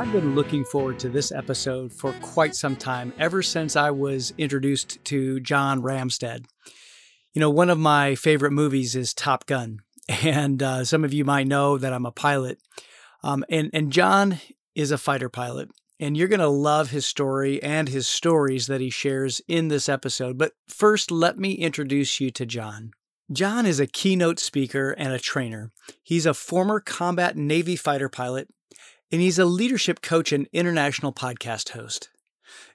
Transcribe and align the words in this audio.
I've 0.00 0.12
been 0.12 0.34
looking 0.34 0.64
forward 0.64 0.98
to 1.00 1.10
this 1.10 1.30
episode 1.30 1.92
for 1.92 2.14
quite 2.22 2.54
some 2.54 2.74
time, 2.74 3.12
ever 3.18 3.42
since 3.42 3.76
I 3.76 3.90
was 3.90 4.32
introduced 4.38 4.98
to 5.04 5.40
John 5.40 5.82
Ramstead. 5.82 6.46
You 7.34 7.40
know, 7.40 7.50
one 7.50 7.68
of 7.68 7.78
my 7.78 8.14
favorite 8.14 8.52
movies 8.52 8.96
is 8.96 9.12
Top 9.12 9.44
Gun, 9.44 9.80
and 10.08 10.62
uh, 10.62 10.84
some 10.86 11.04
of 11.04 11.12
you 11.12 11.26
might 11.26 11.48
know 11.48 11.76
that 11.76 11.92
I'm 11.92 12.06
a 12.06 12.12
pilot. 12.12 12.60
Um, 13.22 13.44
and, 13.50 13.68
and 13.74 13.92
John 13.92 14.38
is 14.74 14.90
a 14.90 14.96
fighter 14.96 15.28
pilot, 15.28 15.68
and 16.00 16.16
you're 16.16 16.28
going 16.28 16.40
to 16.40 16.48
love 16.48 16.88
his 16.88 17.04
story 17.04 17.62
and 17.62 17.86
his 17.86 18.06
stories 18.06 18.68
that 18.68 18.80
he 18.80 18.88
shares 18.88 19.42
in 19.48 19.68
this 19.68 19.86
episode. 19.86 20.38
But 20.38 20.52
first, 20.66 21.10
let 21.10 21.38
me 21.38 21.52
introduce 21.52 22.20
you 22.20 22.30
to 22.30 22.46
John. 22.46 22.92
John 23.30 23.66
is 23.66 23.78
a 23.78 23.86
keynote 23.86 24.38
speaker 24.38 24.92
and 24.92 25.12
a 25.12 25.18
trainer. 25.18 25.72
He's 26.02 26.24
a 26.24 26.32
former 26.32 26.80
combat 26.80 27.36
Navy 27.36 27.76
fighter 27.76 28.08
pilot, 28.08 28.48
and 29.10 29.20
he's 29.20 29.38
a 29.38 29.44
leadership 29.44 30.02
coach 30.02 30.32
and 30.32 30.48
international 30.52 31.12
podcast 31.12 31.70
host. 31.70 32.10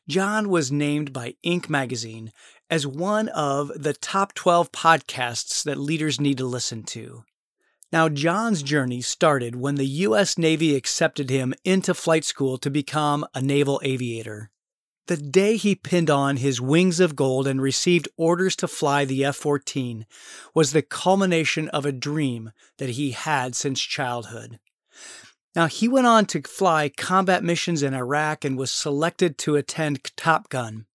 John 0.07 0.49
was 0.49 0.71
named 0.71 1.11
by 1.13 1.35
Inc. 1.45 1.69
magazine 1.69 2.31
as 2.69 2.87
one 2.87 3.29
of 3.29 3.71
the 3.75 3.93
top 3.93 4.33
12 4.33 4.71
podcasts 4.71 5.63
that 5.63 5.77
leaders 5.77 6.19
need 6.19 6.37
to 6.37 6.45
listen 6.45 6.83
to. 6.83 7.23
Now, 7.91 8.09
John's 8.09 8.63
journey 8.63 9.01
started 9.01 9.55
when 9.55 9.75
the 9.75 9.85
U.S. 9.85 10.37
Navy 10.37 10.75
accepted 10.75 11.29
him 11.29 11.53
into 11.63 11.93
flight 11.93 12.25
school 12.25 12.57
to 12.57 12.69
become 12.69 13.25
a 13.33 13.41
naval 13.41 13.79
aviator. 13.83 14.51
The 15.07 15.17
day 15.17 15.55
he 15.55 15.75
pinned 15.75 16.09
on 16.09 16.37
his 16.37 16.59
wings 16.59 16.99
of 16.99 17.15
gold 17.15 17.45
and 17.45 17.61
received 17.61 18.09
orders 18.17 18.55
to 18.57 18.67
fly 18.67 19.05
the 19.05 19.23
F 19.23 19.35
14 19.35 20.07
was 20.55 20.71
the 20.71 20.81
culmination 20.81 21.69
of 21.69 21.85
a 21.85 21.91
dream 21.91 22.51
that 22.79 22.89
he 22.89 23.11
had 23.11 23.55
since 23.55 23.79
childhood. 23.79 24.59
Now, 25.55 25.67
he 25.67 25.87
went 25.87 26.07
on 26.07 26.25
to 26.27 26.41
fly 26.41 26.89
combat 26.89 27.43
missions 27.43 27.81
in 27.81 27.93
Iraq 27.93 28.43
and 28.43 28.57
was 28.57 28.71
selected 28.71 29.37
to 29.39 29.55
attend 29.55 30.03
Top 30.17 30.49
Gun. 30.49 30.85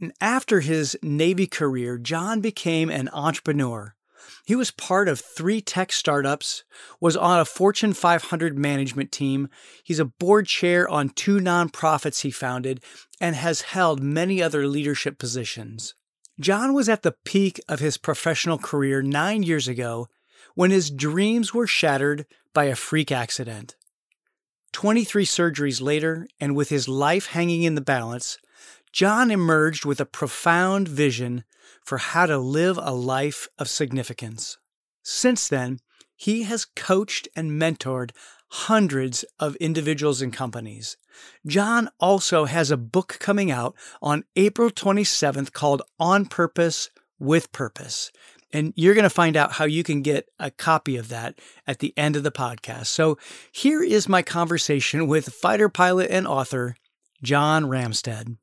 And 0.00 0.12
after 0.20 0.60
his 0.60 0.96
Navy 1.02 1.46
career, 1.46 1.96
John 1.96 2.40
became 2.40 2.90
an 2.90 3.08
entrepreneur. 3.12 3.94
He 4.44 4.56
was 4.56 4.70
part 4.70 5.08
of 5.08 5.20
three 5.20 5.60
tech 5.60 5.92
startups, 5.92 6.64
was 7.00 7.16
on 7.16 7.38
a 7.38 7.44
Fortune 7.44 7.92
500 7.92 8.58
management 8.58 9.12
team. 9.12 9.48
He's 9.84 10.00
a 10.00 10.04
board 10.04 10.46
chair 10.46 10.88
on 10.88 11.10
two 11.10 11.38
nonprofits 11.38 12.22
he 12.22 12.30
founded 12.30 12.82
and 13.20 13.36
has 13.36 13.62
held 13.62 14.02
many 14.02 14.42
other 14.42 14.66
leadership 14.66 15.18
positions. 15.18 15.94
John 16.40 16.74
was 16.74 16.88
at 16.88 17.02
the 17.02 17.14
peak 17.24 17.60
of 17.68 17.80
his 17.80 17.96
professional 17.96 18.58
career 18.58 19.02
nine 19.02 19.42
years 19.42 19.68
ago 19.68 20.08
when 20.54 20.70
his 20.70 20.90
dreams 20.90 21.54
were 21.54 21.66
shattered 21.66 22.26
by 22.52 22.64
a 22.64 22.76
freak 22.76 23.12
accident. 23.12 23.76
23 24.72 25.24
surgeries 25.24 25.82
later, 25.82 26.26
and 26.40 26.56
with 26.56 26.70
his 26.70 26.88
life 26.88 27.26
hanging 27.26 27.62
in 27.62 27.74
the 27.74 27.80
balance, 27.80 28.38
John 28.92 29.30
emerged 29.30 29.84
with 29.84 30.00
a 30.00 30.06
profound 30.06 30.88
vision 30.88 31.44
for 31.84 31.98
how 31.98 32.26
to 32.26 32.38
live 32.38 32.78
a 32.80 32.92
life 32.92 33.48
of 33.58 33.68
significance. 33.68 34.58
Since 35.02 35.48
then, 35.48 35.80
he 36.14 36.44
has 36.44 36.64
coached 36.64 37.28
and 37.34 37.60
mentored 37.60 38.10
hundreds 38.48 39.24
of 39.40 39.56
individuals 39.56 40.20
and 40.20 40.32
companies. 40.32 40.96
John 41.46 41.88
also 41.98 42.44
has 42.44 42.70
a 42.70 42.76
book 42.76 43.16
coming 43.18 43.50
out 43.50 43.74
on 44.00 44.24
April 44.36 44.70
27th 44.70 45.52
called 45.52 45.82
On 45.98 46.26
Purpose 46.26 46.90
with 47.18 47.50
Purpose. 47.52 48.12
And 48.52 48.72
you're 48.76 48.94
going 48.94 49.04
to 49.04 49.10
find 49.10 49.36
out 49.36 49.52
how 49.52 49.64
you 49.64 49.82
can 49.82 50.02
get 50.02 50.28
a 50.38 50.50
copy 50.50 50.96
of 50.96 51.08
that 51.08 51.38
at 51.66 51.78
the 51.78 51.94
end 51.96 52.16
of 52.16 52.22
the 52.22 52.30
podcast. 52.30 52.86
So 52.86 53.18
here 53.50 53.82
is 53.82 54.08
my 54.08 54.22
conversation 54.22 55.06
with 55.06 55.32
fighter 55.32 55.68
pilot 55.68 56.10
and 56.10 56.26
author 56.26 56.76
John 57.22 57.64
Ramstead. 57.64 58.36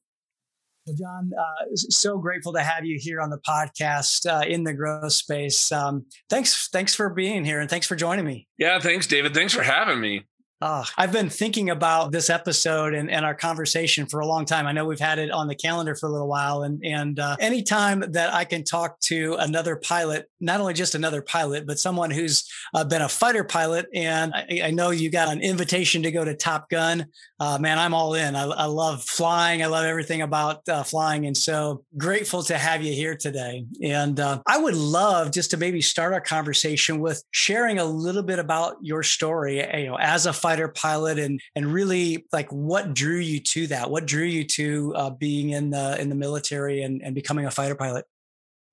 Well, 0.86 0.96
John, 0.98 1.32
uh, 1.38 1.76
so 1.76 2.18
grateful 2.18 2.54
to 2.54 2.62
have 2.62 2.86
you 2.86 2.98
here 3.00 3.22
on 3.22 3.30
the 3.30 3.40
podcast 3.48 4.26
uh, 4.26 4.48
in 4.48 4.64
the 4.64 4.74
growth 4.74 5.14
space. 5.14 5.72
Um, 5.72 6.06
thanks, 6.30 6.70
thanks 6.70 6.96
for 6.96 7.10
being 7.10 7.46
here, 7.46 7.60
and 7.60 7.70
thanks 7.70 7.86
for 7.86 7.96
joining 7.96 8.26
me. 8.26 8.48
Yeah, 8.58 8.80
thanks, 8.80 9.06
David. 9.06 9.34
Thanks 9.34 9.54
for 9.54 9.62
having 9.62 10.00
me. 10.00 10.26
I've 10.62 11.14
been 11.14 11.30
thinking 11.30 11.70
about 11.70 12.12
this 12.12 12.30
episode 12.30 12.94
and, 12.94 13.10
and 13.10 13.26
our 13.26 13.34
conversation 13.34 14.06
for 14.06 14.20
a 14.20 14.28
long 14.28 14.44
time. 14.44 14.68
I 14.68 14.74
know 14.74 14.86
we've 14.86 15.00
had 15.00 15.18
it 15.18 15.32
on 15.32 15.48
the 15.48 15.56
calendar 15.56 15.96
for 15.96 16.08
a 16.08 16.12
little 16.12 16.28
while, 16.28 16.64
and 16.64 16.84
and 16.84 17.18
uh, 17.18 17.38
anytime 17.40 18.04
that 18.12 18.34
I 18.34 18.44
can 18.44 18.66
talk 18.66 19.00
to 19.02 19.36
another 19.40 19.78
pilot, 19.78 20.30
not 20.42 20.60
only 20.60 20.74
just 20.74 20.96
another 20.96 21.22
pilot, 21.22 21.66
but 21.66 21.80
someone 21.80 22.12
who's 22.12 22.50
uh, 22.74 22.84
been 22.84 23.02
a 23.02 23.08
fighter 23.08 23.46
pilot, 23.46 23.88
and 23.94 24.34
I, 24.34 24.62
I, 24.66 24.72
know 24.72 24.90
you 24.90 25.10
got 25.10 25.30
an 25.30 25.42
invitation 25.42 26.04
to 26.04 26.12
go 26.12 26.26
to 26.26 26.36
Top 26.36 26.70
Gun. 26.70 27.06
Uh, 27.40 27.58
man, 27.58 27.80
I'm 27.80 27.94
all 27.94 28.14
in. 28.16 28.36
I, 28.36 28.44
I, 28.44 28.66
love 28.66 29.04
flying. 29.04 29.64
I 29.64 29.68
love 29.68 29.86
everything 29.86 30.22
about 30.22 30.68
uh, 30.68 30.84
flying, 30.84 31.26
and 31.26 31.38
so 31.38 31.86
grateful 31.98 32.44
to 32.44 32.58
have 32.58 32.84
you 32.84 32.92
here 32.92 33.16
today. 33.16 33.66
And 33.82 34.20
uh, 34.20 34.42
I 34.46 34.58
would 34.58 34.76
love 34.76 35.32
just 35.32 35.52
to 35.52 35.58
maybe 35.58 35.82
start 35.82 36.14
our 36.14 36.22
conversation 36.22 37.00
with 37.00 37.24
sharing 37.32 37.80
a 37.80 37.86
little 37.86 38.24
bit 38.24 38.40
about 38.40 38.76
your 38.82 39.04
story. 39.04 39.66
You 39.80 39.88
know, 39.88 39.98
as 39.98 40.26
a 40.26 40.34
fighter 40.34 40.49
pilot 40.68 41.20
and 41.20 41.40
and 41.56 41.72
really 41.72 42.26
like 42.32 42.52
what 42.52 42.94
drew 42.94 43.18
you 43.18 43.40
to 43.40 43.68
that 43.68 43.90
what 43.90 44.06
drew 44.06 44.24
you 44.24 44.44
to 44.44 44.94
uh, 44.96 45.10
being 45.10 45.52
in 45.52 45.70
the 45.70 46.00
in 46.00 46.10
the 46.10 46.16
military 46.16 46.82
and, 46.82 47.02
and 47.04 47.14
becoming 47.16 47.46
a 47.46 47.52
fighter 47.52 47.76
pilot 47.76 48.06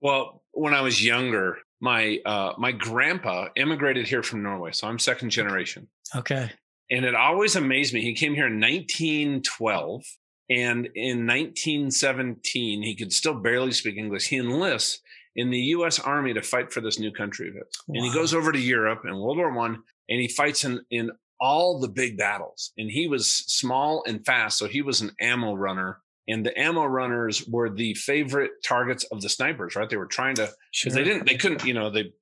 well 0.00 0.42
when 0.52 0.74
i 0.74 0.80
was 0.80 1.04
younger 1.04 1.58
my 1.80 2.18
uh, 2.24 2.52
my 2.58 2.72
grandpa 2.72 3.48
immigrated 3.56 4.06
here 4.06 4.22
from 4.22 4.42
norway 4.42 4.72
so 4.72 4.86
i'm 4.86 4.98
second 4.98 5.30
generation 5.30 5.86
okay 6.14 6.50
and 6.90 7.04
it 7.04 7.14
always 7.14 7.56
amazed 7.56 7.92
me 7.92 8.00
he 8.00 8.14
came 8.14 8.34
here 8.34 8.46
in 8.46 8.60
1912 8.60 10.02
and 10.48 10.86
in 10.94 11.26
1917 11.26 12.82
he 12.82 12.94
could 12.94 13.12
still 13.12 13.34
barely 13.34 13.72
speak 13.72 13.96
english 13.96 14.28
he 14.28 14.36
enlists 14.36 15.00
in 15.36 15.50
the 15.50 15.58
U.S. 15.58 15.98
Army 16.00 16.32
to 16.34 16.42
fight 16.42 16.72
for 16.72 16.80
this 16.80 16.98
new 16.98 17.12
country 17.12 17.48
of 17.48 17.54
his. 17.54 17.64
Wow. 17.86 17.94
And 17.94 18.04
he 18.04 18.12
goes 18.12 18.34
over 18.34 18.50
to 18.50 18.58
Europe 18.58 19.02
in 19.04 19.16
World 19.16 19.36
War 19.36 19.52
One, 19.52 19.82
and 20.08 20.20
he 20.20 20.28
fights 20.28 20.64
in, 20.64 20.80
in 20.90 21.10
all 21.40 21.80
the 21.80 21.88
big 21.88 22.16
battles. 22.16 22.72
And 22.78 22.90
he 22.90 23.08
was 23.08 23.30
small 23.30 24.02
and 24.06 24.24
fast. 24.24 24.58
So 24.58 24.66
he 24.66 24.82
was 24.82 25.00
an 25.00 25.12
ammo 25.20 25.54
runner. 25.54 26.00
And 26.28 26.44
the 26.44 26.58
ammo 26.58 26.84
runners 26.84 27.46
were 27.46 27.70
the 27.70 27.94
favorite 27.94 28.50
targets 28.64 29.04
of 29.04 29.20
the 29.20 29.28
snipers, 29.28 29.76
right? 29.76 29.88
They 29.88 29.96
were 29.96 30.06
trying 30.06 30.34
to, 30.36 30.50
because 30.72 30.94
they 30.94 31.04
didn't, 31.04 31.26
they 31.26 31.36
couldn't, 31.36 31.64
you 31.64 31.72
know, 31.72 31.88
they, 31.88 32.12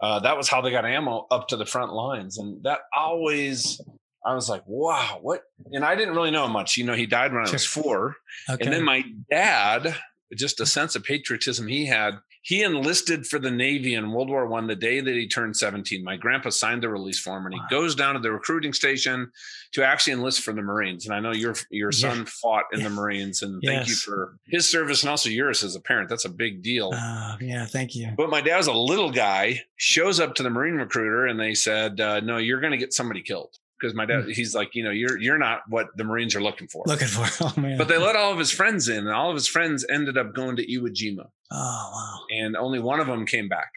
uh, 0.00 0.20
that 0.20 0.38
was 0.38 0.48
how 0.48 0.62
they 0.62 0.70
got 0.70 0.86
ammo 0.86 1.26
up 1.30 1.48
to 1.48 1.56
the 1.56 1.66
front 1.66 1.92
lines. 1.92 2.38
And 2.38 2.62
that 2.64 2.78
always, 2.96 3.78
I 4.24 4.34
was 4.34 4.48
like, 4.48 4.62
wow, 4.66 5.18
what? 5.20 5.42
And 5.70 5.84
I 5.84 5.96
didn't 5.96 6.14
really 6.14 6.30
know 6.30 6.48
much. 6.48 6.78
You 6.78 6.84
know, 6.84 6.94
he 6.94 7.04
died 7.04 7.34
when 7.34 7.46
I 7.46 7.50
was 7.50 7.66
four. 7.66 8.16
Okay. 8.48 8.64
And 8.64 8.72
then 8.72 8.84
my 8.84 9.04
dad, 9.30 9.96
just 10.34 10.60
a 10.60 10.66
sense 10.66 10.96
of 10.96 11.04
patriotism 11.04 11.66
he 11.66 11.84
had, 11.84 12.14
he 12.42 12.62
enlisted 12.62 13.26
for 13.26 13.38
the 13.38 13.50
Navy 13.50 13.94
in 13.94 14.10
World 14.10 14.28
War 14.28 14.46
One 14.46 14.66
the 14.66 14.74
day 14.74 15.00
that 15.00 15.14
he 15.14 15.28
turned 15.28 15.56
17. 15.56 16.02
My 16.02 16.16
grandpa 16.16 16.50
signed 16.50 16.82
the 16.82 16.88
release 16.88 17.20
form 17.20 17.46
and 17.46 17.54
he 17.54 17.60
wow. 17.60 17.66
goes 17.70 17.94
down 17.94 18.14
to 18.14 18.20
the 18.20 18.32
recruiting 18.32 18.72
station 18.72 19.30
to 19.72 19.84
actually 19.84 20.14
enlist 20.14 20.42
for 20.42 20.52
the 20.52 20.60
Marines. 20.60 21.06
And 21.06 21.14
I 21.14 21.20
know 21.20 21.32
your 21.32 21.54
your 21.70 21.92
son 21.92 22.18
yeah. 22.18 22.24
fought 22.26 22.64
in 22.72 22.80
yeah. 22.80 22.88
the 22.88 22.94
Marines 22.94 23.42
and 23.42 23.62
yes. 23.62 23.72
thank 23.72 23.88
you 23.88 23.94
for 23.94 24.36
his 24.46 24.68
service 24.68 25.02
and 25.02 25.10
also 25.10 25.30
yours 25.30 25.62
as 25.62 25.76
a 25.76 25.80
parent. 25.80 26.08
That's 26.08 26.24
a 26.24 26.30
big 26.30 26.62
deal. 26.62 26.90
Uh, 26.92 27.36
yeah, 27.40 27.64
thank 27.64 27.94
you. 27.94 28.10
But 28.16 28.28
my 28.28 28.40
dad 28.40 28.56
was 28.56 28.66
a 28.66 28.72
little 28.72 29.12
guy, 29.12 29.62
shows 29.76 30.18
up 30.18 30.34
to 30.34 30.42
the 30.42 30.50
Marine 30.50 30.74
recruiter 30.74 31.26
and 31.26 31.38
they 31.38 31.54
said, 31.54 32.00
uh, 32.00 32.20
no, 32.20 32.38
you're 32.38 32.60
going 32.60 32.72
to 32.72 32.78
get 32.78 32.92
somebody 32.92 33.22
killed 33.22 33.56
because 33.82 33.94
my 33.94 34.06
dad, 34.06 34.28
he's 34.28 34.54
like, 34.54 34.74
you 34.74 34.84
know, 34.84 34.90
you're 34.90 35.18
you're 35.18 35.38
not 35.38 35.62
what 35.68 35.88
the 35.96 36.04
Marines 36.04 36.36
are 36.36 36.42
looking 36.42 36.68
for. 36.68 36.84
Looking 36.86 37.08
for, 37.08 37.26
oh 37.56 37.60
man. 37.60 37.76
But 37.76 37.88
they 37.88 37.98
let 37.98 38.14
all 38.14 38.32
of 38.32 38.38
his 38.38 38.52
friends 38.52 38.88
in, 38.88 38.98
and 38.98 39.10
all 39.10 39.30
of 39.30 39.34
his 39.34 39.48
friends 39.48 39.84
ended 39.90 40.16
up 40.16 40.34
going 40.34 40.56
to 40.56 40.66
Iwo 40.66 40.88
Jima. 40.88 41.26
Oh 41.50 41.90
wow! 41.92 42.18
And 42.30 42.56
only 42.56 42.78
one 42.78 43.00
of 43.00 43.08
them 43.08 43.26
came 43.26 43.48
back. 43.48 43.72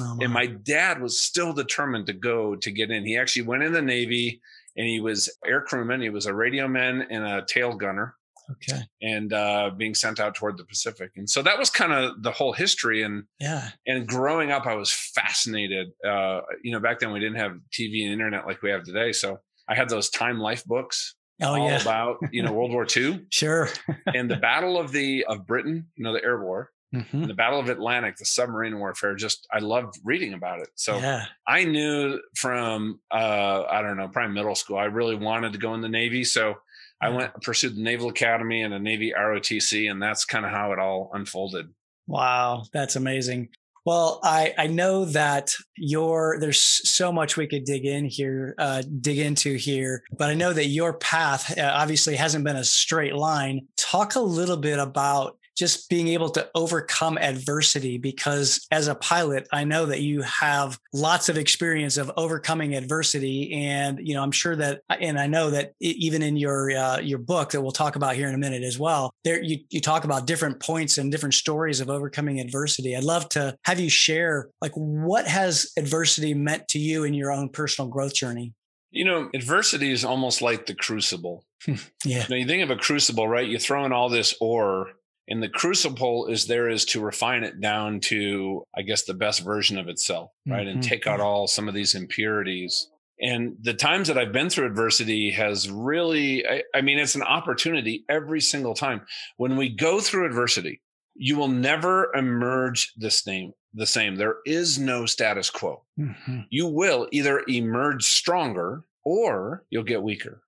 Oh, 0.00 0.14
wow. 0.14 0.18
And 0.22 0.32
my 0.32 0.46
dad 0.46 1.02
was 1.02 1.20
still 1.20 1.52
determined 1.52 2.06
to 2.06 2.14
go 2.14 2.56
to 2.56 2.70
get 2.70 2.90
in. 2.90 3.04
He 3.04 3.18
actually 3.18 3.42
went 3.42 3.62
in 3.62 3.72
the 3.72 3.82
Navy, 3.82 4.40
and 4.76 4.86
he 4.86 5.00
was 5.00 5.28
air 5.46 5.60
crewman. 5.60 6.00
He 6.00 6.10
was 6.10 6.26
a 6.26 6.34
radio 6.34 6.66
man 6.66 7.06
and 7.10 7.24
a 7.24 7.44
tail 7.46 7.74
gunner. 7.74 8.14
Okay. 8.50 8.82
And 9.00 9.32
uh, 9.32 9.70
being 9.76 9.94
sent 9.94 10.20
out 10.20 10.34
toward 10.34 10.58
the 10.58 10.64
Pacific, 10.64 11.12
and 11.16 11.28
so 11.28 11.42
that 11.42 11.58
was 11.58 11.70
kind 11.70 11.92
of 11.92 12.22
the 12.22 12.30
whole 12.30 12.52
history. 12.52 13.02
And 13.02 13.24
yeah. 13.40 13.70
And 13.86 14.06
growing 14.06 14.50
up, 14.50 14.66
I 14.66 14.74
was 14.74 14.92
fascinated. 14.92 15.88
Uh, 16.06 16.40
you 16.62 16.72
know, 16.72 16.80
back 16.80 17.00
then 17.00 17.12
we 17.12 17.20
didn't 17.20 17.38
have 17.38 17.58
TV 17.72 18.04
and 18.04 18.12
internet 18.12 18.46
like 18.46 18.62
we 18.62 18.70
have 18.70 18.84
today, 18.84 19.12
so 19.12 19.38
I 19.68 19.74
had 19.74 19.88
those 19.88 20.10
Time 20.10 20.38
Life 20.38 20.64
books. 20.64 21.14
Oh 21.42 21.56
all 21.56 21.68
yeah. 21.68 21.80
about 21.80 22.18
you 22.32 22.42
know 22.42 22.52
World 22.52 22.70
War 22.70 22.86
II. 22.94 23.26
sure. 23.30 23.68
and 24.06 24.30
the 24.30 24.36
Battle 24.36 24.78
of 24.78 24.92
the 24.92 25.24
of 25.28 25.46
Britain, 25.46 25.86
you 25.96 26.04
know, 26.04 26.12
the 26.12 26.22
air 26.22 26.40
war. 26.40 26.70
Mm-hmm. 26.94 27.24
The 27.24 27.34
Battle 27.34 27.58
of 27.58 27.68
Atlantic, 27.68 28.16
the 28.16 28.24
submarine 28.24 28.78
warfare, 28.78 29.16
just 29.16 29.48
I 29.52 29.58
loved 29.58 29.98
reading 30.04 30.32
about 30.32 30.60
it. 30.60 30.68
So 30.76 30.96
yeah. 30.98 31.24
I 31.44 31.64
knew 31.64 32.20
from 32.36 33.00
uh, 33.10 33.64
I 33.68 33.82
don't 33.82 33.96
know, 33.96 34.06
probably 34.08 34.32
middle 34.32 34.54
school, 34.54 34.76
I 34.76 34.84
really 34.84 35.16
wanted 35.16 35.54
to 35.54 35.58
go 35.58 35.74
in 35.74 35.80
the 35.80 35.88
Navy. 35.88 36.22
So 36.22 36.54
I 37.00 37.10
went 37.10 37.34
pursued 37.42 37.76
the 37.76 37.82
Naval 37.82 38.08
Academy 38.08 38.62
and 38.62 38.72
a 38.72 38.78
Navy 38.78 39.12
ROTC, 39.16 39.90
and 39.90 40.00
that's 40.00 40.24
kind 40.24 40.44
of 40.44 40.50
how 40.50 40.72
it 40.72 40.78
all 40.78 41.10
unfolded. 41.12 41.68
Wow, 42.06 42.64
that's 42.72 42.96
amazing. 42.96 43.48
Well, 43.86 44.20
I, 44.22 44.54
I 44.56 44.66
know 44.66 45.04
that 45.06 45.54
your 45.76 46.38
there's 46.40 46.60
so 46.60 47.12
much 47.12 47.36
we 47.36 47.46
could 47.46 47.64
dig 47.64 47.84
in 47.84 48.06
here, 48.06 48.54
uh, 48.56 48.82
dig 49.00 49.18
into 49.18 49.56
here, 49.56 50.02
but 50.16 50.30
I 50.30 50.34
know 50.34 50.54
that 50.54 50.66
your 50.66 50.94
path 50.94 51.56
uh, 51.58 51.70
obviously 51.74 52.16
hasn't 52.16 52.44
been 52.44 52.56
a 52.56 52.64
straight 52.64 53.14
line. 53.14 53.68
Talk 53.76 54.14
a 54.14 54.20
little 54.20 54.56
bit 54.56 54.78
about 54.78 55.36
just 55.56 55.88
being 55.88 56.08
able 56.08 56.28
to 56.30 56.48
overcome 56.54 57.18
adversity 57.18 57.98
because 57.98 58.66
as 58.70 58.88
a 58.88 58.94
pilot 58.94 59.46
i 59.52 59.64
know 59.64 59.86
that 59.86 60.00
you 60.00 60.22
have 60.22 60.78
lots 60.92 61.28
of 61.28 61.38
experience 61.38 61.96
of 61.96 62.10
overcoming 62.16 62.74
adversity 62.74 63.52
and 63.52 63.98
you 64.02 64.14
know 64.14 64.22
i'm 64.22 64.32
sure 64.32 64.56
that 64.56 64.82
and 65.00 65.18
i 65.18 65.26
know 65.26 65.50
that 65.50 65.72
even 65.80 66.22
in 66.22 66.36
your 66.36 66.70
uh, 66.70 66.98
your 66.98 67.18
book 67.18 67.50
that 67.50 67.60
we'll 67.60 67.72
talk 67.72 67.96
about 67.96 68.16
here 68.16 68.28
in 68.28 68.34
a 68.34 68.38
minute 68.38 68.62
as 68.62 68.78
well 68.78 69.12
there 69.24 69.42
you, 69.42 69.58
you 69.70 69.80
talk 69.80 70.04
about 70.04 70.26
different 70.26 70.60
points 70.60 70.98
and 70.98 71.10
different 71.10 71.34
stories 71.34 71.80
of 71.80 71.90
overcoming 71.90 72.40
adversity 72.40 72.96
i'd 72.96 73.04
love 73.04 73.28
to 73.28 73.56
have 73.64 73.80
you 73.80 73.90
share 73.90 74.48
like 74.60 74.72
what 74.72 75.26
has 75.26 75.70
adversity 75.76 76.34
meant 76.34 76.66
to 76.68 76.78
you 76.78 77.04
in 77.04 77.14
your 77.14 77.30
own 77.30 77.48
personal 77.48 77.90
growth 77.90 78.14
journey 78.14 78.52
you 78.94 79.04
know, 79.04 79.28
adversity 79.34 79.90
is 79.90 80.04
almost 80.04 80.40
like 80.40 80.66
the 80.66 80.74
crucible. 80.74 81.44
yeah. 81.66 81.74
You, 82.04 82.24
know, 82.30 82.36
you 82.36 82.46
think 82.46 82.62
of 82.62 82.70
a 82.70 82.76
crucible, 82.76 83.26
right? 83.26 83.46
You 83.46 83.58
throw 83.58 83.84
in 83.84 83.92
all 83.92 84.08
this 84.08 84.36
ore 84.40 84.92
and 85.28 85.42
the 85.42 85.48
crucible 85.48 86.26
is 86.26 86.46
there 86.46 86.68
is 86.68 86.84
to 86.86 87.00
refine 87.00 87.44
it 87.44 87.60
down 87.60 88.00
to, 88.00 88.62
I 88.76 88.82
guess, 88.82 89.04
the 89.04 89.14
best 89.14 89.40
version 89.40 89.78
of 89.78 89.88
itself, 89.88 90.30
right? 90.46 90.66
Mm-hmm. 90.66 90.68
And 90.68 90.82
take 90.82 91.06
out 91.06 91.20
all 91.20 91.46
some 91.46 91.68
of 91.68 91.74
these 91.74 91.94
impurities. 91.94 92.90
And 93.20 93.56
the 93.60 93.74
times 93.74 94.08
that 94.08 94.18
I've 94.18 94.32
been 94.32 94.50
through 94.50 94.66
adversity 94.66 95.30
has 95.30 95.70
really, 95.70 96.46
I, 96.46 96.62
I 96.74 96.80
mean, 96.82 96.98
it's 96.98 97.14
an 97.14 97.22
opportunity 97.22 98.04
every 98.08 98.40
single 98.40 98.74
time. 98.74 99.02
When 99.36 99.56
we 99.56 99.70
go 99.70 100.00
through 100.00 100.26
adversity, 100.26 100.82
you 101.14 101.36
will 101.36 101.48
never 101.48 102.14
emerge 102.14 102.92
the 102.96 103.10
same. 103.10 103.52
The 103.72 103.86
same. 103.86 104.16
There 104.16 104.36
is 104.44 104.78
no 104.78 105.06
status 105.06 105.50
quo. 105.50 105.84
Mm-hmm. 105.98 106.40
You 106.50 106.66
will 106.66 107.08
either 107.12 107.42
emerge 107.48 108.04
stronger 108.04 108.84
or 109.04 109.64
you'll 109.70 109.84
get 109.84 110.02
weaker. 110.02 110.42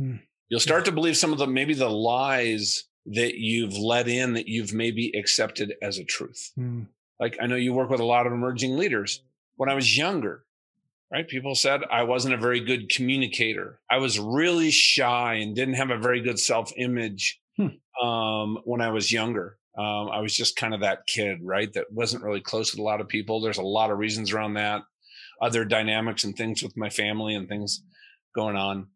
Mm. 0.00 0.20
You'll 0.48 0.60
start 0.60 0.82
yeah. 0.82 0.86
to 0.86 0.92
believe 0.92 1.16
some 1.16 1.32
of 1.32 1.38
the 1.38 1.46
maybe 1.46 1.74
the 1.74 1.88
lies 1.88 2.84
that 3.06 3.34
you've 3.34 3.76
let 3.76 4.08
in 4.08 4.34
that 4.34 4.48
you've 4.48 4.72
maybe 4.72 5.12
accepted 5.16 5.74
as 5.82 5.98
a 5.98 6.04
truth. 6.04 6.52
Mm. 6.58 6.86
Like 7.18 7.36
I 7.40 7.46
know 7.46 7.56
you 7.56 7.72
work 7.72 7.90
with 7.90 8.00
a 8.00 8.04
lot 8.04 8.26
of 8.26 8.32
emerging 8.32 8.76
leaders. 8.76 9.22
When 9.56 9.68
I 9.68 9.74
was 9.74 9.96
younger, 9.96 10.44
right, 11.12 11.28
people 11.28 11.54
said 11.54 11.82
I 11.90 12.04
wasn't 12.04 12.34
a 12.34 12.38
very 12.38 12.60
good 12.60 12.88
communicator. 12.88 13.80
I 13.90 13.98
was 13.98 14.18
really 14.18 14.70
shy 14.70 15.34
and 15.34 15.54
didn't 15.54 15.74
have 15.74 15.90
a 15.90 15.98
very 15.98 16.20
good 16.20 16.38
self 16.38 16.72
image 16.76 17.40
hmm. 17.56 18.04
um, 18.04 18.58
when 18.64 18.80
I 18.80 18.90
was 18.90 19.12
younger. 19.12 19.58
Um, 19.76 20.10
I 20.10 20.20
was 20.20 20.34
just 20.36 20.56
kind 20.56 20.74
of 20.74 20.80
that 20.80 21.06
kid, 21.06 21.38
right, 21.42 21.72
that 21.72 21.90
wasn't 21.90 22.24
really 22.24 22.42
close 22.42 22.72
with 22.72 22.80
a 22.80 22.84
lot 22.84 23.00
of 23.00 23.08
people. 23.08 23.40
There's 23.40 23.58
a 23.58 23.62
lot 23.62 23.90
of 23.90 23.98
reasons 23.98 24.32
around 24.32 24.54
that, 24.54 24.82
other 25.40 25.64
dynamics 25.64 26.24
and 26.24 26.36
things 26.36 26.62
with 26.62 26.76
my 26.76 26.90
family 26.90 27.34
and 27.34 27.48
things 27.48 27.82
going 28.34 28.56
on. 28.56 28.88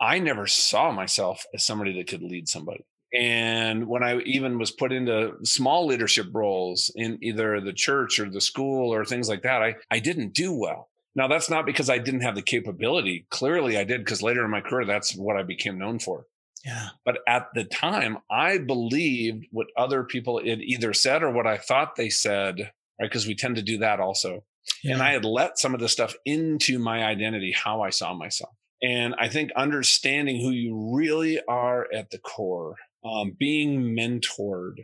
I 0.00 0.18
never 0.20 0.46
saw 0.46 0.92
myself 0.92 1.44
as 1.52 1.64
somebody 1.64 1.96
that 1.98 2.08
could 2.08 2.22
lead 2.22 2.48
somebody. 2.48 2.84
And 3.14 3.86
when 3.86 4.02
I 4.02 4.18
even 4.20 4.58
was 4.58 4.72
put 4.72 4.92
into 4.92 5.34
small 5.44 5.86
leadership 5.86 6.26
roles 6.32 6.90
in 6.96 7.18
either 7.22 7.60
the 7.60 7.72
church 7.72 8.18
or 8.18 8.28
the 8.28 8.40
school 8.40 8.92
or 8.92 9.04
things 9.04 9.28
like 9.28 9.42
that, 9.42 9.62
I, 9.62 9.76
I 9.90 10.00
didn't 10.00 10.34
do 10.34 10.52
well. 10.52 10.88
Now, 11.14 11.28
that's 11.28 11.48
not 11.48 11.64
because 11.64 11.88
I 11.88 11.98
didn't 11.98 12.22
have 12.22 12.34
the 12.34 12.42
capability. 12.42 13.26
Clearly, 13.30 13.78
I 13.78 13.84
did, 13.84 14.04
because 14.04 14.20
later 14.20 14.44
in 14.44 14.50
my 14.50 14.60
career, 14.60 14.84
that's 14.84 15.14
what 15.14 15.36
I 15.36 15.44
became 15.44 15.78
known 15.78 16.00
for. 16.00 16.26
Yeah. 16.64 16.88
But 17.04 17.18
at 17.28 17.48
the 17.54 17.62
time, 17.62 18.18
I 18.28 18.58
believed 18.58 19.46
what 19.52 19.68
other 19.76 20.02
people 20.02 20.38
had 20.44 20.60
either 20.60 20.92
said 20.92 21.22
or 21.22 21.30
what 21.30 21.46
I 21.46 21.56
thought 21.56 21.94
they 21.94 22.08
said, 22.08 22.58
right? 23.00 23.08
Because 23.08 23.28
we 23.28 23.36
tend 23.36 23.56
to 23.56 23.62
do 23.62 23.78
that 23.78 24.00
also. 24.00 24.42
Yeah. 24.82 24.94
And 24.94 25.02
I 25.02 25.12
had 25.12 25.24
let 25.24 25.58
some 25.58 25.74
of 25.74 25.80
the 25.80 25.88
stuff 25.88 26.14
into 26.24 26.80
my 26.80 27.04
identity, 27.04 27.52
how 27.52 27.82
I 27.82 27.90
saw 27.90 28.12
myself. 28.14 28.54
And 28.82 29.14
I 29.18 29.28
think 29.28 29.52
understanding 29.52 30.40
who 30.40 30.50
you 30.50 30.94
really 30.96 31.40
are 31.46 31.86
at 31.92 32.10
the 32.10 32.18
core 32.18 32.76
um, 33.04 33.36
being 33.38 33.96
mentored, 33.96 34.76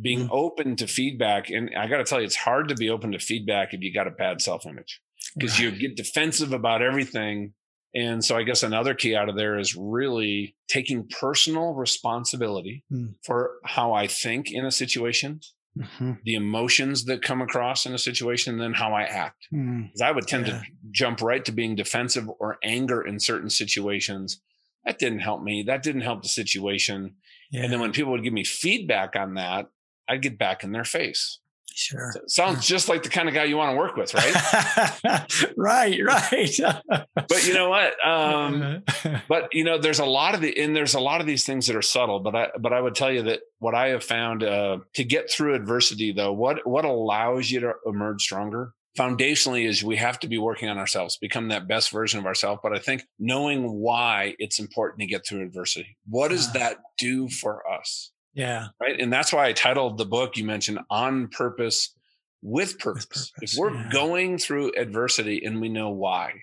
being 0.00 0.20
mm-hmm. 0.20 0.32
open 0.32 0.76
to 0.76 0.86
feedback. 0.86 1.50
And 1.50 1.70
I 1.76 1.86
got 1.86 1.98
to 1.98 2.04
tell 2.04 2.20
you, 2.20 2.26
it's 2.26 2.36
hard 2.36 2.68
to 2.68 2.74
be 2.74 2.90
open 2.90 3.12
to 3.12 3.18
feedback 3.18 3.72
if 3.72 3.82
you 3.82 3.92
got 3.92 4.06
a 4.06 4.12
bad 4.12 4.42
self 4.42 4.66
image 4.66 5.00
because 5.36 5.58
right. 5.58 5.72
you 5.72 5.78
get 5.78 5.96
defensive 5.96 6.52
about 6.52 6.82
everything. 6.82 7.54
And 7.94 8.22
so 8.22 8.36
I 8.36 8.42
guess 8.42 8.62
another 8.62 8.94
key 8.94 9.16
out 9.16 9.28
of 9.28 9.36
there 9.36 9.58
is 9.58 9.74
really 9.74 10.54
taking 10.68 11.08
personal 11.08 11.72
responsibility 11.72 12.84
mm. 12.92 13.14
for 13.24 13.52
how 13.64 13.94
I 13.94 14.06
think 14.06 14.52
in 14.52 14.66
a 14.66 14.70
situation, 14.70 15.40
mm-hmm. 15.78 16.12
the 16.24 16.34
emotions 16.34 17.06
that 17.06 17.22
come 17.22 17.40
across 17.40 17.86
in 17.86 17.94
a 17.94 17.98
situation, 17.98 18.54
and 18.54 18.62
then 18.62 18.74
how 18.74 18.92
I 18.92 19.04
act. 19.04 19.46
Because 19.50 20.02
mm. 20.02 20.04
I 20.04 20.12
would 20.12 20.26
tend 20.26 20.46
yeah. 20.46 20.58
to 20.58 20.62
jump 20.90 21.22
right 21.22 21.44
to 21.46 21.52
being 21.52 21.74
defensive 21.74 22.28
or 22.38 22.58
anger 22.62 23.00
in 23.00 23.18
certain 23.18 23.50
situations. 23.50 24.42
That 24.84 24.98
didn't 24.98 25.20
help 25.20 25.42
me. 25.42 25.64
That 25.66 25.82
didn't 25.82 26.02
help 26.02 26.22
the 26.22 26.28
situation. 26.28 27.16
Yeah. 27.50 27.64
And 27.64 27.72
then 27.72 27.80
when 27.80 27.92
people 27.92 28.12
would 28.12 28.22
give 28.22 28.32
me 28.32 28.44
feedback 28.44 29.16
on 29.16 29.34
that, 29.34 29.66
I'd 30.08 30.22
get 30.22 30.38
back 30.38 30.64
in 30.64 30.72
their 30.72 30.84
face. 30.84 31.38
Sure. 31.76 32.10
So 32.14 32.20
sounds 32.26 32.66
just 32.68 32.88
like 32.88 33.02
the 33.02 33.10
kind 33.10 33.28
of 33.28 33.34
guy 33.34 33.44
you 33.44 33.58
want 33.58 33.72
to 33.72 33.76
work 33.76 33.96
with, 33.96 34.14
right? 34.14 35.54
right, 35.56 36.00
right. 36.02 36.60
but 37.14 37.46
you 37.46 37.52
know 37.52 37.68
what? 37.68 38.06
Um, 38.06 38.82
but 39.28 39.52
you 39.52 39.62
know, 39.62 39.78
there's 39.78 39.98
a 39.98 40.06
lot 40.06 40.34
of 40.34 40.40
the, 40.40 40.58
and 40.58 40.74
there's 40.74 40.94
a 40.94 41.00
lot 41.00 41.20
of 41.20 41.26
these 41.26 41.44
things 41.44 41.66
that 41.66 41.76
are 41.76 41.82
subtle. 41.82 42.20
But 42.20 42.34
I, 42.34 42.48
but 42.58 42.72
I 42.72 42.80
would 42.80 42.94
tell 42.94 43.12
you 43.12 43.22
that 43.24 43.40
what 43.58 43.74
I 43.74 43.88
have 43.88 44.02
found 44.02 44.42
uh, 44.42 44.78
to 44.94 45.04
get 45.04 45.30
through 45.30 45.54
adversity, 45.54 46.12
though, 46.12 46.32
what 46.32 46.66
what 46.66 46.86
allows 46.86 47.50
you 47.50 47.60
to 47.60 47.74
emerge 47.84 48.22
stronger 48.22 48.72
foundationally 48.96 49.66
is 49.66 49.84
we 49.84 49.96
have 49.96 50.18
to 50.20 50.28
be 50.28 50.38
working 50.38 50.68
on 50.68 50.78
ourselves, 50.78 51.16
become 51.16 51.48
that 51.48 51.68
best 51.68 51.90
version 51.90 52.18
of 52.18 52.26
ourselves. 52.26 52.60
But 52.62 52.74
I 52.74 52.78
think 52.78 53.06
knowing 53.18 53.72
why 53.72 54.34
it's 54.38 54.58
important 54.58 55.00
to 55.00 55.06
get 55.06 55.26
through 55.26 55.42
adversity. 55.42 55.96
What 56.08 56.28
does 56.28 56.52
that 56.52 56.78
do 56.98 57.28
for 57.28 57.62
us? 57.70 58.12
Yeah. 58.34 58.68
Right. 58.80 59.00
And 59.00 59.12
that's 59.12 59.32
why 59.32 59.46
I 59.46 59.52
titled 59.52 59.98
the 59.98 60.04
book 60.04 60.36
you 60.36 60.44
mentioned 60.44 60.80
on 60.90 61.28
purpose 61.28 61.94
with 62.42 62.78
purpose. 62.78 63.06
With 63.06 63.32
purpose 63.34 63.54
if 63.54 63.58
we're 63.58 63.74
yeah. 63.74 63.88
going 63.90 64.38
through 64.38 64.72
adversity 64.76 65.42
and 65.44 65.60
we 65.60 65.68
know 65.68 65.90
why, 65.90 66.34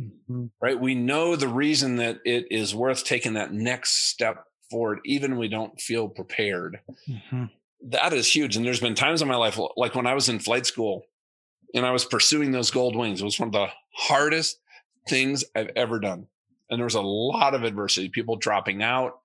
mm-hmm. 0.00 0.46
right? 0.60 0.80
We 0.80 0.94
know 0.94 1.36
the 1.36 1.48
reason 1.48 1.96
that 1.96 2.20
it 2.24 2.46
is 2.50 2.74
worth 2.74 3.04
taking 3.04 3.34
that 3.34 3.52
next 3.52 4.08
step 4.08 4.44
forward, 4.70 5.00
even 5.04 5.36
we 5.36 5.48
don't 5.48 5.78
feel 5.80 6.08
prepared. 6.08 6.80
Mm-hmm. 7.08 7.44
That 7.88 8.14
is 8.14 8.34
huge. 8.34 8.56
And 8.56 8.64
there's 8.64 8.80
been 8.80 8.94
times 8.94 9.20
in 9.20 9.28
my 9.28 9.36
life, 9.36 9.60
like 9.76 9.94
when 9.94 10.06
I 10.06 10.14
was 10.14 10.30
in 10.30 10.38
flight 10.38 10.64
school, 10.64 11.04
and 11.74 11.84
I 11.84 11.90
was 11.90 12.04
pursuing 12.04 12.52
those 12.52 12.70
gold 12.70 12.96
wings. 12.96 13.20
It 13.20 13.24
was 13.24 13.38
one 13.38 13.48
of 13.48 13.52
the 13.52 13.68
hardest 13.94 14.58
things 15.08 15.44
I've 15.54 15.70
ever 15.76 15.98
done. 15.98 16.28
And 16.70 16.78
there 16.78 16.86
was 16.86 16.94
a 16.94 17.02
lot 17.02 17.54
of 17.54 17.64
adversity, 17.64 18.08
people 18.08 18.36
dropping 18.36 18.82
out, 18.82 19.18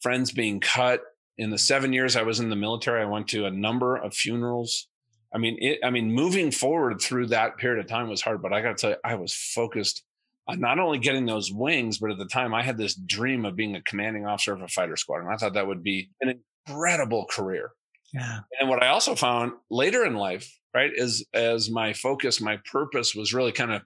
friends 0.00 0.30
being 0.30 0.60
cut. 0.60 1.02
In 1.36 1.50
the 1.50 1.58
seven 1.58 1.92
years 1.92 2.14
I 2.14 2.22
was 2.22 2.38
in 2.38 2.50
the 2.50 2.56
military, 2.56 3.02
I 3.02 3.06
went 3.06 3.28
to 3.28 3.46
a 3.46 3.50
number 3.50 3.96
of 3.96 4.14
funerals. 4.14 4.86
I 5.34 5.38
mean, 5.38 5.56
it, 5.58 5.80
I 5.82 5.90
mean, 5.90 6.12
moving 6.12 6.52
forward 6.52 7.00
through 7.00 7.26
that 7.28 7.56
period 7.56 7.84
of 7.84 7.90
time 7.90 8.08
was 8.08 8.22
hard, 8.22 8.40
but 8.40 8.52
I 8.52 8.60
got 8.60 8.76
to 8.76 8.80
tell 8.80 8.90
you, 8.90 8.96
I 9.04 9.16
was 9.16 9.34
focused 9.34 10.04
on 10.46 10.60
not 10.60 10.78
only 10.78 10.98
getting 10.98 11.26
those 11.26 11.50
wings, 11.50 11.98
but 11.98 12.12
at 12.12 12.18
the 12.18 12.26
time 12.26 12.54
I 12.54 12.62
had 12.62 12.76
this 12.76 12.94
dream 12.94 13.44
of 13.44 13.56
being 13.56 13.74
a 13.74 13.82
commanding 13.82 14.26
officer 14.26 14.52
of 14.52 14.62
a 14.62 14.68
fighter 14.68 14.96
squadron. 14.96 15.32
I 15.32 15.36
thought 15.36 15.54
that 15.54 15.66
would 15.66 15.82
be 15.82 16.10
an 16.20 16.40
incredible 16.68 17.26
career. 17.28 17.72
Yeah. 18.12 18.40
And 18.60 18.68
what 18.68 18.82
I 18.82 18.88
also 18.88 19.14
found 19.14 19.52
later 19.70 20.04
in 20.04 20.14
life 20.14 20.50
right 20.74 20.90
is 20.94 21.24
as 21.32 21.70
my 21.70 21.92
focus 21.92 22.40
my 22.40 22.58
purpose 22.70 23.14
was 23.14 23.32
really 23.32 23.52
kind 23.52 23.72
of 23.72 23.82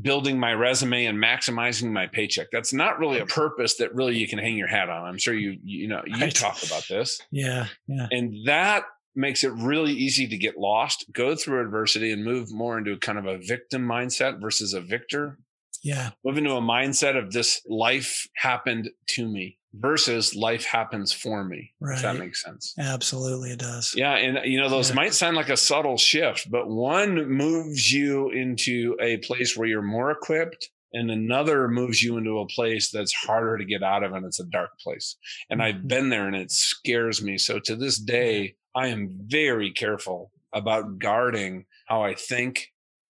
building 0.00 0.38
my 0.38 0.52
resume 0.52 1.06
and 1.06 1.18
maximizing 1.18 1.90
my 1.90 2.06
paycheck. 2.06 2.48
That's 2.52 2.72
not 2.72 2.98
really 2.98 3.18
a 3.18 3.26
purpose 3.26 3.76
that 3.76 3.94
really 3.94 4.16
you 4.16 4.28
can 4.28 4.38
hang 4.38 4.56
your 4.56 4.68
hat 4.68 4.88
on. 4.88 5.04
I'm 5.04 5.18
sure 5.18 5.34
you 5.34 5.58
you 5.64 5.88
know 5.88 6.02
you 6.06 6.20
right. 6.20 6.34
talk 6.34 6.62
about 6.62 6.86
this. 6.88 7.20
Yeah 7.30 7.66
yeah. 7.86 8.06
And 8.10 8.46
that 8.46 8.84
makes 9.14 9.44
it 9.44 9.52
really 9.52 9.92
easy 9.92 10.28
to 10.28 10.36
get 10.36 10.58
lost 10.58 11.06
go 11.12 11.34
through 11.34 11.62
adversity 11.62 12.12
and 12.12 12.24
move 12.24 12.52
more 12.52 12.76
into 12.78 12.98
kind 12.98 13.18
of 13.18 13.26
a 13.26 13.38
victim 13.38 13.86
mindset 13.86 14.40
versus 14.40 14.74
a 14.74 14.80
victor. 14.80 15.38
Yeah. 15.82 16.10
Move 16.24 16.38
into 16.38 16.52
a 16.52 16.60
mindset 16.60 17.16
of 17.16 17.32
this 17.32 17.62
life 17.66 18.26
happened 18.36 18.90
to 19.08 19.28
me 19.28 19.58
versus 19.78 20.34
life 20.34 20.64
happens 20.64 21.12
for 21.12 21.44
me. 21.44 21.72
Right. 21.80 21.96
If 21.96 22.02
that 22.02 22.18
makes 22.18 22.42
sense. 22.42 22.74
Absolutely, 22.78 23.50
it 23.50 23.58
does. 23.58 23.94
Yeah. 23.96 24.14
And, 24.14 24.38
you 24.44 24.60
know, 24.60 24.68
those 24.68 24.90
yeah. 24.90 24.96
might 24.96 25.14
sound 25.14 25.36
like 25.36 25.48
a 25.48 25.56
subtle 25.56 25.98
shift, 25.98 26.50
but 26.50 26.68
one 26.68 27.28
moves 27.28 27.92
you 27.92 28.30
into 28.30 28.96
a 29.00 29.18
place 29.18 29.56
where 29.56 29.68
you're 29.68 29.82
more 29.82 30.10
equipped, 30.10 30.70
and 30.92 31.10
another 31.10 31.68
moves 31.68 32.02
you 32.02 32.16
into 32.16 32.38
a 32.38 32.46
place 32.46 32.90
that's 32.90 33.12
harder 33.12 33.58
to 33.58 33.64
get 33.64 33.82
out 33.82 34.02
of, 34.02 34.12
and 34.12 34.24
it's 34.24 34.40
a 34.40 34.44
dark 34.44 34.70
place. 34.78 35.16
And 35.50 35.60
mm-hmm. 35.60 35.76
I've 35.76 35.88
been 35.88 36.08
there 36.08 36.26
and 36.26 36.36
it 36.36 36.50
scares 36.50 37.22
me. 37.22 37.36
So 37.38 37.58
to 37.58 37.76
this 37.76 37.98
day, 37.98 38.54
I 38.74 38.88
am 38.88 39.10
very 39.26 39.72
careful 39.72 40.30
about 40.52 40.98
guarding 40.98 41.66
how 41.86 42.02
I 42.02 42.14
think, 42.14 42.72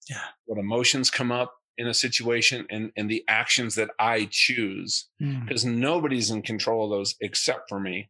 yeah. 0.09 0.21
what 0.45 0.61
emotions 0.61 1.11
come 1.11 1.33
up, 1.33 1.55
in 1.83 1.89
a 1.89 1.95
situation 1.95 2.65
and, 2.71 2.93
and 2.97 3.11
the 3.11 3.25
actions 3.27 3.75
that 3.75 3.91
I 3.99 4.29
choose 4.31 5.09
because 5.19 5.65
mm. 5.65 5.75
nobody's 5.75 6.31
in 6.31 6.43
control 6.43 6.85
of 6.85 6.91
those 6.91 7.17
except 7.21 7.69
for 7.69 7.81
me. 7.81 8.09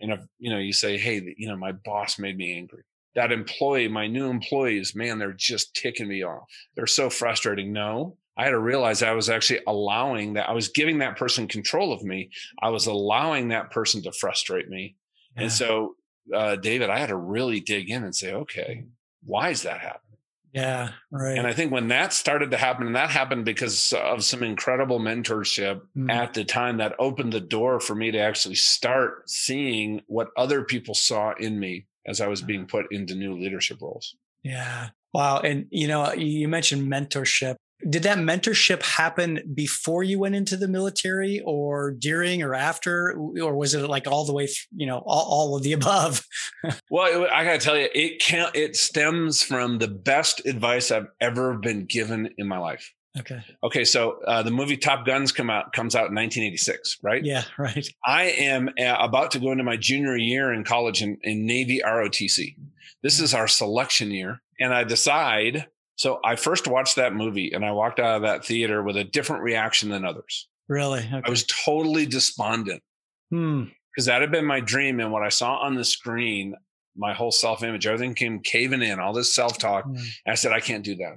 And 0.00 0.12
if, 0.12 0.20
you 0.38 0.50
know, 0.50 0.58
you 0.58 0.72
say, 0.72 0.96
Hey, 0.96 1.34
you 1.36 1.48
know, 1.48 1.56
my 1.56 1.72
boss 1.72 2.18
made 2.18 2.36
me 2.36 2.56
angry. 2.56 2.84
that 3.16 3.32
employee, 3.32 3.88
my 3.88 4.06
new 4.06 4.30
employees, 4.30 4.94
man, 4.94 5.18
they're 5.18 5.32
just 5.32 5.74
ticking 5.74 6.06
me 6.08 6.22
off. 6.22 6.44
They're 6.76 6.86
so 6.86 7.10
frustrating. 7.10 7.72
No, 7.72 8.16
I 8.36 8.44
had 8.44 8.50
to 8.50 8.60
realize 8.60 9.02
I 9.02 9.12
was 9.12 9.28
actually 9.28 9.60
allowing 9.66 10.34
that, 10.34 10.48
I 10.48 10.52
was 10.52 10.68
giving 10.68 10.98
that 10.98 11.16
person 11.16 11.48
control 11.48 11.92
of 11.92 12.04
me. 12.04 12.30
I 12.62 12.70
was 12.70 12.86
allowing 12.86 13.48
that 13.48 13.72
person 13.72 14.00
to 14.04 14.12
frustrate 14.12 14.68
me. 14.68 14.94
Yeah. 15.36 15.42
And 15.42 15.52
so, 15.52 15.96
uh, 16.32 16.54
David, 16.56 16.88
I 16.88 16.98
had 16.98 17.08
to 17.08 17.16
really 17.16 17.58
dig 17.58 17.90
in 17.90 18.04
and 18.04 18.14
say, 18.14 18.32
okay, 18.32 18.84
why 19.24 19.50
is 19.50 19.62
that 19.62 19.80
happening? 19.80 20.07
Yeah, 20.52 20.90
right. 21.10 21.36
And 21.36 21.46
I 21.46 21.52
think 21.52 21.72
when 21.72 21.88
that 21.88 22.12
started 22.12 22.50
to 22.52 22.56
happen, 22.56 22.86
and 22.86 22.96
that 22.96 23.10
happened 23.10 23.44
because 23.44 23.92
of 23.92 24.24
some 24.24 24.42
incredible 24.42 24.98
mentorship 24.98 25.82
mm. 25.96 26.10
at 26.10 26.34
the 26.34 26.44
time 26.44 26.78
that 26.78 26.94
opened 26.98 27.32
the 27.32 27.40
door 27.40 27.80
for 27.80 27.94
me 27.94 28.10
to 28.10 28.18
actually 28.18 28.54
start 28.54 29.28
seeing 29.28 30.00
what 30.06 30.30
other 30.36 30.64
people 30.64 30.94
saw 30.94 31.34
in 31.38 31.60
me 31.60 31.86
as 32.06 32.20
I 32.20 32.28
was 32.28 32.40
being 32.40 32.66
put 32.66 32.90
into 32.90 33.14
new 33.14 33.34
leadership 33.34 33.82
roles. 33.82 34.16
Yeah. 34.42 34.88
Wow. 35.12 35.40
And, 35.40 35.66
you 35.70 35.88
know, 35.88 36.12
you 36.14 36.48
mentioned 36.48 36.90
mentorship. 36.90 37.56
Did 37.88 38.02
that 38.04 38.18
mentorship 38.18 38.82
happen 38.82 39.40
before 39.54 40.02
you 40.02 40.18
went 40.18 40.34
into 40.34 40.56
the 40.56 40.68
military 40.68 41.40
or 41.44 41.92
during 41.92 42.42
or 42.42 42.54
after? 42.54 43.16
Or 43.40 43.56
was 43.56 43.74
it 43.74 43.88
like 43.88 44.06
all 44.06 44.24
the 44.24 44.32
way, 44.32 44.48
you 44.74 44.86
know, 44.86 44.98
all, 45.06 45.26
all 45.28 45.56
of 45.56 45.62
the 45.62 45.72
above? 45.72 46.26
well, 46.90 47.28
I 47.32 47.44
got 47.44 47.52
to 47.52 47.58
tell 47.58 47.78
you, 47.78 47.88
it 47.94 48.20
can't, 48.20 48.54
it 48.56 48.76
stems 48.76 49.42
from 49.42 49.78
the 49.78 49.88
best 49.88 50.44
advice 50.44 50.90
I've 50.90 51.06
ever 51.20 51.56
been 51.56 51.86
given 51.86 52.30
in 52.36 52.48
my 52.48 52.58
life. 52.58 52.92
Okay. 53.18 53.42
Okay. 53.62 53.84
So 53.84 54.20
uh, 54.26 54.42
the 54.42 54.50
movie 54.50 54.76
Top 54.76 55.06
Guns 55.06 55.32
come 55.32 55.50
out 55.50 55.72
comes 55.72 55.94
out 55.94 56.10
in 56.10 56.14
1986, 56.14 56.98
right? 57.02 57.24
Yeah. 57.24 57.44
Right. 57.56 57.88
I 58.04 58.24
am 58.24 58.68
uh, 58.78 58.96
about 59.00 59.30
to 59.32 59.40
go 59.40 59.50
into 59.52 59.64
my 59.64 59.76
junior 59.76 60.16
year 60.16 60.52
in 60.52 60.64
college 60.64 61.02
in, 61.02 61.18
in 61.22 61.46
Navy 61.46 61.80
ROTC. 61.84 62.56
This 63.02 63.20
is 63.20 63.34
our 63.34 63.48
selection 63.48 64.10
year, 64.10 64.40
and 64.58 64.74
I 64.74 64.84
decide 64.84 65.66
so 65.98 66.20
I 66.24 66.36
first 66.36 66.68
watched 66.68 66.94
that 66.96 67.12
movie 67.12 67.52
and 67.52 67.64
I 67.64 67.72
walked 67.72 67.98
out 67.98 68.16
of 68.16 68.22
that 68.22 68.44
theater 68.44 68.84
with 68.84 68.96
a 68.96 69.02
different 69.02 69.42
reaction 69.42 69.88
than 69.90 70.04
others. 70.04 70.48
Really? 70.68 71.00
Okay. 71.00 71.22
I 71.24 71.28
was 71.28 71.44
totally 71.44 72.06
despondent. 72.06 72.82
Hmm. 73.30 73.64
Because 73.90 74.06
that 74.06 74.20
had 74.20 74.30
been 74.30 74.44
my 74.44 74.60
dream. 74.60 75.00
And 75.00 75.10
what 75.10 75.24
I 75.24 75.28
saw 75.28 75.56
on 75.56 75.74
the 75.74 75.84
screen, 75.84 76.54
my 76.96 77.14
whole 77.14 77.32
self 77.32 77.64
image, 77.64 77.84
everything 77.84 78.14
came 78.14 78.38
caving 78.38 78.80
in, 78.80 79.00
all 79.00 79.12
this 79.12 79.34
self 79.34 79.58
talk. 79.58 79.86
Hmm. 79.86 79.96
I 80.24 80.36
said, 80.36 80.52
I 80.52 80.60
can't 80.60 80.84
do 80.84 80.94
that. 80.96 81.16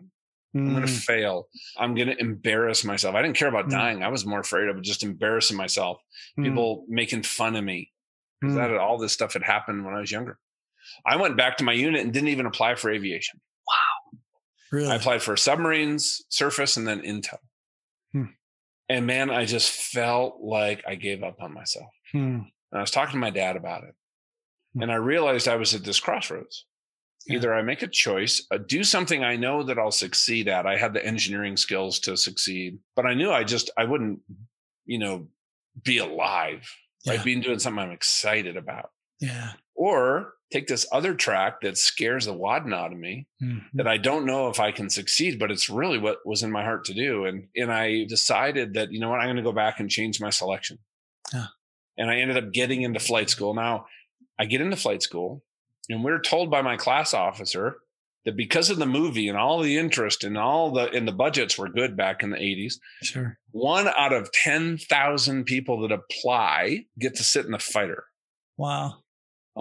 I'm 0.55 0.71
going 0.71 0.85
to 0.85 0.91
hmm. 0.91 0.97
fail. 0.97 1.47
I'm 1.77 1.93
going 1.93 2.07
to 2.07 2.19
embarrass 2.19 2.83
myself. 2.83 3.13
I 3.13 3.21
didn't 3.21 3.37
care 3.37 3.49
about 3.49 3.65
hmm. 3.65 3.71
dying. 3.71 4.03
I 4.03 4.07
was 4.07 4.25
more 4.25 4.39
afraid 4.39 4.67
of 4.67 4.81
just 4.81 5.03
embarrassing 5.03 5.57
myself, 5.57 6.01
people 6.35 6.85
making 6.89 7.21
fun 7.21 7.55
of 7.55 7.63
me. 7.63 7.91
Because 8.41 8.55
that 8.55 8.75
all 8.75 8.97
this 8.97 9.13
stuff 9.13 9.33
had 9.33 9.43
happened 9.43 9.85
when 9.85 9.93
I 9.93 9.99
was 9.99 10.11
younger. 10.11 10.39
I 11.05 11.17
went 11.17 11.37
back 11.37 11.57
to 11.57 11.63
my 11.63 11.73
unit 11.73 12.01
and 12.01 12.11
didn't 12.11 12.29
even 12.29 12.47
apply 12.47 12.73
for 12.73 12.89
aviation. 12.89 13.39
Really? 14.71 14.89
I 14.89 14.95
applied 14.95 15.21
for 15.21 15.35
submarines, 15.35 16.23
surface, 16.29 16.77
and 16.77 16.87
then 16.87 17.01
intel. 17.01 17.39
Hmm. 18.13 18.25
And 18.87 19.05
man, 19.05 19.29
I 19.29 19.45
just 19.45 19.71
felt 19.71 20.41
like 20.41 20.83
I 20.87 20.95
gave 20.95 21.23
up 21.23 21.41
on 21.41 21.53
myself. 21.53 21.91
Hmm. 22.11 22.39
And 22.71 22.77
I 22.77 22.81
was 22.81 22.91
talking 22.91 23.13
to 23.13 23.17
my 23.17 23.29
dad 23.29 23.55
about 23.55 23.83
it. 23.83 23.95
Hmm. 24.73 24.83
And 24.83 24.91
I 24.91 24.95
realized 24.95 25.47
I 25.47 25.57
was 25.57 25.73
at 25.73 25.83
this 25.83 25.99
crossroads. 25.99 26.65
Yeah. 27.27 27.35
Either 27.35 27.53
I 27.53 27.61
make 27.61 27.83
a 27.83 27.87
choice, 27.87 28.47
uh, 28.49 28.57
do 28.57 28.83
something 28.83 29.23
I 29.23 29.35
know 29.35 29.61
that 29.63 29.77
I'll 29.77 29.91
succeed 29.91 30.47
at. 30.47 30.65
I 30.65 30.77
had 30.77 30.93
the 30.93 31.05
engineering 31.05 31.55
skills 31.55 31.99
to 31.99 32.17
succeed, 32.17 32.79
but 32.95 33.05
I 33.05 33.13
knew 33.13 33.31
I 33.31 33.43
just, 33.43 33.69
I 33.77 33.83
wouldn't, 33.83 34.21
you 34.85 34.97
know, 34.97 35.27
be 35.83 35.99
alive. 35.99 36.67
Yeah. 37.03 37.13
Right? 37.15 37.23
Being 37.23 37.41
doing 37.41 37.59
something 37.59 37.83
I'm 37.83 37.91
excited 37.91 38.57
about. 38.57 38.89
Yeah. 39.19 39.51
Or 39.75 40.33
take 40.51 40.67
this 40.67 40.85
other 40.91 41.13
track 41.13 41.61
that 41.61 41.77
scares 41.77 42.25
the 42.25 42.33
wadding 42.33 42.73
out 42.73 42.91
of 42.91 42.97
me 42.97 43.27
mm-hmm. 43.41 43.59
that 43.73 43.87
I 43.87 43.97
don't 43.97 44.25
know 44.25 44.49
if 44.49 44.59
I 44.59 44.71
can 44.71 44.89
succeed, 44.89 45.39
but 45.39 45.51
it's 45.51 45.69
really 45.69 45.97
what 45.97 46.25
was 46.25 46.43
in 46.43 46.51
my 46.51 46.63
heart 46.63 46.85
to 46.85 46.93
do. 46.93 47.25
And 47.25 47.47
and 47.55 47.71
I 47.71 48.05
decided 48.05 48.73
that, 48.73 48.91
you 48.91 48.99
know 48.99 49.09
what, 49.09 49.19
I'm 49.19 49.27
going 49.27 49.37
to 49.37 49.43
go 49.43 49.53
back 49.53 49.79
and 49.79 49.89
change 49.89 50.19
my 50.19 50.29
selection. 50.29 50.79
Yeah. 51.33 51.47
And 51.97 52.09
I 52.09 52.17
ended 52.17 52.37
up 52.37 52.51
getting 52.51 52.81
into 52.81 52.99
flight 52.99 53.29
school. 53.29 53.53
Now 53.53 53.85
I 54.37 54.45
get 54.45 54.61
into 54.61 54.75
flight 54.75 55.01
school 55.01 55.43
and 55.89 56.03
we 56.03 56.11
we're 56.11 56.19
told 56.19 56.51
by 56.51 56.61
my 56.61 56.77
class 56.77 57.13
officer 57.13 57.77
that 58.25 58.37
because 58.37 58.69
of 58.69 58.77
the 58.77 58.85
movie 58.85 59.27
and 59.27 59.37
all 59.37 59.59
the 59.61 59.77
interest 59.77 60.23
and 60.23 60.37
all 60.37 60.71
the 60.71 60.89
and 60.91 61.07
the 61.07 61.11
budgets 61.11 61.57
were 61.57 61.69
good 61.69 61.97
back 61.97 62.23
in 62.23 62.29
the 62.29 62.37
80s. 62.37 62.75
Sure. 63.01 63.37
One 63.51 63.87
out 63.87 64.13
of 64.13 64.31
10,000 64.31 65.43
people 65.45 65.81
that 65.81 65.91
apply 65.91 66.85
get 66.99 67.15
to 67.15 67.23
sit 67.23 67.45
in 67.45 67.51
the 67.51 67.59
fighter. 67.59 68.05
Wow. 68.57 69.00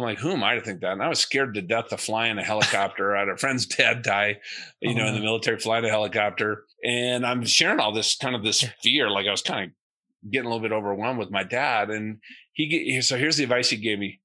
I'm 0.00 0.06
like, 0.06 0.18
who 0.18 0.32
am 0.32 0.42
I 0.42 0.54
to 0.54 0.62
think 0.62 0.80
that? 0.80 0.92
And 0.92 1.02
I 1.02 1.08
was 1.08 1.20
scared 1.20 1.54
to 1.54 1.62
death 1.62 1.88
to 1.88 1.98
fly 1.98 2.28
in 2.28 2.38
a 2.38 2.42
helicopter. 2.42 3.14
I 3.14 3.20
had 3.20 3.28
a 3.28 3.36
friend's 3.36 3.66
dad 3.76 4.02
die, 4.02 4.40
you 4.80 4.92
oh, 4.92 4.94
know, 4.94 5.06
in 5.06 5.14
the 5.14 5.20
military, 5.20 5.58
flying 5.58 5.84
a 5.84 5.88
helicopter. 5.88 6.64
And 6.84 7.26
I'm 7.26 7.44
sharing 7.44 7.80
all 7.80 7.92
this 7.92 8.16
kind 8.16 8.34
of 8.34 8.42
this 8.42 8.64
fear. 8.82 9.10
Like 9.10 9.26
I 9.26 9.30
was 9.30 9.42
kind 9.42 9.66
of 9.66 10.30
getting 10.30 10.46
a 10.46 10.48
little 10.48 10.66
bit 10.66 10.74
overwhelmed 10.74 11.18
with 11.18 11.30
my 11.30 11.44
dad. 11.44 11.90
And 11.90 12.18
he, 12.54 13.00
so 13.02 13.18
here's 13.18 13.36
the 13.36 13.44
advice 13.44 13.68
he 13.68 13.76
gave 13.76 13.98
me, 13.98 14.20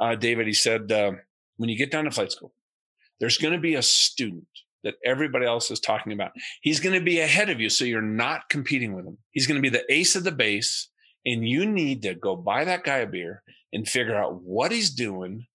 uh, 0.00 0.14
David. 0.14 0.46
He 0.46 0.54
said, 0.54 0.90
uh, 0.90 1.12
when 1.58 1.68
you 1.68 1.76
get 1.76 1.90
down 1.90 2.04
to 2.04 2.10
flight 2.10 2.32
school, 2.32 2.54
there's 3.20 3.36
going 3.36 3.52
to 3.52 3.60
be 3.60 3.74
a 3.74 3.82
student 3.82 4.46
that 4.84 4.94
everybody 5.04 5.44
else 5.44 5.70
is 5.70 5.80
talking 5.80 6.12
about. 6.12 6.32
He's 6.62 6.80
going 6.80 6.98
to 6.98 7.04
be 7.04 7.20
ahead 7.20 7.50
of 7.50 7.60
you. 7.60 7.68
So 7.68 7.84
you're 7.84 8.00
not 8.00 8.48
competing 8.48 8.94
with 8.94 9.04
him. 9.04 9.18
He's 9.32 9.46
going 9.46 9.62
to 9.62 9.70
be 9.70 9.76
the 9.76 9.84
ace 9.92 10.16
of 10.16 10.24
the 10.24 10.32
base. 10.32 10.88
And 11.26 11.46
you 11.46 11.66
need 11.66 12.00
to 12.02 12.14
go 12.14 12.34
buy 12.34 12.64
that 12.64 12.84
guy 12.84 12.98
a 12.98 13.06
beer 13.06 13.42
and 13.72 13.88
figure 13.88 14.16
out 14.16 14.42
what 14.42 14.72
he's 14.72 14.90
doing. 14.90 15.46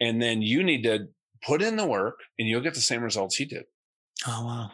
And 0.00 0.20
then 0.22 0.42
you 0.42 0.62
need 0.62 0.82
to 0.84 1.08
put 1.44 1.62
in 1.62 1.76
the 1.76 1.86
work 1.86 2.20
and 2.38 2.48
you'll 2.48 2.60
get 2.60 2.74
the 2.74 2.80
same 2.80 3.02
results 3.02 3.36
he 3.36 3.44
did. 3.44 3.64
Oh, 4.26 4.44
wow. 4.44 4.70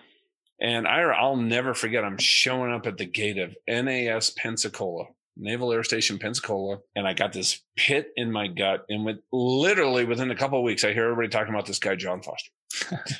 And 0.60 0.86
I, 0.86 1.00
I'll 1.02 1.36
never 1.36 1.74
forget, 1.74 2.04
I'm 2.04 2.18
showing 2.18 2.72
up 2.72 2.86
at 2.86 2.96
the 2.96 3.06
gate 3.06 3.38
of 3.38 3.54
NAS 3.68 4.30
Pensacola, 4.30 5.06
Naval 5.36 5.72
Air 5.72 5.82
Station 5.82 6.18
Pensacola, 6.18 6.78
and 6.94 7.06
I 7.06 7.12
got 7.12 7.32
this 7.32 7.60
pit 7.76 8.08
in 8.16 8.30
my 8.30 8.46
gut. 8.46 8.84
And 8.88 9.04
with 9.04 9.18
literally 9.32 10.04
within 10.04 10.30
a 10.30 10.36
couple 10.36 10.58
of 10.58 10.64
weeks, 10.64 10.84
I 10.84 10.92
hear 10.92 11.04
everybody 11.04 11.28
talking 11.28 11.52
about 11.52 11.66
this 11.66 11.80
guy, 11.80 11.96
John 11.96 12.22
Foster. 12.22 12.50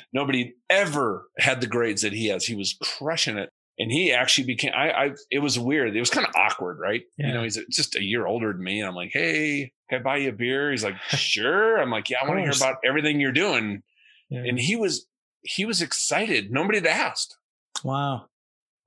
Nobody 0.13 0.55
ever 0.69 1.27
had 1.37 1.61
the 1.61 1.67
grades 1.67 2.01
that 2.03 2.13
he 2.13 2.27
has. 2.27 2.45
He 2.45 2.55
was 2.55 2.77
crushing 2.81 3.37
it 3.37 3.49
and 3.77 3.91
he 3.91 4.13
actually 4.13 4.45
became 4.45 4.71
I, 4.75 4.91
I 4.91 5.11
it 5.31 5.39
was 5.39 5.59
weird. 5.59 5.95
It 5.95 5.99
was 5.99 6.09
kind 6.09 6.25
of 6.25 6.33
awkward 6.35 6.79
right? 6.79 7.03
Yeah. 7.17 7.27
you 7.27 7.33
know 7.33 7.43
he's 7.43 7.59
just 7.69 7.95
a 7.95 8.03
year 8.03 8.25
older 8.25 8.53
than 8.53 8.63
me 8.63 8.79
and 8.79 8.87
i'm 8.87 8.95
like 8.95 9.11
hey 9.11 9.71
can 9.89 9.99
i 9.99 10.03
buy 10.03 10.17
you 10.17 10.29
a 10.29 10.33
beer? 10.33 10.71
He's 10.71 10.83
like 10.83 10.97
sure. 11.09 11.77
I'm 11.77 11.91
like 11.91 12.09
yeah 12.09 12.17
i 12.21 12.27
want 12.27 12.39
to 12.39 12.43
hear 12.43 12.53
about 12.55 12.77
everything 12.83 13.19
you're 13.19 13.31
doing. 13.31 13.83
Yeah. 14.29 14.43
and 14.45 14.59
he 14.59 14.75
was 14.75 15.07
he 15.41 15.65
was 15.65 15.81
excited. 15.81 16.51
Nobody 16.51 16.79
had 16.79 16.87
asked. 16.87 17.37
Wow. 17.83 18.25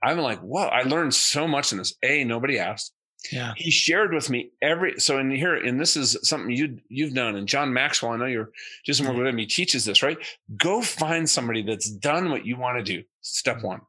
I'm 0.02 0.18
like 0.18 0.40
whoa 0.40 0.66
i 0.66 0.82
learned 0.82 1.14
so 1.14 1.46
much 1.46 1.72
in 1.72 1.78
this. 1.78 1.94
A 2.02 2.24
nobody 2.24 2.58
asked. 2.58 2.92
Yeah. 3.32 3.52
He 3.56 3.72
shared 3.72 4.14
with 4.14 4.30
me 4.30 4.52
every 4.62 5.00
so 5.00 5.18
in 5.18 5.30
here 5.30 5.56
and 5.56 5.80
this 5.80 5.96
is 5.96 6.16
something 6.22 6.54
you 6.54 6.78
you've 6.88 7.14
done 7.14 7.34
and 7.34 7.48
john 7.48 7.72
maxwell 7.72 8.12
i 8.12 8.16
know 8.16 8.26
you're 8.26 8.50
just 8.86 9.02
more 9.02 9.12
with 9.12 9.26
him 9.26 9.38
he 9.38 9.46
teaches 9.46 9.84
this 9.84 10.04
right? 10.04 10.18
Go 10.56 10.80
find 10.80 11.28
somebody 11.28 11.62
that's 11.62 11.90
done 11.90 12.30
what 12.30 12.46
you 12.46 12.56
want 12.56 12.78
to 12.78 12.84
do. 12.84 13.02
Step 13.20 13.58
mm-hmm. 13.58 13.66
one. 13.66 13.80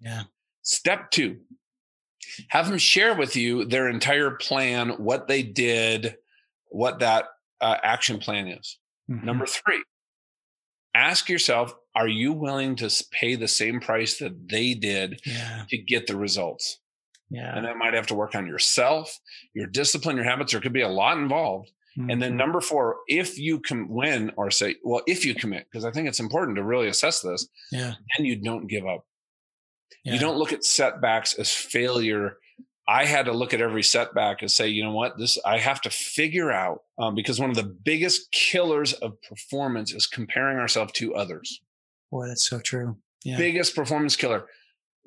Yeah 0.00 0.22
Step 0.68 1.10
two, 1.10 1.38
have 2.48 2.68
them 2.68 2.76
share 2.76 3.14
with 3.16 3.36
you 3.36 3.64
their 3.64 3.88
entire 3.88 4.32
plan, 4.32 4.90
what 4.98 5.26
they 5.26 5.42
did, 5.42 6.16
what 6.66 6.98
that 6.98 7.24
uh, 7.62 7.76
action 7.82 8.18
plan 8.18 8.48
is. 8.48 8.78
Mm-hmm. 9.10 9.24
Number 9.24 9.46
three, 9.46 9.82
ask 10.94 11.30
yourself, 11.30 11.72
are 11.94 12.06
you 12.06 12.34
willing 12.34 12.76
to 12.76 13.04
pay 13.10 13.34
the 13.34 13.48
same 13.48 13.80
price 13.80 14.18
that 14.18 14.50
they 14.50 14.74
did 14.74 15.22
yeah. 15.24 15.64
to 15.70 15.78
get 15.78 16.06
the 16.06 16.18
results? 16.18 16.80
Yeah. 17.30 17.56
And 17.56 17.64
that 17.64 17.78
might 17.78 17.94
have 17.94 18.08
to 18.08 18.14
work 18.14 18.34
on 18.34 18.46
yourself, 18.46 19.18
your 19.54 19.68
discipline, 19.68 20.16
your 20.16 20.26
habits. 20.26 20.52
There 20.52 20.60
could 20.60 20.74
be 20.74 20.82
a 20.82 20.88
lot 20.88 21.16
involved. 21.16 21.70
Mm-hmm. 21.98 22.10
And 22.10 22.20
then 22.20 22.30
mm-hmm. 22.32 22.38
number 22.40 22.60
four, 22.60 22.98
if 23.06 23.38
you 23.38 23.58
can 23.58 23.88
win 23.88 24.32
or 24.36 24.50
say, 24.50 24.76
well, 24.84 25.00
if 25.06 25.24
you 25.24 25.34
commit, 25.34 25.66
because 25.72 25.86
I 25.86 25.90
think 25.92 26.08
it's 26.08 26.20
important 26.20 26.56
to 26.56 26.62
really 26.62 26.88
assess 26.88 27.22
this, 27.22 27.48
yeah. 27.72 27.94
then 28.18 28.26
you 28.26 28.36
don't 28.36 28.66
give 28.66 28.86
up. 28.86 29.06
Yeah. 30.04 30.14
You 30.14 30.20
don't 30.20 30.38
look 30.38 30.52
at 30.52 30.64
setbacks 30.64 31.34
as 31.34 31.52
failure. 31.52 32.38
I 32.88 33.04
had 33.04 33.26
to 33.26 33.32
look 33.32 33.52
at 33.52 33.60
every 33.60 33.82
setback 33.82 34.40
and 34.40 34.50
say, 34.50 34.68
you 34.68 34.82
know 34.82 34.92
what, 34.92 35.18
this 35.18 35.38
I 35.44 35.58
have 35.58 35.80
to 35.82 35.90
figure 35.90 36.50
out 36.50 36.80
um, 36.98 37.14
because 37.14 37.38
one 37.38 37.50
of 37.50 37.56
the 37.56 37.64
biggest 37.64 38.30
killers 38.32 38.94
of 38.94 39.20
performance 39.22 39.92
is 39.92 40.06
comparing 40.06 40.58
ourselves 40.58 40.92
to 40.92 41.14
others. 41.14 41.60
Boy, 42.10 42.28
that's 42.28 42.48
so 42.48 42.60
true. 42.60 42.96
Yeah. 43.24 43.36
Biggest 43.36 43.74
performance 43.74 44.16
killer. 44.16 44.46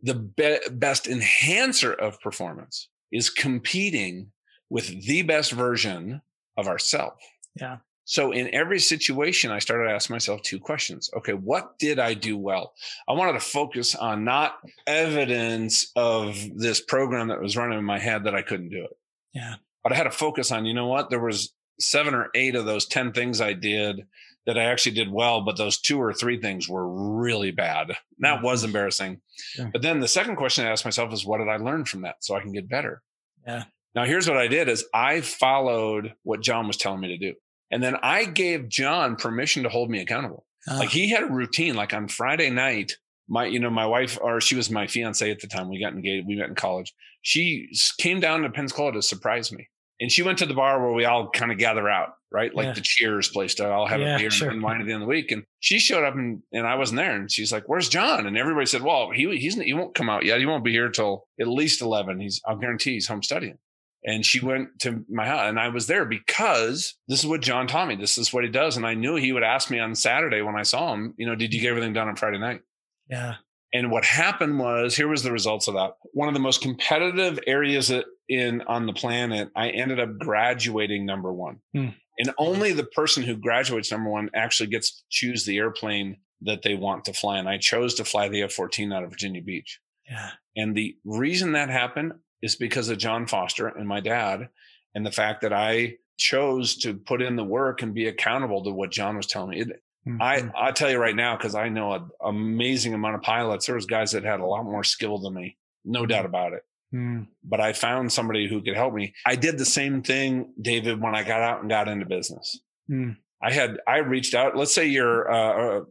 The 0.03 0.15
be- 0.15 0.59
best 0.71 1.07
enhancer 1.07 1.93
of 1.93 2.19
performance 2.21 2.89
is 3.11 3.29
competing 3.29 4.31
with 4.69 5.05
the 5.05 5.23
best 5.23 5.51
version 5.51 6.21
of 6.57 6.67
ourselves. 6.67 7.17
Yeah. 7.59 7.77
So 8.05 8.31
in 8.31 8.53
every 8.53 8.79
situation, 8.79 9.51
I 9.51 9.59
started 9.59 9.85
to 9.87 9.93
ask 9.93 10.09
myself 10.09 10.41
two 10.41 10.59
questions. 10.59 11.09
Okay, 11.17 11.33
what 11.33 11.77
did 11.79 11.99
I 11.99 12.13
do 12.13 12.37
well? 12.37 12.73
I 13.07 13.13
wanted 13.13 13.33
to 13.33 13.39
focus 13.39 13.95
on 13.95 14.23
not 14.23 14.55
evidence 14.87 15.91
of 15.95 16.37
this 16.55 16.81
program 16.81 17.27
that 17.29 17.41
was 17.41 17.55
running 17.57 17.77
in 17.79 17.85
my 17.85 17.99
head 17.99 18.23
that 18.25 18.35
I 18.35 18.41
couldn't 18.41 18.69
do 18.69 18.83
it. 18.83 18.97
Yeah. 19.33 19.55
But 19.83 19.93
I 19.93 19.95
had 19.95 20.03
to 20.03 20.11
focus 20.11 20.51
on, 20.51 20.65
you 20.65 20.73
know 20.73 20.87
what? 20.87 21.09
There 21.09 21.19
was 21.23 21.53
seven 21.79 22.13
or 22.13 22.29
eight 22.35 22.55
of 22.55 22.65
those 22.65 22.85
10 22.85 23.13
things 23.13 23.41
I 23.41 23.53
did 23.53 24.01
that 24.45 24.57
I 24.57 24.63
actually 24.65 24.95
did 24.95 25.11
well, 25.11 25.41
but 25.41 25.57
those 25.57 25.79
two 25.79 26.01
or 26.01 26.13
three 26.13 26.39
things 26.41 26.67
were 26.67 26.87
really 27.19 27.51
bad. 27.51 27.95
That 28.19 28.39
Mhm. 28.39 28.43
was 28.43 28.63
embarrassing. 28.63 29.21
Yeah. 29.57 29.69
But 29.71 29.81
then 29.83 29.99
the 29.99 30.07
second 30.07 30.35
question 30.35 30.65
I 30.65 30.69
asked 30.71 30.85
myself 30.85 31.13
is, 31.13 31.25
what 31.25 31.37
did 31.37 31.47
I 31.49 31.57
learn 31.57 31.85
from 31.85 32.01
that 32.01 32.23
so 32.23 32.35
I 32.35 32.41
can 32.41 32.51
get 32.51 32.67
better? 32.69 33.01
Yeah. 33.45 33.65
Now 33.93 34.05
here's 34.05 34.27
what 34.27 34.37
I 34.37 34.47
did 34.47 34.67
is 34.69 34.85
I 34.93 35.21
followed 35.21 36.13
what 36.23 36.41
John 36.41 36.65
was 36.67 36.77
telling 36.77 37.01
me 37.01 37.09
to 37.09 37.17
do. 37.17 37.35
And 37.71 37.81
then 37.81 37.95
I 38.03 38.25
gave 38.25 38.67
John 38.69 39.15
permission 39.15 39.63
to 39.63 39.69
hold 39.69 39.89
me 39.89 40.01
accountable. 40.01 40.45
Uh, 40.69 40.77
Like 40.79 40.89
he 40.89 41.09
had 41.09 41.23
a 41.23 41.27
routine, 41.27 41.75
like 41.75 41.93
on 41.93 42.07
Friday 42.07 42.49
night, 42.49 42.93
my, 43.29 43.45
you 43.45 43.59
know, 43.59 43.69
my 43.69 43.85
wife, 43.85 44.17
or 44.21 44.41
she 44.41 44.55
was 44.55 44.69
my 44.69 44.87
fiance 44.87 45.29
at 45.31 45.39
the 45.39 45.47
time. 45.47 45.69
We 45.69 45.79
got 45.79 45.93
engaged. 45.93 46.27
We 46.27 46.35
met 46.35 46.49
in 46.49 46.55
college. 46.55 46.93
She 47.21 47.69
came 47.97 48.19
down 48.19 48.41
to 48.41 48.49
Pensacola 48.49 48.91
to 48.93 49.01
surprise 49.01 49.51
me. 49.51 49.69
And 50.01 50.11
she 50.11 50.23
went 50.23 50.39
to 50.39 50.45
the 50.47 50.53
bar 50.55 50.81
where 50.83 50.93
we 50.93 51.05
all 51.05 51.29
kind 51.29 51.51
of 51.51 51.59
gather 51.59 51.87
out, 51.87 52.09
right? 52.31 52.53
Like 52.53 52.65
Yeah. 52.65 52.73
the 52.73 52.81
cheers 52.81 53.29
place 53.29 53.53
to 53.55 53.71
all 53.71 53.85
have 53.85 54.01
Yeah, 54.01 54.15
a 54.15 54.19
beer 54.19 54.31
sure. 54.31 54.49
and 54.49 54.61
wine 54.63 54.81
at 54.81 54.87
the 54.87 54.93
end 54.93 55.03
of 55.03 55.07
the 55.07 55.11
week. 55.11 55.31
And 55.31 55.43
she 55.59 55.77
showed 55.77 56.03
up 56.03 56.15
and, 56.15 56.41
and 56.51 56.65
I 56.67 56.73
wasn't 56.75 56.97
there. 56.97 57.15
And 57.15 57.31
she's 57.31 57.51
like, 57.53 57.69
where's 57.69 57.87
John? 57.87 58.25
And 58.25 58.35
everybody 58.35 58.65
said, 58.65 58.81
well, 58.81 59.11
he, 59.11 59.37
he's, 59.37 59.55
he 59.61 59.73
won't 59.73 59.93
come 59.93 60.09
out 60.09 60.25
yet. 60.25 60.39
He 60.39 60.47
won't 60.47 60.63
be 60.65 60.71
here 60.71 60.89
till 60.89 61.27
at 61.39 61.47
least 61.47 61.81
11. 61.81 62.19
He's, 62.19 62.41
I'll 62.47 62.57
guarantee 62.57 62.93
he's 62.93 63.07
home 63.07 63.21
studying. 63.21 63.59
And 64.03 64.25
she 64.25 64.43
went 64.43 64.79
to 64.79 65.05
my 65.09 65.27
house 65.27 65.47
and 65.47 65.59
I 65.59 65.69
was 65.69 65.87
there 65.87 66.05
because 66.05 66.95
this 67.07 67.19
is 67.19 67.27
what 67.27 67.41
John 67.41 67.67
taught 67.67 67.87
me. 67.87 67.95
This 67.95 68.17
is 68.17 68.33
what 68.33 68.43
he 68.43 68.49
does. 68.49 68.75
And 68.75 68.85
I 68.85 68.95
knew 68.95 69.15
he 69.15 69.31
would 69.31 69.43
ask 69.43 69.69
me 69.69 69.79
on 69.79 69.93
Saturday 69.93 70.41
when 70.41 70.55
I 70.55 70.63
saw 70.63 70.93
him, 70.93 71.13
you 71.17 71.27
know, 71.27 71.35
did 71.35 71.53
you 71.53 71.61
get 71.61 71.69
everything 71.69 71.93
done 71.93 72.07
on 72.07 72.15
Friday 72.15 72.39
night? 72.39 72.61
yeah. 73.09 73.35
And 73.73 73.89
what 73.89 74.03
happened 74.03 74.59
was, 74.59 74.95
here 74.95 75.07
was 75.07 75.23
the 75.23 75.31
results 75.31 75.67
of 75.67 75.75
that. 75.75 75.93
One 76.13 76.27
of 76.27 76.33
the 76.33 76.41
most 76.41 76.61
competitive 76.61 77.39
areas 77.47 77.91
in 78.27 78.61
on 78.63 78.85
the 78.85 78.93
planet, 78.93 79.49
I 79.55 79.69
ended 79.69 79.99
up 79.99 80.17
graduating 80.17 81.05
number 81.05 81.31
one. 81.31 81.59
Hmm. 81.73 81.89
And 82.19 82.31
only 82.37 82.73
the 82.73 82.83
person 82.83 83.23
who 83.23 83.35
graduates 83.35 83.91
number 83.91 84.09
one 84.09 84.29
actually 84.35 84.67
gets 84.67 84.91
to 84.91 85.03
choose 85.09 85.45
the 85.45 85.57
airplane 85.57 86.17
that 86.41 86.63
they 86.63 86.75
want 86.75 87.05
to 87.05 87.13
fly. 87.13 87.37
And 87.37 87.47
I 87.47 87.57
chose 87.57 87.93
to 87.95 88.03
fly 88.03 88.27
the 88.27 88.43
F 88.43 88.51
14 88.51 88.91
out 88.91 89.03
of 89.03 89.09
Virginia 89.09 89.41
Beach. 89.41 89.79
Yeah. 90.09 90.31
And 90.57 90.75
the 90.75 90.97
reason 91.05 91.53
that 91.53 91.69
happened 91.69 92.13
is 92.41 92.55
because 92.55 92.89
of 92.89 92.97
John 92.97 93.27
Foster 93.27 93.67
and 93.67 93.87
my 93.87 93.99
dad, 93.99 94.49
and 94.95 95.05
the 95.05 95.11
fact 95.11 95.41
that 95.41 95.53
I 95.53 95.97
chose 96.17 96.77
to 96.77 96.93
put 96.93 97.21
in 97.21 97.35
the 97.35 97.43
work 97.43 97.81
and 97.81 97.93
be 97.93 98.07
accountable 98.07 98.63
to 98.63 98.71
what 98.71 98.91
John 98.91 99.17
was 99.17 99.27
telling 99.27 99.51
me. 99.51 99.61
It, 99.61 99.81
I 100.19 100.41
Mhm. 100.41 100.51
I 100.55 100.71
tell 100.71 100.89
you 100.89 100.97
right 100.97 101.15
now 101.15 101.37
because 101.37 101.53
I 101.55 101.69
know 101.69 101.93
an 101.93 102.09
amazing 102.23 102.93
amount 102.93 103.15
of 103.15 103.21
pilots. 103.21 103.65
There 103.67 103.75
was 103.75 103.85
guys 103.85 104.11
that 104.11 104.23
had 104.23 104.39
a 104.39 104.45
lot 104.45 104.63
more 104.63 104.83
skill 104.83 105.19
than 105.19 105.33
me, 105.35 105.57
no 105.85 106.05
doubt 106.05 106.25
about 106.25 106.53
it. 106.53 106.63
Mm. 106.93 107.27
But 107.43 107.61
I 107.61 107.73
found 107.73 108.11
somebody 108.11 108.47
who 108.47 108.61
could 108.61 108.75
help 108.75 108.93
me. 108.93 109.13
I 109.25 109.35
did 109.35 109.57
the 109.57 109.65
same 109.65 110.01
thing, 110.01 110.53
David, 110.61 110.99
when 111.01 111.15
I 111.15 111.23
got 111.23 111.41
out 111.41 111.61
and 111.61 111.69
got 111.69 111.87
into 111.87 112.05
business. 112.05 112.59
Mm. 112.89 113.17
I 113.41 113.51
had 113.51 113.79
I 113.87 113.97
reached 113.97 114.33
out. 114.35 114.57
Let's 114.57 114.73
say 114.73 114.87
you're 114.87 115.31
uh, 115.31 115.79
a, 115.79 115.85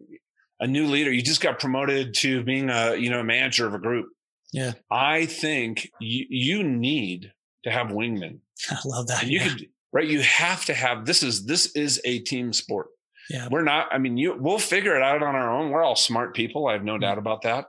a 0.60 0.66
new 0.66 0.86
leader. 0.86 1.12
You 1.12 1.22
just 1.22 1.40
got 1.40 1.58
promoted 1.58 2.14
to 2.16 2.42
being 2.44 2.68
a 2.68 2.96
you 2.96 3.10
know 3.10 3.22
manager 3.22 3.66
of 3.66 3.74
a 3.74 3.78
group. 3.78 4.08
Yeah. 4.52 4.72
I 4.90 5.26
think 5.26 5.90
you 6.00 6.26
you 6.28 6.62
need 6.64 7.32
to 7.64 7.70
have 7.70 7.88
wingmen. 7.88 8.40
I 8.70 8.78
love 8.84 9.06
that. 9.08 9.22
And 9.22 9.30
you 9.30 9.40
yeah. 9.40 9.48
could 9.48 9.66
right. 9.92 10.06
You 10.08 10.20
have 10.22 10.64
to 10.66 10.74
have 10.74 11.06
this 11.06 11.22
is 11.22 11.46
this 11.46 11.74
is 11.76 12.00
a 12.04 12.18
team 12.20 12.52
sport. 12.52 12.88
yeah. 13.28 13.48
We're 13.50 13.62
not, 13.62 13.88
I 13.92 13.98
mean, 13.98 14.16
you 14.16 14.36
we'll 14.38 14.58
figure 14.58 14.96
it 14.96 15.02
out 15.02 15.22
on 15.22 15.34
our 15.34 15.50
own. 15.52 15.70
We're 15.70 15.84
all 15.84 15.96
smart 15.96 16.34
people. 16.34 16.66
I 16.66 16.72
have 16.72 16.84
no 16.84 16.98
doubt 16.98 17.18
about 17.18 17.42
that. 17.42 17.66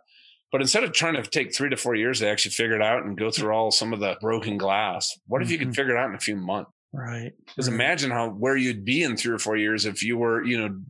But 0.52 0.60
instead 0.62 0.84
of 0.84 0.92
trying 0.92 1.14
to 1.14 1.24
take 1.24 1.56
three 1.56 1.70
to 1.70 1.78
four 1.78 1.96
years 1.96 2.20
to 2.20 2.28
actually 2.30 2.52
figure 2.52 2.76
it 2.76 2.82
out 2.82 3.04
and 3.06 3.18
go 3.18 3.32
through 3.32 3.54
all 3.54 3.72
some 3.72 3.94
of 3.94 4.02
the 4.02 4.18
broken 4.20 4.58
glass, 4.58 5.18
what 5.28 5.42
if 5.42 5.50
you 5.50 5.58
could 5.58 5.70
Mhm. 5.70 5.76
figure 5.76 5.96
it 5.96 6.00
out 6.00 6.10
in 6.10 6.16
a 6.16 6.20
few 6.20 6.36
months? 6.36 6.72
Right. 6.92 7.32
Because 7.46 7.70
right. 7.70 7.76
imagine 7.76 8.12
how 8.12 8.32
where 8.32 8.58
you'd 8.58 8.84
be 8.84 9.02
in 9.04 9.16
three 9.16 9.34
or 9.34 9.40
four 9.40 9.56
years 9.56 9.86
if 9.86 10.04
you 10.04 10.18
were, 10.18 10.44
you 10.44 10.58
know, 10.60 10.82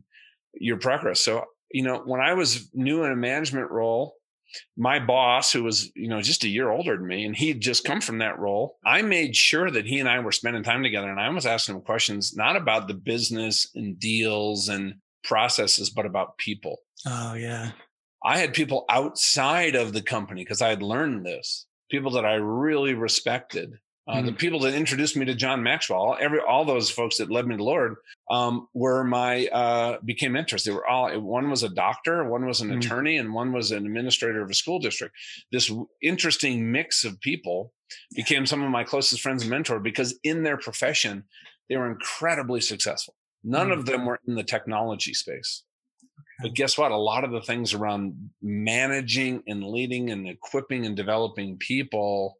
your 0.54 0.78
progress. 0.78 1.20
So, 1.20 1.44
you 1.70 1.82
know, 1.84 1.98
when 2.04 2.20
I 2.20 2.32
was 2.34 2.70
new 2.74 3.04
in 3.04 3.12
a 3.12 3.16
management 3.16 3.70
role, 3.70 4.16
my 4.76 4.98
boss, 4.98 5.52
who 5.52 5.62
was, 5.62 5.90
you 5.94 6.08
know, 6.08 6.20
just 6.20 6.44
a 6.44 6.48
year 6.48 6.70
older 6.70 6.96
than 6.96 7.06
me, 7.06 7.24
and 7.24 7.36
he'd 7.36 7.60
just 7.60 7.84
come 7.84 8.00
from 8.00 8.18
that 8.18 8.38
role, 8.38 8.78
I 8.84 9.02
made 9.02 9.36
sure 9.36 9.70
that 9.70 9.86
he 9.86 9.98
and 9.98 10.08
I 10.08 10.18
were 10.20 10.32
spending 10.32 10.62
time 10.62 10.82
together. 10.82 11.10
And 11.10 11.20
I 11.20 11.28
was 11.28 11.46
asking 11.46 11.76
him 11.76 11.82
questions, 11.82 12.36
not 12.36 12.56
about 12.56 12.88
the 12.88 12.94
business 12.94 13.70
and 13.74 13.98
deals 13.98 14.68
and 14.68 14.94
processes, 15.24 15.90
but 15.90 16.06
about 16.06 16.38
people. 16.38 16.78
Oh 17.06 17.34
yeah. 17.34 17.72
I 18.24 18.38
had 18.38 18.54
people 18.54 18.84
outside 18.88 19.74
of 19.74 19.92
the 19.92 20.02
company 20.02 20.42
because 20.44 20.62
I 20.62 20.68
had 20.68 20.82
learned 20.82 21.26
this, 21.26 21.66
people 21.90 22.12
that 22.12 22.24
I 22.24 22.34
really 22.34 22.94
respected. 22.94 23.74
Uh, 24.08 24.20
The 24.22 24.32
people 24.32 24.58
that 24.60 24.74
introduced 24.74 25.16
me 25.16 25.24
to 25.26 25.34
John 25.34 25.62
Maxwell, 25.62 26.16
every 26.20 26.40
all 26.40 26.64
those 26.64 26.90
folks 26.90 27.18
that 27.18 27.30
led 27.30 27.46
me 27.46 27.54
to 27.54 27.58
the 27.58 27.62
Lord, 27.62 27.96
um, 28.30 28.66
were 28.74 29.04
my 29.04 29.46
uh, 29.46 29.98
became 30.04 30.32
mentors. 30.32 30.64
They 30.64 30.72
were 30.72 30.86
all 30.86 31.16
one 31.20 31.48
was 31.50 31.62
a 31.62 31.68
doctor, 31.68 32.24
one 32.28 32.44
was 32.44 32.60
an 32.60 32.70
Mm. 32.70 32.78
attorney, 32.78 33.16
and 33.16 33.32
one 33.32 33.52
was 33.52 33.70
an 33.70 33.86
administrator 33.86 34.42
of 34.42 34.50
a 34.50 34.54
school 34.54 34.80
district. 34.80 35.14
This 35.52 35.70
interesting 36.02 36.72
mix 36.72 37.04
of 37.04 37.20
people 37.20 37.72
became 38.16 38.44
some 38.44 38.62
of 38.64 38.70
my 38.70 38.82
closest 38.82 39.20
friends 39.20 39.42
and 39.42 39.50
mentor 39.50 39.78
because 39.78 40.18
in 40.24 40.42
their 40.42 40.56
profession 40.56 41.24
they 41.68 41.76
were 41.76 41.90
incredibly 41.90 42.60
successful. 42.60 43.14
None 43.44 43.68
Mm. 43.68 43.78
of 43.78 43.86
them 43.86 44.04
were 44.04 44.18
in 44.26 44.34
the 44.34 44.42
technology 44.44 45.14
space. 45.14 45.62
But 46.40 46.54
guess 46.54 46.76
what? 46.76 46.90
A 46.90 46.96
lot 46.96 47.22
of 47.22 47.30
the 47.30 47.40
things 47.40 47.72
around 47.72 48.30
managing 48.40 49.44
and 49.46 49.62
leading 49.62 50.10
and 50.10 50.26
equipping 50.28 50.86
and 50.86 50.96
developing 50.96 51.56
people 51.58 52.38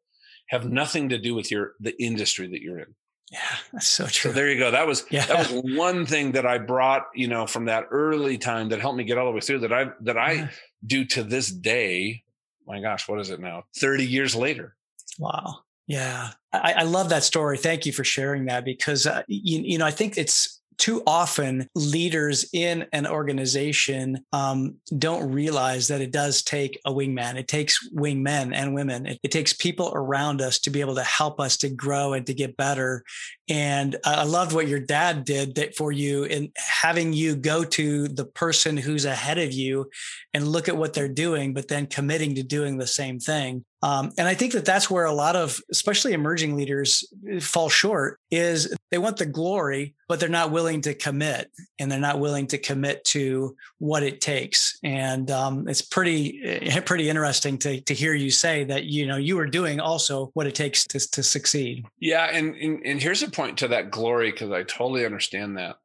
have 0.52 0.70
nothing 0.70 1.08
to 1.08 1.18
do 1.18 1.34
with 1.34 1.50
your 1.50 1.72
the 1.80 2.00
industry 2.00 2.46
that 2.48 2.62
you're 2.62 2.78
in. 2.78 2.94
Yeah. 3.32 3.38
That's 3.72 3.86
so 3.88 4.04
So 4.04 4.10
true. 4.10 4.32
there 4.32 4.48
you 4.50 4.58
go. 4.58 4.70
That 4.70 4.86
was 4.86 5.04
Yeah. 5.10 5.24
that 5.26 5.50
was 5.50 5.62
one 5.76 6.04
thing 6.06 6.32
that 6.32 6.46
I 6.46 6.58
brought, 6.58 7.06
you 7.14 7.26
know, 7.26 7.46
from 7.46 7.64
that 7.64 7.86
early 7.90 8.36
time 8.38 8.68
that 8.68 8.80
helped 8.80 8.98
me 8.98 9.04
get 9.04 9.16
all 9.18 9.24
the 9.26 9.32
way 9.32 9.40
through 9.40 9.60
that 9.60 9.72
I 9.72 9.86
that 10.02 10.18
I 10.18 10.32
Yeah. 10.32 10.48
do 10.86 11.04
to 11.06 11.22
this 11.24 11.48
day. 11.48 12.22
My 12.66 12.80
gosh, 12.80 13.08
what 13.08 13.18
is 13.20 13.30
it 13.30 13.40
now? 13.40 13.64
30 13.78 14.06
years 14.06 14.36
later. 14.36 14.76
Wow. 15.18 15.60
Yeah. 15.88 16.30
I, 16.52 16.74
I 16.78 16.82
love 16.84 17.08
that 17.08 17.24
story. 17.24 17.58
Thank 17.58 17.86
you 17.86 17.92
for 17.92 18.04
sharing 18.04 18.44
that 18.46 18.64
because, 18.64 19.04
uh, 19.06 19.22
you, 19.26 19.60
you 19.62 19.78
know, 19.78 19.84
I 19.86 19.90
think 19.90 20.16
it's 20.16 20.60
too 20.78 21.02
often 21.06 21.68
leaders 21.74 22.48
in 22.52 22.86
an 22.92 23.06
organization 23.06 24.24
um, 24.32 24.76
don't 24.98 25.30
realize 25.30 25.88
that 25.88 26.00
it 26.00 26.12
does 26.12 26.42
take 26.42 26.80
a 26.84 26.92
wingman. 26.92 27.36
It 27.36 27.48
takes 27.48 27.88
wingmen 27.90 28.54
and 28.54 28.74
women. 28.74 29.06
It, 29.06 29.20
it 29.22 29.30
takes 29.30 29.52
people 29.52 29.92
around 29.94 30.40
us 30.40 30.58
to 30.60 30.70
be 30.70 30.80
able 30.80 30.94
to 30.96 31.04
help 31.04 31.40
us 31.40 31.56
to 31.58 31.68
grow 31.68 32.12
and 32.12 32.26
to 32.26 32.34
get 32.34 32.56
better. 32.56 33.04
And 33.48 33.96
I 34.04 34.24
loved 34.24 34.52
what 34.52 34.68
your 34.68 34.80
dad 34.80 35.24
did 35.24 35.56
that 35.56 35.76
for 35.76 35.90
you 35.90 36.24
in 36.24 36.52
having 36.56 37.12
you 37.12 37.34
go 37.34 37.64
to 37.64 38.08
the 38.08 38.24
person 38.24 38.76
who's 38.76 39.04
ahead 39.04 39.38
of 39.38 39.52
you 39.52 39.90
and 40.32 40.46
look 40.46 40.68
at 40.68 40.76
what 40.76 40.94
they're 40.94 41.08
doing, 41.08 41.52
but 41.52 41.68
then 41.68 41.86
committing 41.86 42.36
to 42.36 42.42
doing 42.42 42.78
the 42.78 42.86
same 42.86 43.18
thing. 43.18 43.64
Um, 43.82 44.12
and 44.16 44.28
I 44.28 44.34
think 44.34 44.52
that 44.52 44.64
that's 44.64 44.88
where 44.88 45.06
a 45.06 45.12
lot 45.12 45.34
of, 45.34 45.60
especially 45.70 46.12
emerging 46.12 46.56
leaders, 46.56 47.04
uh, 47.30 47.40
fall 47.40 47.68
short. 47.68 48.20
Is 48.30 48.74
they 48.90 48.98
want 48.98 49.16
the 49.16 49.26
glory, 49.26 49.94
but 50.08 50.20
they're 50.20 50.28
not 50.28 50.52
willing 50.52 50.80
to 50.82 50.94
commit, 50.94 51.50
and 51.80 51.90
they're 51.90 51.98
not 51.98 52.20
willing 52.20 52.46
to 52.48 52.58
commit 52.58 53.04
to 53.06 53.56
what 53.78 54.04
it 54.04 54.20
takes. 54.20 54.78
And 54.84 55.30
um, 55.32 55.68
it's 55.68 55.82
pretty, 55.82 56.40
eh, 56.44 56.80
pretty 56.80 57.10
interesting 57.10 57.58
to 57.58 57.80
to 57.80 57.94
hear 57.94 58.14
you 58.14 58.30
say 58.30 58.62
that 58.64 58.84
you 58.84 59.06
know 59.06 59.16
you 59.16 59.38
are 59.40 59.46
doing 59.46 59.80
also 59.80 60.30
what 60.34 60.46
it 60.46 60.54
takes 60.54 60.86
to 60.86 61.00
to 61.10 61.22
succeed. 61.22 61.84
Yeah, 61.98 62.30
and 62.32 62.54
and, 62.54 62.86
and 62.86 63.02
here's 63.02 63.24
a 63.24 63.30
point 63.30 63.41
to 63.58 63.68
that 63.68 63.90
glory 63.90 64.30
because 64.30 64.50
I 64.50 64.62
totally 64.62 65.04
understand 65.04 65.56
that. 65.58 65.76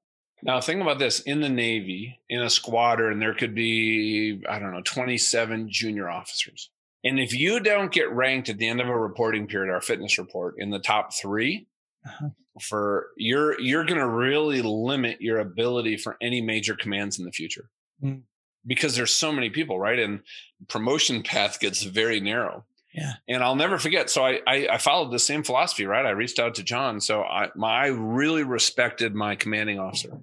Now, 0.44 0.62
think 0.62 0.82
about 0.82 1.00
this: 1.00 1.20
in 1.22 1.42
the 1.42 1.50
Navy, 1.50 2.20
in 2.30 2.42
a 2.42 2.50
squadron, 2.50 3.20
there 3.20 3.34
could 3.34 3.56
be 3.56 4.42
I 4.50 4.60
don't 4.60 4.72
know, 4.74 4.82
27 4.84 5.70
junior 5.72 6.10
officers, 6.10 6.70
and 7.04 7.20
if 7.20 7.34
you 7.34 7.60
don't 7.60 7.92
get 7.92 8.12
ranked 8.12 8.50
at 8.50 8.58
the 8.58 8.68
end 8.68 8.80
of 8.82 8.88
a 8.88 8.98
reporting 8.98 9.48
period, 9.48 9.72
our 9.74 9.82
fitness 9.82 10.18
report, 10.18 10.56
in 10.58 10.70
the 10.70 10.80
top 10.80 11.14
3 11.14 11.68
Uh-huh. 12.06 12.30
for 12.62 13.08
you're 13.18 13.60
you're 13.60 13.84
going 13.86 14.00
to 14.00 14.08
really 14.08 14.62
limit 14.62 15.20
your 15.22 15.40
ability 15.40 15.98
for 15.98 16.16
any 16.22 16.42
major 16.42 16.76
commands 16.76 17.18
in 17.20 17.26
the 17.26 17.32
future 17.32 17.70
Mm. 18.04 18.22
because 18.66 18.96
there's 18.96 19.14
so 19.16 19.32
many 19.32 19.50
people, 19.50 19.80
right? 19.80 19.98
And 19.98 20.22
promotion 20.68 21.24
path 21.24 21.60
gets 21.60 21.82
very 21.84 22.20
narrow. 22.20 22.66
Yeah. 22.94 23.14
And 23.28 23.44
I'll 23.44 23.56
never 23.56 23.78
forget. 23.78 24.10
So 24.10 24.26
I, 24.26 24.40
I 24.48 24.68
I 24.72 24.78
followed 24.78 25.12
the 25.12 25.20
same 25.20 25.44
philosophy, 25.44 25.86
right? 25.86 26.06
I 26.06 26.12
reached 26.12 26.40
out 26.40 26.56
to 26.56 26.64
John. 26.64 27.00
So 27.02 27.22
I 27.22 27.50
my 27.56 27.70
I 27.70 27.88
really 27.88 28.44
respected 28.44 29.14
my 29.14 29.36
commanding 29.36 29.80
officer. 29.80 30.20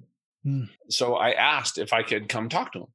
Mm. 0.46 0.68
So 0.88 1.14
I 1.14 1.32
asked 1.32 1.78
if 1.78 1.92
I 1.92 2.02
could 2.02 2.28
come 2.28 2.48
talk 2.48 2.72
to 2.72 2.80
him 2.80 2.86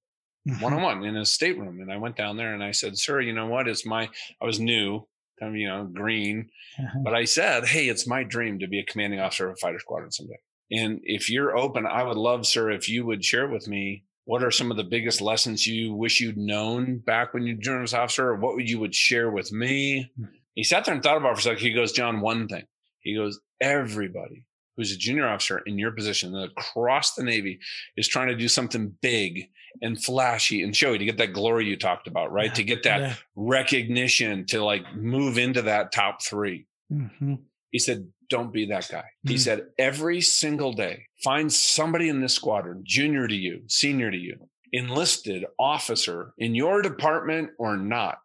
one 0.62 0.74
on 0.74 0.82
one 0.82 1.04
in 1.04 1.16
his 1.16 1.32
stateroom. 1.32 1.80
And 1.82 1.92
I 1.92 1.98
went 1.98 2.16
down 2.16 2.38
there 2.38 2.54
and 2.54 2.64
I 2.64 2.72
said, 2.72 2.98
Sir, 2.98 3.22
you 3.22 3.34
know 3.34 3.48
what? 3.48 3.68
It's 3.68 3.86
my 3.86 4.10
I 4.42 4.46
was 4.46 4.60
new, 4.60 5.08
kind 5.40 5.54
of, 5.54 5.58
you 5.58 5.68
know, 5.68 5.86
green. 5.86 6.50
Mhm. 6.80 7.04
But 7.04 7.14
I 7.14 7.26
said, 7.26 7.66
Hey, 7.66 7.88
it's 7.88 8.08
my 8.08 8.24
dream 8.24 8.60
to 8.60 8.68
be 8.68 8.80
a 8.80 8.86
commanding 8.86 9.20
officer 9.20 9.48
of 9.48 9.54
a 9.54 9.58
fighter 9.58 9.80
squadron 9.80 10.12
someday. 10.12 10.40
And 10.72 11.00
if 11.04 11.30
you're 11.30 11.58
open, 11.58 11.86
I 11.86 12.04
would 12.04 12.18
love, 12.18 12.46
sir, 12.46 12.70
if 12.72 12.90
you 12.90 13.06
would 13.06 13.24
share 13.26 13.48
with 13.48 13.68
me 13.68 14.04
what 14.30 14.44
are 14.44 14.52
some 14.52 14.70
of 14.70 14.78
the 14.78 14.84
biggest 14.84 15.22
lessons 15.22 15.66
you 15.66 15.92
wish 15.92 16.22
you'd 16.22 16.38
known 16.38 17.00
back 17.00 17.34
when 17.34 17.48
you 17.48 17.56
joined 17.56 17.82
as 17.82 17.96
officer, 17.96 18.30
or 18.30 18.36
what 18.36 18.54
would 18.54 18.70
you 18.70 18.78
would 18.78 18.94
share 18.94 19.32
with 19.32 19.52
me? 19.52 20.12
He 20.54 20.64
sat 20.64 20.86
there 20.86 20.94
and 20.94 21.02
thought 21.02 21.18
about 21.18 21.32
it 21.32 21.34
for 21.34 21.40
a 21.40 21.42
second. 21.42 21.62
He 21.62 21.74
goes, 21.74 21.94
John, 21.94 22.22
one 22.22 22.48
thing. 22.48 22.66
He 23.00 23.16
goes, 23.16 23.40
everybody 23.60 24.46
who's 24.78 24.92
a 24.92 24.98
junior 24.98 25.28
officer 25.28 25.58
in 25.66 25.80
your 25.80 25.90
position 25.94 26.36
across 26.36 27.16
the 27.16 27.24
Navy 27.24 27.58
is 27.98 28.08
trying 28.08 28.28
to 28.28 28.36
do 28.36 28.48
something 28.48 28.96
big 29.02 29.50
and 29.82 30.00
flashy 30.00 30.62
and 30.62 30.76
showy 30.78 31.00
to 31.00 31.06
get 31.06 31.18
that 31.18 31.34
glory 31.34 31.66
you 31.66 31.76
talked 31.76 32.08
about, 32.08 32.32
right? 32.32 32.50
Yeah, 32.50 32.54
to 32.54 32.64
get 32.64 32.84
that 32.84 33.02
yeah. 33.02 33.14
recognition, 33.36 34.46
to 34.50 34.64
like 34.64 34.84
move 34.96 35.40
into 35.40 35.64
that 35.64 35.92
top 35.92 36.22
3 36.22 36.68
mm-hmm. 36.94 37.34
He 37.72 37.80
said, 37.80 38.08
don't 38.30 38.54
be 38.54 38.66
that 38.68 38.88
guy. 38.90 39.00
Mm-hmm. 39.00 39.30
He 39.30 39.38
said, 39.38 39.68
every 39.78 40.22
single 40.22 40.74
day, 40.74 41.06
find 41.24 41.52
somebody 41.52 42.10
in 42.10 42.22
this 42.22 42.34
squadron, 42.34 42.84
junior 42.86 43.28
to 43.28 43.36
you, 43.36 43.64
senior 43.68 44.12
to 44.12 44.18
you, 44.18 44.38
enlisted 44.72 45.46
officer 45.58 46.34
in 46.38 46.56
your 46.56 46.82
department 46.82 47.52
or 47.58 47.78
not, 47.78 48.20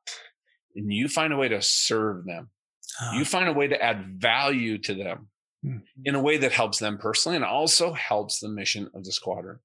and 0.77 0.93
you 0.93 1.09
find 1.09 1.33
a 1.33 1.37
way 1.37 1.49
to 1.49 1.63
serve 1.63 2.25
them. 2.25 2.51
Uh, 3.03 3.13
you 3.15 3.25
find 3.25 3.49
a 3.49 3.53
way 3.53 3.67
to 3.67 3.83
add 3.83 4.21
value 4.21 4.79
to 4.79 4.95
them 4.95 5.29
mm-hmm. 5.65 5.79
in 6.05 6.15
a 6.15 6.23
way 6.23 6.37
that 6.37 6.53
helps 6.53 6.79
them 6.79 6.99
personally 6.99 7.37
and 7.37 7.45
also 7.45 7.93
helps 7.93 8.39
the 8.39 8.49
mission 8.49 8.89
of 8.95 9.05
the 9.05 9.13
squadron. 9.13 9.59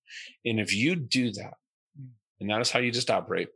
And 0.46 0.60
if 0.60 0.74
you 0.74 0.96
do 0.96 1.32
that, 1.34 1.54
and 2.40 2.50
that 2.50 2.62
is 2.62 2.72
how 2.72 2.80
you 2.80 2.92
just 2.92 3.12
operate. 3.12 3.50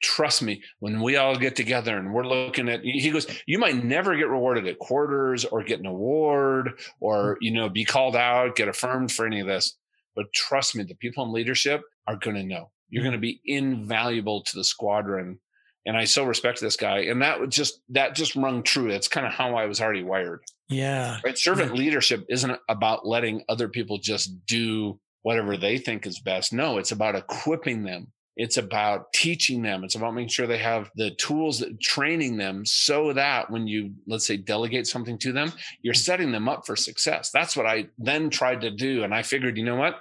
Trust 0.00 0.42
me, 0.42 0.62
when 0.78 1.00
we 1.00 1.16
all 1.16 1.36
get 1.36 1.56
together 1.56 1.96
and 1.96 2.12
we're 2.12 2.26
looking 2.26 2.68
at, 2.68 2.82
he 2.82 3.10
goes, 3.10 3.26
you 3.46 3.58
might 3.58 3.82
never 3.82 4.16
get 4.16 4.28
rewarded 4.28 4.66
at 4.66 4.78
quarters 4.78 5.44
or 5.44 5.64
get 5.64 5.80
an 5.80 5.86
award 5.86 6.80
or, 7.00 7.34
mm-hmm. 7.34 7.42
you 7.42 7.50
know, 7.52 7.68
be 7.68 7.84
called 7.84 8.14
out, 8.14 8.56
get 8.56 8.68
affirmed 8.68 9.10
for 9.10 9.26
any 9.26 9.40
of 9.40 9.46
this. 9.46 9.76
But 10.14 10.32
trust 10.32 10.76
me, 10.76 10.84
the 10.84 10.94
people 10.94 11.24
in 11.24 11.32
leadership 11.32 11.82
are 12.06 12.16
going 12.16 12.36
to 12.36 12.44
know. 12.44 12.70
You're 12.88 13.02
mm-hmm. 13.02 13.10
going 13.10 13.20
to 13.20 13.26
be 13.26 13.40
invaluable 13.44 14.42
to 14.42 14.56
the 14.56 14.64
squadron. 14.64 15.40
And 15.84 15.96
I 15.96 16.04
so 16.04 16.24
respect 16.24 16.60
this 16.60 16.76
guy. 16.76 17.00
And 17.00 17.22
that 17.22 17.40
would 17.40 17.50
just, 17.50 17.80
that 17.90 18.14
just 18.14 18.36
rung 18.36 18.62
true. 18.62 18.90
That's 18.90 19.08
kind 19.08 19.26
of 19.26 19.32
how 19.32 19.56
I 19.56 19.66
was 19.66 19.80
already 19.80 20.02
wired. 20.02 20.42
Yeah. 20.68 21.18
Right. 21.24 21.38
Servant 21.38 21.74
yeah. 21.74 21.80
leadership 21.80 22.26
isn't 22.28 22.58
about 22.68 23.06
letting 23.06 23.42
other 23.48 23.68
people 23.68 23.98
just 23.98 24.44
do 24.46 25.00
whatever 25.22 25.56
they 25.56 25.78
think 25.78 26.06
is 26.06 26.20
best. 26.20 26.52
No, 26.52 26.78
it's 26.78 26.92
about 26.92 27.16
equipping 27.16 27.82
them 27.82 28.12
it's 28.38 28.56
about 28.56 29.12
teaching 29.12 29.62
them. 29.62 29.82
It's 29.82 29.96
about 29.96 30.14
making 30.14 30.28
sure 30.28 30.46
they 30.46 30.58
have 30.58 30.92
the 30.94 31.10
tools, 31.10 31.64
training 31.82 32.36
them 32.36 32.64
so 32.64 33.12
that 33.12 33.50
when 33.50 33.66
you, 33.66 33.94
let's 34.06 34.26
say, 34.26 34.36
delegate 34.36 34.86
something 34.86 35.18
to 35.18 35.32
them, 35.32 35.52
you're 35.82 35.92
mm. 35.92 35.98
setting 35.98 36.30
them 36.30 36.48
up 36.48 36.64
for 36.64 36.76
success. 36.76 37.30
That's 37.32 37.56
what 37.56 37.66
I 37.66 37.88
then 37.98 38.30
tried 38.30 38.60
to 38.60 38.70
do. 38.70 39.02
And 39.02 39.12
I 39.12 39.22
figured, 39.22 39.58
you 39.58 39.64
know 39.64 39.74
what? 39.74 40.00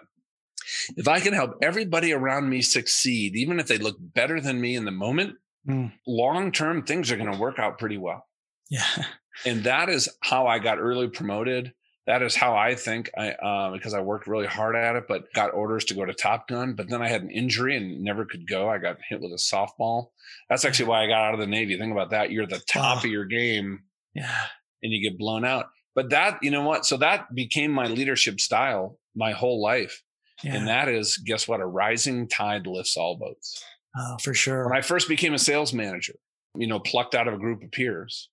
If 0.96 1.08
I 1.08 1.20
can 1.20 1.34
help 1.34 1.58
everybody 1.64 2.14
around 2.14 2.48
me 2.48 2.62
succeed, 2.62 3.36
even 3.36 3.60
if 3.60 3.66
they 3.66 3.80
look 3.80 3.98
better 4.00 4.40
than 4.40 4.62
me 4.62 4.76
in 4.76 4.86
the 4.86 4.92
moment, 4.92 5.36
mm. 5.68 5.92
long 6.06 6.52
term, 6.52 6.84
things 6.84 7.12
are 7.12 7.18
going 7.18 7.32
to 7.32 7.40
work 7.40 7.58
out 7.58 7.80
pretty 7.80 7.98
well. 7.98 8.24
Yeah. 8.70 8.86
And 9.46 9.66
that 9.66 9.88
is 9.88 10.10
how 10.22 10.48
I 10.48 10.58
got 10.58 10.80
early 10.80 11.10
promoted 11.10 11.72
that 12.08 12.24
is 12.24 12.36
how 12.36 12.56
I 12.56 12.74
think 12.76 13.12
I 13.18 13.32
uh, 13.32 13.72
because 13.72 13.94
I 13.94 14.00
worked 14.00 14.28
really 14.28 14.48
hard 14.48 14.76
at 14.76 14.96
it, 14.96 15.08
but 15.08 15.32
got 15.34 15.54
orders 15.54 15.86
to 15.86 15.94
go 15.94 16.06
to 16.06 16.14
Top 16.14 16.48
Gun. 16.48 16.74
But 16.74 16.90
then 16.90 17.02
I 17.02 17.10
had 17.10 17.22
an 17.22 17.30
injury 17.30 17.76
and 17.76 18.02
never 18.02 18.26
could 18.26 18.48
go. 18.48 18.70
I 18.70 18.78
got 18.78 18.98
hit 19.08 19.22
with 19.22 19.32
a 19.32 19.36
softball. 19.36 20.12
That's 20.50 20.66
actually 20.66 20.88
why 20.88 21.04
I 21.04 21.08
got 21.08 21.26
out 21.26 21.34
of 21.34 21.40
the 21.42 21.48
Navy. 21.48 21.78
Think 21.78 21.92
about 21.92 22.12
that. 22.12 22.32
You're 22.32 22.48
the 22.48 22.60
top 22.60 22.98
oh. 22.98 23.00
of 23.00 23.12
your 23.12 23.26
game. 23.26 23.84
Yeah. 24.16 24.46
And 24.82 24.94
you 24.94 25.08
get 25.08 25.20
blown 25.20 25.44
out. 25.44 25.68
But 25.96 26.12
that, 26.12 26.40
you 26.42 26.52
know 26.52 26.64
what? 26.64 26.86
So 26.86 26.98
that 26.98 27.34
became 27.36 27.72
my 27.72 27.88
leadership 27.88 28.40
style 28.40 29.00
my 29.16 29.32
whole 29.32 29.62
life. 29.62 30.04
Yeah. 30.44 30.56
And 30.56 30.68
that 30.68 30.88
is, 30.88 31.18
guess 31.18 31.48
what? 31.48 31.60
A 31.60 31.66
rising 31.66 32.28
tide 32.28 32.68
lifts 32.68 32.96
all 32.96 33.18
boats. 33.18 33.64
Oh, 33.98 34.18
for 34.22 34.34
sure. 34.34 34.70
When 34.70 34.78
I 34.78 34.82
first 34.82 35.10
became 35.10 35.34
a 35.34 35.40
sales 35.40 35.74
manager, 35.74 36.14
you 36.56 36.68
know, 36.68 36.80
plucked 36.80 37.16
out 37.16 37.28
of 37.28 37.34
a 37.34 37.40
group 37.40 37.64
of 37.64 37.72
peers, 37.72 38.30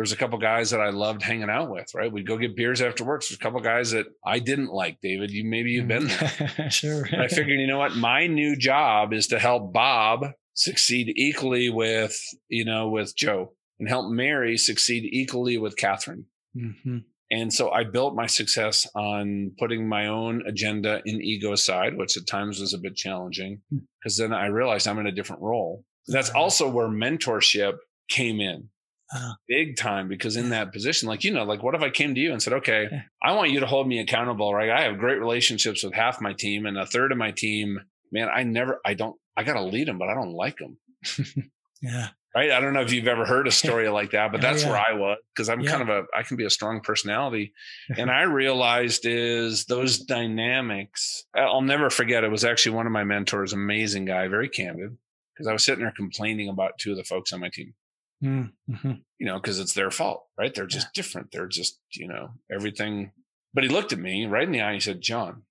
there's 0.00 0.12
a 0.12 0.16
couple 0.16 0.38
guys 0.38 0.70
that 0.70 0.80
I 0.80 0.88
loved 0.88 1.22
hanging 1.22 1.50
out 1.50 1.68
with, 1.68 1.94
right? 1.94 2.10
We'd 2.10 2.26
go 2.26 2.38
get 2.38 2.56
beers 2.56 2.80
after 2.80 3.04
work. 3.04 3.22
So 3.22 3.32
there's 3.32 3.38
a 3.38 3.42
couple 3.42 3.60
guys 3.60 3.90
that 3.90 4.06
I 4.24 4.38
didn't 4.38 4.72
like, 4.72 4.98
David. 5.02 5.30
You 5.30 5.44
maybe 5.44 5.72
you've 5.72 5.88
been 5.88 6.06
there. 6.08 6.70
sure. 6.70 7.06
I 7.12 7.28
figured, 7.28 7.60
you 7.60 7.66
know 7.66 7.76
what? 7.76 7.96
My 7.96 8.26
new 8.26 8.56
job 8.56 9.12
is 9.12 9.26
to 9.26 9.38
help 9.38 9.74
Bob 9.74 10.24
succeed 10.54 11.12
equally 11.16 11.68
with, 11.68 12.18
you 12.48 12.64
know, 12.64 12.88
with 12.88 13.14
Joe 13.14 13.52
and 13.78 13.90
help 13.90 14.10
Mary 14.10 14.56
succeed 14.56 15.04
equally 15.04 15.58
with 15.58 15.76
Catherine. 15.76 16.24
Mm-hmm. 16.56 17.00
And 17.30 17.52
so 17.52 17.70
I 17.70 17.84
built 17.84 18.14
my 18.14 18.26
success 18.26 18.88
on 18.94 19.52
putting 19.58 19.86
my 19.86 20.06
own 20.06 20.46
agenda 20.46 21.02
in 21.04 21.20
ego 21.20 21.52
aside, 21.52 21.98
which 21.98 22.16
at 22.16 22.26
times 22.26 22.58
was 22.58 22.72
a 22.72 22.78
bit 22.78 22.96
challenging 22.96 23.60
because 23.98 24.16
hmm. 24.16 24.22
then 24.22 24.32
I 24.32 24.46
realized 24.46 24.88
I'm 24.88 24.98
in 24.98 25.08
a 25.08 25.12
different 25.12 25.42
role. 25.42 25.84
That's 26.06 26.30
also 26.30 26.70
where 26.70 26.88
mentorship 26.88 27.74
came 28.08 28.40
in 28.40 28.70
uh, 29.14 29.32
big 29.48 29.76
time 29.76 30.08
because 30.08 30.36
in 30.36 30.50
that 30.50 30.72
position, 30.72 31.08
like, 31.08 31.24
you 31.24 31.32
know, 31.32 31.44
like 31.44 31.62
what 31.62 31.74
if 31.74 31.82
I 31.82 31.90
came 31.90 32.14
to 32.14 32.20
you 32.20 32.32
and 32.32 32.42
said, 32.42 32.52
okay, 32.54 32.88
yeah. 32.90 33.02
I 33.22 33.32
want 33.32 33.50
you 33.50 33.60
to 33.60 33.66
hold 33.66 33.88
me 33.88 33.98
accountable, 34.00 34.54
right? 34.54 34.70
I 34.70 34.82
have 34.82 34.98
great 34.98 35.18
relationships 35.18 35.82
with 35.82 35.94
half 35.94 36.20
my 36.20 36.32
team 36.32 36.66
and 36.66 36.78
a 36.78 36.86
third 36.86 37.12
of 37.12 37.18
my 37.18 37.32
team, 37.32 37.80
man, 38.12 38.28
I 38.32 38.44
never, 38.44 38.80
I 38.84 38.94
don't, 38.94 39.16
I 39.36 39.42
got 39.42 39.54
to 39.54 39.62
lead 39.62 39.88
them, 39.88 39.98
but 39.98 40.08
I 40.08 40.14
don't 40.14 40.32
like 40.32 40.58
them. 40.58 40.78
yeah. 41.82 42.08
Right. 42.34 42.52
I 42.52 42.60
don't 42.60 42.74
know 42.74 42.82
if 42.82 42.92
you've 42.92 43.08
ever 43.08 43.26
heard 43.26 43.48
a 43.48 43.50
story 43.50 43.88
like 43.88 44.12
that, 44.12 44.30
but 44.30 44.40
that's 44.40 44.62
yeah. 44.62 44.70
where 44.70 44.78
I 44.78 44.92
was 44.92 45.18
because 45.34 45.48
I'm 45.48 45.60
yeah. 45.60 45.70
kind 45.70 45.82
of 45.82 45.88
a, 45.88 46.02
I 46.16 46.22
can 46.22 46.36
be 46.36 46.44
a 46.44 46.50
strong 46.50 46.80
personality. 46.80 47.52
and 47.96 48.10
I 48.10 48.22
realized 48.22 49.04
is 49.04 49.64
those 49.64 49.98
dynamics, 49.98 51.24
I'll 51.34 51.62
never 51.62 51.90
forget. 51.90 52.22
It 52.22 52.30
was 52.30 52.44
actually 52.44 52.76
one 52.76 52.86
of 52.86 52.92
my 52.92 53.02
mentors, 53.02 53.52
amazing 53.52 54.04
guy, 54.04 54.28
very 54.28 54.48
candid 54.48 54.96
because 55.34 55.48
I 55.48 55.52
was 55.52 55.64
sitting 55.64 55.82
there 55.82 55.92
complaining 55.96 56.48
about 56.48 56.78
two 56.78 56.92
of 56.92 56.96
the 56.96 57.04
folks 57.04 57.32
on 57.32 57.40
my 57.40 57.48
team. 57.48 57.74
Mm-hmm. 58.22 58.92
You 59.18 59.26
know, 59.26 59.36
because 59.36 59.58
it's 59.58 59.74
their 59.74 59.90
fault, 59.90 60.26
right? 60.38 60.54
They're 60.54 60.66
just 60.66 60.88
yeah. 60.88 61.02
different. 61.02 61.32
They're 61.32 61.46
just, 61.46 61.78
you 61.92 62.08
know, 62.08 62.30
everything. 62.52 63.12
But 63.54 63.64
he 63.64 63.70
looked 63.70 63.92
at 63.92 63.98
me 63.98 64.26
right 64.26 64.44
in 64.44 64.52
the 64.52 64.60
eye 64.60 64.66
and 64.66 64.74
he 64.74 64.80
said, 64.80 65.00
John, 65.00 65.42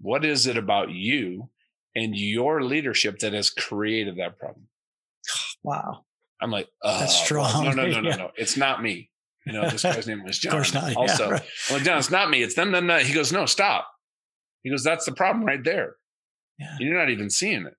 what 0.00 0.24
is 0.24 0.46
it 0.46 0.56
about 0.56 0.90
you 0.90 1.50
and 1.94 2.16
your 2.16 2.62
leadership 2.62 3.20
that 3.20 3.32
has 3.32 3.50
created 3.50 4.16
that 4.16 4.38
problem? 4.38 4.68
Wow. 5.62 6.04
I'm 6.42 6.50
like, 6.50 6.68
oh, 6.82 6.98
that's 6.98 7.24
strong. 7.24 7.64
No, 7.64 7.70
no, 7.70 7.86
no, 7.90 8.00
no, 8.02 8.08
yeah. 8.10 8.16
no. 8.16 8.30
It's 8.36 8.58
not 8.58 8.82
me. 8.82 9.08
You 9.46 9.54
know, 9.54 9.70
this 9.70 9.82
guy's 9.82 10.06
name 10.06 10.22
was 10.22 10.38
John. 10.38 10.52
of 10.52 10.56
course 10.56 10.74
not. 10.74 10.94
Also, 10.94 11.24
yeah, 11.24 11.30
right. 11.30 11.42
I'm 11.70 11.76
like, 11.76 11.84
John, 11.84 11.98
it's 11.98 12.10
not 12.10 12.28
me. 12.28 12.42
It's 12.42 12.54
them, 12.54 12.70
them, 12.70 12.86
them. 12.86 13.02
He 13.02 13.14
goes, 13.14 13.32
no, 13.32 13.46
stop. 13.46 13.88
He 14.62 14.68
goes, 14.68 14.84
that's 14.84 15.06
the 15.06 15.12
problem 15.12 15.46
right 15.46 15.64
there. 15.64 15.96
Yeah. 16.58 16.76
You're 16.78 16.98
not 16.98 17.08
even 17.08 17.30
seeing 17.30 17.64
it. 17.64 17.74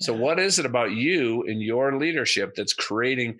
So, 0.00 0.12
what 0.12 0.38
is 0.38 0.58
it 0.58 0.66
about 0.66 0.92
you 0.92 1.42
and 1.46 1.62
your 1.62 1.96
leadership 1.98 2.54
that's 2.54 2.74
creating 2.74 3.38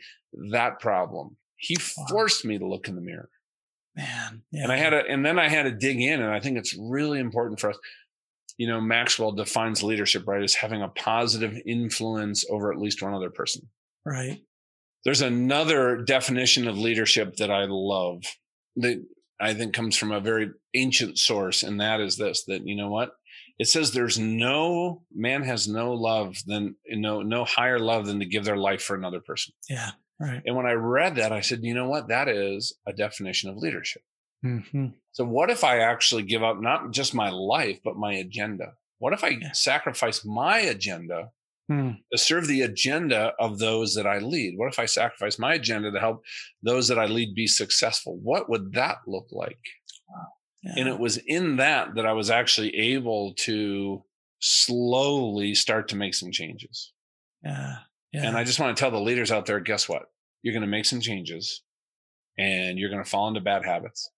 that 0.50 0.80
problem? 0.80 1.36
He 1.56 1.76
forced 1.76 2.44
me 2.44 2.58
to 2.58 2.66
look 2.66 2.88
in 2.88 2.94
the 2.94 3.00
mirror. 3.00 3.28
Man. 3.94 4.42
Yeah. 4.50 4.64
And 4.64 4.72
I 4.72 4.76
had 4.76 4.90
to, 4.90 5.02
and 5.08 5.24
then 5.24 5.38
I 5.38 5.48
had 5.48 5.62
to 5.64 5.70
dig 5.70 6.00
in. 6.00 6.20
And 6.20 6.32
I 6.32 6.40
think 6.40 6.58
it's 6.58 6.76
really 6.78 7.18
important 7.18 7.60
for 7.60 7.70
us. 7.70 7.78
You 8.58 8.68
know, 8.68 8.80
Maxwell 8.80 9.32
defines 9.32 9.82
leadership, 9.82 10.26
right, 10.26 10.42
as 10.42 10.54
having 10.54 10.82
a 10.82 10.88
positive 10.88 11.58
influence 11.66 12.44
over 12.50 12.72
at 12.72 12.78
least 12.78 13.02
one 13.02 13.14
other 13.14 13.30
person. 13.30 13.68
Right. 14.04 14.40
There's 15.04 15.20
another 15.20 16.02
definition 16.02 16.66
of 16.66 16.78
leadership 16.78 17.36
that 17.36 17.50
I 17.50 17.66
love 17.68 18.22
that 18.76 19.02
I 19.38 19.54
think 19.54 19.74
comes 19.74 19.96
from 19.96 20.10
a 20.10 20.20
very 20.20 20.50
ancient 20.74 21.18
source. 21.18 21.62
And 21.62 21.80
that 21.80 22.00
is 22.00 22.16
this 22.16 22.44
that, 22.44 22.66
you 22.66 22.76
know 22.76 22.88
what? 22.88 23.12
It 23.58 23.68
says 23.68 23.90
there's 23.90 24.18
no 24.18 25.02
man 25.14 25.42
has 25.42 25.66
no 25.66 25.92
love 25.92 26.36
than 26.46 26.76
no 26.88 27.22
no 27.22 27.44
higher 27.44 27.78
love 27.78 28.06
than 28.06 28.20
to 28.20 28.26
give 28.26 28.44
their 28.44 28.56
life 28.56 28.82
for 28.82 28.96
another 28.96 29.20
person. 29.20 29.54
Yeah, 29.68 29.92
right. 30.20 30.42
And 30.44 30.56
when 30.56 30.66
I 30.66 30.72
read 30.72 31.16
that, 31.16 31.32
I 31.32 31.40
said, 31.40 31.60
you 31.62 31.74
know 31.74 31.88
what? 31.88 32.08
That 32.08 32.28
is 32.28 32.74
a 32.86 32.92
definition 32.92 33.50
of 33.50 33.56
leadership. 33.56 34.02
Mm-hmm. 34.44 34.88
So 35.12 35.24
what 35.24 35.50
if 35.50 35.64
I 35.64 35.78
actually 35.78 36.22
give 36.22 36.42
up 36.42 36.60
not 36.60 36.90
just 36.90 37.14
my 37.14 37.30
life 37.30 37.80
but 37.84 37.96
my 37.96 38.14
agenda? 38.14 38.74
What 38.98 39.12
if 39.12 39.24
I 39.24 39.28
yeah. 39.28 39.52
sacrifice 39.52 40.24
my 40.24 40.58
agenda 40.58 41.30
hmm. 41.68 41.92
to 42.12 42.18
serve 42.18 42.46
the 42.46 42.62
agenda 42.62 43.32
of 43.38 43.58
those 43.58 43.94
that 43.94 44.06
I 44.06 44.18
lead? 44.18 44.54
What 44.56 44.72
if 44.72 44.78
I 44.78 44.86
sacrifice 44.86 45.38
my 45.38 45.54
agenda 45.54 45.90
to 45.90 46.00
help 46.00 46.22
those 46.62 46.88
that 46.88 46.98
I 46.98 47.06
lead 47.06 47.34
be 47.34 47.46
successful? 47.46 48.18
What 48.22 48.48
would 48.48 48.72
that 48.72 48.98
look 49.06 49.28
like? 49.32 49.58
Wow. 50.08 50.28
And 50.76 50.88
it 50.88 50.98
was 50.98 51.16
in 51.18 51.56
that 51.56 51.94
that 51.94 52.06
I 52.06 52.12
was 52.12 52.30
actually 52.30 52.74
able 52.74 53.34
to 53.40 54.02
slowly 54.40 55.54
start 55.54 55.88
to 55.88 55.96
make 55.96 56.14
some 56.14 56.32
changes. 56.32 56.92
Yeah. 57.44 57.76
yeah. 58.12 58.26
And 58.26 58.36
I 58.36 58.44
just 58.44 58.58
want 58.58 58.76
to 58.76 58.80
tell 58.80 58.90
the 58.90 59.00
leaders 59.00 59.30
out 59.30 59.46
there 59.46 59.60
guess 59.60 59.88
what? 59.88 60.10
You're 60.42 60.54
going 60.54 60.62
to 60.62 60.66
make 60.66 60.84
some 60.84 61.00
changes 61.00 61.62
and 62.38 62.78
you're 62.78 62.90
going 62.90 63.02
to 63.02 63.08
fall 63.08 63.28
into 63.28 63.40
bad 63.40 63.64
habits 63.64 64.10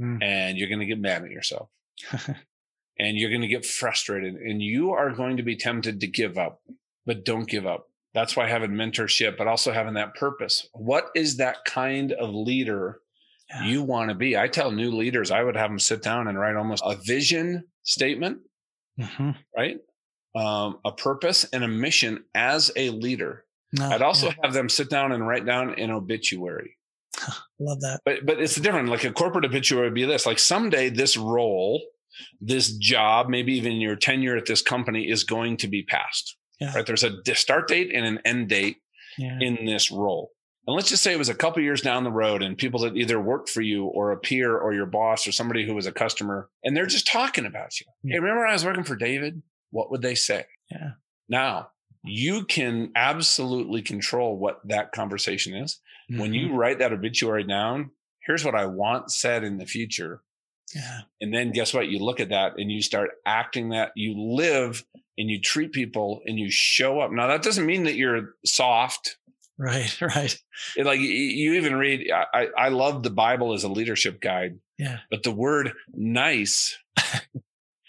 mm. 0.00 0.22
and 0.22 0.58
you're 0.58 0.68
going 0.68 0.80
to 0.80 0.86
get 0.86 1.00
mad 1.00 1.24
at 1.24 1.30
yourself 1.30 1.68
and 2.98 3.16
you're 3.16 3.30
going 3.30 3.42
to 3.42 3.48
get 3.48 3.64
frustrated 3.64 4.34
and 4.34 4.62
you 4.62 4.92
are 4.92 5.10
going 5.10 5.36
to 5.38 5.42
be 5.42 5.56
tempted 5.56 6.00
to 6.00 6.06
give 6.06 6.38
up, 6.38 6.60
but 7.06 7.24
don't 7.24 7.48
give 7.48 7.66
up. 7.66 7.88
That's 8.14 8.36
why 8.36 8.46
having 8.46 8.72
mentorship, 8.72 9.38
but 9.38 9.48
also 9.48 9.72
having 9.72 9.94
that 9.94 10.14
purpose. 10.14 10.68
What 10.74 11.10
is 11.14 11.38
that 11.38 11.64
kind 11.64 12.12
of 12.12 12.34
leader 12.34 13.00
yeah. 13.52 13.64
you 13.64 13.82
want 13.82 14.08
to 14.10 14.14
be. 14.14 14.36
I 14.36 14.48
tell 14.48 14.70
new 14.70 14.90
leaders, 14.90 15.30
I 15.30 15.42
would 15.42 15.56
have 15.56 15.70
them 15.70 15.78
sit 15.78 16.02
down 16.02 16.28
and 16.28 16.38
write 16.38 16.56
almost 16.56 16.82
a 16.84 16.96
vision 16.96 17.64
statement, 17.82 18.38
mm-hmm. 18.98 19.30
right? 19.56 19.78
Um, 20.34 20.78
a 20.84 20.92
purpose 20.92 21.44
and 21.52 21.62
a 21.62 21.68
mission 21.68 22.24
as 22.34 22.70
a 22.76 22.90
leader. 22.90 23.44
No, 23.72 23.88
I'd 23.88 24.02
also 24.02 24.28
yeah. 24.28 24.34
have 24.42 24.52
them 24.52 24.68
sit 24.68 24.90
down 24.90 25.12
and 25.12 25.26
write 25.26 25.46
down 25.46 25.78
an 25.78 25.90
obituary. 25.90 26.76
Love 27.58 27.80
that. 27.80 28.00
But 28.04 28.26
but 28.26 28.40
it's 28.40 28.56
different. 28.56 28.88
Like 28.88 29.04
a 29.04 29.12
corporate 29.12 29.44
obituary 29.44 29.86
would 29.86 29.94
be 29.94 30.04
this: 30.04 30.26
like 30.26 30.38
someday 30.38 30.88
this 30.88 31.16
role, 31.16 31.82
this 32.40 32.72
job, 32.76 33.28
maybe 33.28 33.54
even 33.54 33.74
your 33.74 33.96
tenure 33.96 34.36
at 34.36 34.46
this 34.46 34.62
company 34.62 35.08
is 35.08 35.24
going 35.24 35.58
to 35.58 35.68
be 35.68 35.82
passed. 35.82 36.36
Yeah. 36.60 36.74
Right? 36.74 36.86
There's 36.86 37.04
a 37.04 37.34
start 37.34 37.68
date 37.68 37.90
and 37.94 38.06
an 38.06 38.18
end 38.24 38.48
date 38.48 38.78
Yeah. 39.18 39.38
in 39.40 39.66
this 39.66 39.90
role. 39.90 40.30
And 40.66 40.76
let's 40.76 40.88
just 40.88 41.02
say 41.02 41.12
it 41.12 41.18
was 41.18 41.28
a 41.28 41.34
couple 41.34 41.60
years 41.62 41.80
down 41.80 42.04
the 42.04 42.10
road, 42.12 42.42
and 42.42 42.56
people 42.56 42.80
that 42.80 42.96
either 42.96 43.20
worked 43.20 43.48
for 43.50 43.62
you 43.62 43.84
or 43.86 44.12
a 44.12 44.16
peer 44.16 44.56
or 44.56 44.72
your 44.72 44.86
boss 44.86 45.26
or 45.26 45.32
somebody 45.32 45.66
who 45.66 45.74
was 45.74 45.86
a 45.86 45.92
customer, 45.92 46.48
and 46.62 46.76
they're 46.76 46.86
just 46.86 47.06
talking 47.06 47.46
about 47.46 47.80
you. 47.80 47.86
Yeah. 48.04 48.12
Hey, 48.14 48.18
remember 48.20 48.42
when 48.42 48.50
I 48.50 48.54
was 48.54 48.64
working 48.64 48.84
for 48.84 48.94
David? 48.96 49.42
What 49.70 49.90
would 49.90 50.02
they 50.02 50.14
say? 50.14 50.44
Yeah. 50.70 50.92
Now 51.28 51.68
you 52.04 52.44
can 52.44 52.90
absolutely 52.96 53.80
control 53.82 54.36
what 54.36 54.60
that 54.64 54.90
conversation 54.92 55.54
is. 55.54 55.80
When 56.08 56.32
Mhm. 56.32 56.34
you 56.34 56.54
write 56.54 56.80
that 56.80 56.92
obituary 56.92 57.44
down, 57.44 57.90
here's 58.26 58.44
what 58.44 58.54
I 58.56 58.66
want 58.66 59.10
said 59.12 59.44
in 59.44 59.58
the 59.58 59.66
future. 59.66 60.22
Yeah. 60.74 61.02
And 61.20 61.32
then 61.32 61.52
guess 61.52 61.72
what? 61.72 61.88
You 61.88 62.00
look 62.00 62.18
at 62.20 62.30
that 62.30 62.54
and 62.58 62.70
you 62.72 62.82
start 62.82 63.10
acting 63.24 63.68
that 63.70 63.92
you 63.94 64.14
live 64.18 64.84
and 65.16 65.30
you 65.30 65.40
treat 65.40 65.72
people 65.72 66.22
and 66.26 66.38
you 66.38 66.50
show 66.50 66.98
up. 67.00 67.12
Now 67.12 67.28
that 67.28 67.42
doesn't 67.42 67.66
mean 67.66 67.84
that 67.84 67.94
you're 67.94 68.34
soft. 68.44 69.16
Right. 69.58 69.96
Right. 70.00 70.36
It, 70.76 70.86
like 70.86 71.00
you 71.00 71.54
even 71.54 71.76
read, 71.76 72.10
I, 72.10 72.24
I 72.34 72.46
I 72.58 72.68
love 72.68 73.02
the 73.02 73.10
Bible 73.10 73.52
as 73.52 73.64
a 73.64 73.68
leadership 73.68 74.20
guide, 74.20 74.58
Yeah. 74.78 74.98
but 75.10 75.22
the 75.22 75.30
word 75.32 75.72
nice 75.92 76.76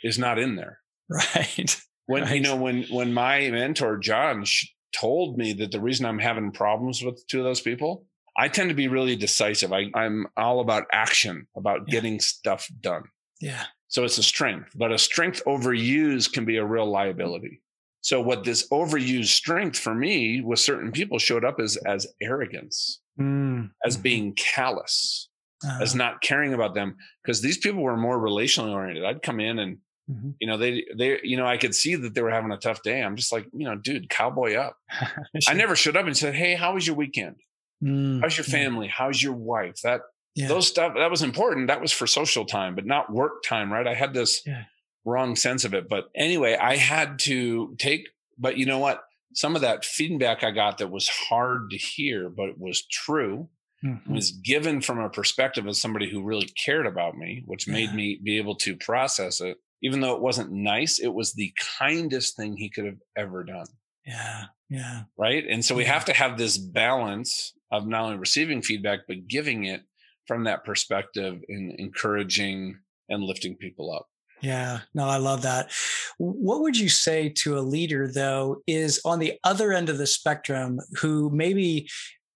is 0.03 0.17
not 0.19 0.39
in 0.39 0.55
there. 0.55 0.79
Right. 1.09 1.79
When 2.05 2.27
you 2.27 2.41
know 2.41 2.55
when 2.55 2.83
when 2.89 3.13
my 3.13 3.49
mentor 3.49 3.97
John 3.97 4.45
sh- 4.45 4.67
told 4.95 5.37
me 5.37 5.53
that 5.53 5.71
the 5.71 5.79
reason 5.81 6.05
I'm 6.05 6.19
having 6.19 6.51
problems 6.51 7.01
with 7.03 7.23
two 7.27 7.39
of 7.39 7.45
those 7.45 7.61
people, 7.61 8.05
I 8.37 8.47
tend 8.49 8.69
to 8.69 8.75
be 8.75 8.87
really 8.87 9.15
decisive. 9.15 9.71
I, 9.73 9.89
I'm 9.95 10.27
all 10.37 10.59
about 10.59 10.83
action, 10.91 11.47
about 11.55 11.81
Yeah. 11.87 11.91
getting 11.93 12.19
stuff 12.19 12.67
done. 12.81 13.03
Yeah. 13.41 13.63
So 13.87 14.03
it's 14.03 14.17
a 14.17 14.23
strength, 14.23 14.69
but 14.75 14.91
a 14.91 14.97
strength 14.97 15.41
overused 15.45 16.33
can 16.33 16.45
be 16.45 16.57
a 16.57 16.65
real 16.65 16.89
liability. 16.89 17.61
So 18.03 18.21
what 18.21 18.43
this 18.43 18.67
overused 18.69 19.27
strength 19.29 19.79
for 19.79 19.95
me 19.95 20.41
with 20.41 20.59
certain 20.59 20.91
people 20.91 21.17
showed 21.19 21.43
up 21.45 21.59
as 21.59 21.77
as 21.77 22.05
arrogance, 22.21 22.99
Mm. 23.19 23.71
as 23.85 23.95
being 23.97 24.33
callous, 24.35 25.29
Uh, 25.65 25.79
as 25.81 25.93
not 25.95 26.21
caring 26.21 26.53
about 26.53 26.73
them 26.75 26.97
because 27.23 27.41
these 27.41 27.57
people 27.57 27.81
were 27.81 27.95
more 27.97 28.19
relationally 28.19 28.71
oriented. 28.73 29.05
I'd 29.05 29.21
come 29.21 29.39
in 29.39 29.59
and 29.59 29.77
mhm. 30.11 30.33
you 30.41 30.47
know 30.47 30.57
they 30.57 30.83
they 30.97 31.19
you 31.23 31.37
know 31.37 31.45
I 31.45 31.57
could 31.57 31.73
see 31.75 31.95
that 31.95 32.13
they 32.13 32.21
were 32.21 32.31
having 32.31 32.51
a 32.51 32.57
tough 32.57 32.81
day. 32.83 33.01
I'm 33.01 33.15
just 33.15 33.31
like, 33.31 33.45
you 33.53 33.65
know, 33.65 33.75
dude, 33.75 34.09
cowboy 34.09 34.55
up. 34.55 34.75
I 35.47 35.53
never 35.53 35.75
showed 35.75 35.95
up 35.95 36.05
and 36.05 36.17
said, 36.17 36.35
"Hey, 36.35 36.55
how 36.55 36.73
was 36.73 36.85
your 36.85 36.95
weekend? 36.97 37.37
Mm. 37.83 38.19
How's 38.21 38.37
your 38.37 38.45
Yeah. 38.47 38.51
family? 38.63 38.87
How's 38.89 39.21
your 39.23 39.33
wife?" 39.33 39.79
That 39.83 40.01
Yeah. 40.35 40.47
those 40.49 40.67
stuff 40.67 40.95
that 40.95 41.11
was 41.11 41.21
important. 41.21 41.67
That 41.67 41.79
was 41.79 41.91
for 41.93 42.07
social 42.07 42.43
time, 42.45 42.73
but 42.75 42.85
not 42.85 43.11
work 43.13 43.43
time, 43.43 43.71
right? 43.71 43.87
I 43.87 43.93
had 43.93 44.13
this 44.13 44.41
Yeah. 44.45 44.63
Wrong 45.05 45.35
sense 45.35 45.65
of 45.65 45.73
it. 45.73 45.87
But 45.89 46.09
anyway, 46.15 46.55
I 46.55 46.77
had 46.77 47.19
to 47.19 47.75
take, 47.77 48.07
but 48.37 48.57
you 48.57 48.65
know 48.65 48.79
what? 48.79 49.03
Some 49.35 49.55
of 49.55 49.61
that 49.61 49.83
feedback 49.83 50.43
I 50.43 50.51
got 50.51 50.77
that 50.77 50.91
was 50.91 51.07
hard 51.09 51.71
to 51.71 51.77
hear, 51.77 52.29
but 52.29 52.49
it 52.49 52.59
was 52.59 52.85
true, 52.87 53.49
Mhm. 53.83 54.07
was 54.07 54.31
given 54.31 54.79
from 54.79 54.99
a 54.99 55.09
perspective 55.09 55.65
of 55.67 55.75
somebody 55.75 56.09
who 56.09 56.23
really 56.23 56.47
cared 56.47 56.85
about 56.85 57.17
me, 57.17 57.43
which 57.45 57.67
made 57.67 57.89
Yeah. 57.89 57.95
me 57.95 58.19
be 58.23 58.37
able 58.37 58.55
to 58.57 58.75
process 58.77 59.41
it. 59.41 59.57
Even 59.81 59.99
though 59.99 60.15
it 60.15 60.21
wasn't 60.21 60.51
nice, 60.51 60.99
it 60.99 61.13
was 61.13 61.33
the 61.33 61.51
kindest 61.77 62.37
thing 62.37 62.55
he 62.55 62.69
could 62.69 62.85
have 62.85 62.99
ever 63.17 63.43
done 63.43 63.67
Yeah. 64.05 64.45
Yeah. 64.69 65.03
right 65.17 65.45
and 65.49 65.63
so 65.65 65.75
we 65.75 65.83
Yeah. 65.83 65.93
have 65.93 66.05
to 66.05 66.13
have 66.13 66.37
this 66.37 66.57
balance 66.57 67.53
of 67.71 67.87
not 67.87 68.03
only 68.03 68.17
receiving 68.17 68.61
feedback 68.61 69.01
but 69.07 69.27
giving 69.27 69.65
it 69.65 69.83
from 70.27 70.45
that 70.45 70.63
perspective 70.63 71.41
and 71.49 71.73
encouraging 71.79 72.79
and 73.09 73.23
lifting 73.23 73.55
people 73.57 73.91
up 73.91 74.07
Yeah, 74.43 74.81
no, 74.93 75.05
I 75.05 75.17
love 75.17 75.43
that. 75.43 75.71
What 76.17 76.61
would 76.61 76.77
you 76.77 76.89
say 76.89 77.29
to 77.29 77.57
a 77.57 77.61
leader, 77.61 78.11
though, 78.11 78.61
is 78.67 78.99
on 79.05 79.19
the 79.19 79.39
other 79.45 79.71
end 79.71 79.87
of 79.87 79.97
the 79.97 80.05
spectrum 80.05 80.81
who 80.99 81.29
maybe 81.29 81.89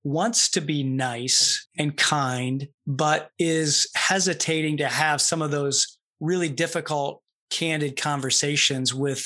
wants 0.05 0.49
to 0.51 0.61
be 0.61 0.83
nice 0.83 1.67
and 1.77 1.97
kind, 1.97 2.69
but 2.87 3.29
is 3.37 3.89
hesitating 3.93 4.77
to 4.77 4.87
have 4.87 5.19
some 5.19 5.41
of 5.41 5.51
those 5.51 5.97
really 6.21 6.47
difficult, 6.47 7.21
candid 7.49 7.99
conversations 7.99 8.93
with 8.93 9.19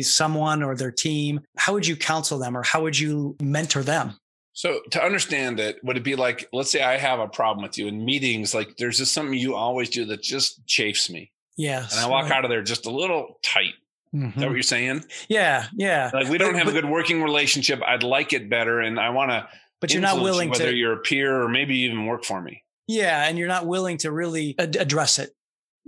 someone 0.00 0.62
or 0.62 0.74
their 0.74 0.90
team? 0.90 1.40
How 1.58 1.74
would 1.74 1.86
you 1.86 1.96
counsel 1.96 2.38
them 2.38 2.56
or 2.56 2.62
how 2.62 2.82
would 2.82 2.98
you 2.98 3.36
mentor 3.42 3.82
them? 3.82 4.14
so 4.54 4.80
to 4.90 5.02
understand 5.02 5.58
it 5.58 5.78
would 5.82 5.96
it 5.96 6.04
be 6.04 6.14
like 6.14 6.46
let's 6.52 6.70
say 6.70 6.82
i 6.82 6.98
have 6.98 7.18
a 7.20 7.26
problem 7.26 7.62
with 7.62 7.78
you 7.78 7.86
in 7.88 8.04
meetings 8.04 8.54
like 8.54 8.76
there's 8.76 8.98
just 8.98 9.14
something 9.14 9.38
you 9.38 9.54
always 9.54 9.88
do 9.88 10.04
that 10.04 10.22
just 10.22 10.66
chafes 10.66 11.08
me 11.08 11.31
Yes. 11.56 11.92
and 11.92 12.00
i 12.04 12.08
walk 12.08 12.24
right. 12.24 12.32
out 12.32 12.44
of 12.44 12.50
there 12.50 12.62
just 12.62 12.86
a 12.86 12.90
little 12.90 13.38
tight 13.42 13.74
is 14.14 14.20
that 14.20 14.34
Mhm. 14.34 14.36
what 14.46 14.52
you're 14.52 14.62
saying 14.62 15.04
Yeah, 15.28 15.66
yeah. 15.74 16.10
like 16.12 16.28
we 16.28 16.36
don't 16.38 16.52
But- 16.52 16.58
have 16.58 16.68
a 16.68 16.72
good 16.72 16.84
working 16.88 17.22
relationship 17.22 17.80
i'd 17.86 18.02
like 18.02 18.32
it 18.32 18.48
better 18.50 18.80
and 18.80 18.98
i 19.00 19.08
want 19.10 19.30
to 19.30 19.48
But 19.80 19.92
you're 19.92 20.02
not 20.02 20.20
willing 20.22 20.50
whether 20.50 20.70
to. 20.70 20.76
you're 20.76 20.92
a 20.94 20.98
peer 21.00 21.42
or 21.42 21.48
maybe 21.48 21.76
even 21.80 22.06
work 22.06 22.24
for 22.24 22.40
me 22.42 22.62
Yeah, 22.88 23.26
and 23.26 23.38
you're 23.38 23.48
not 23.48 23.66
willing 23.66 23.96
to 23.98 24.10
really 24.12 24.54
ad- 24.58 24.76
address 24.76 25.18
it 25.18 25.30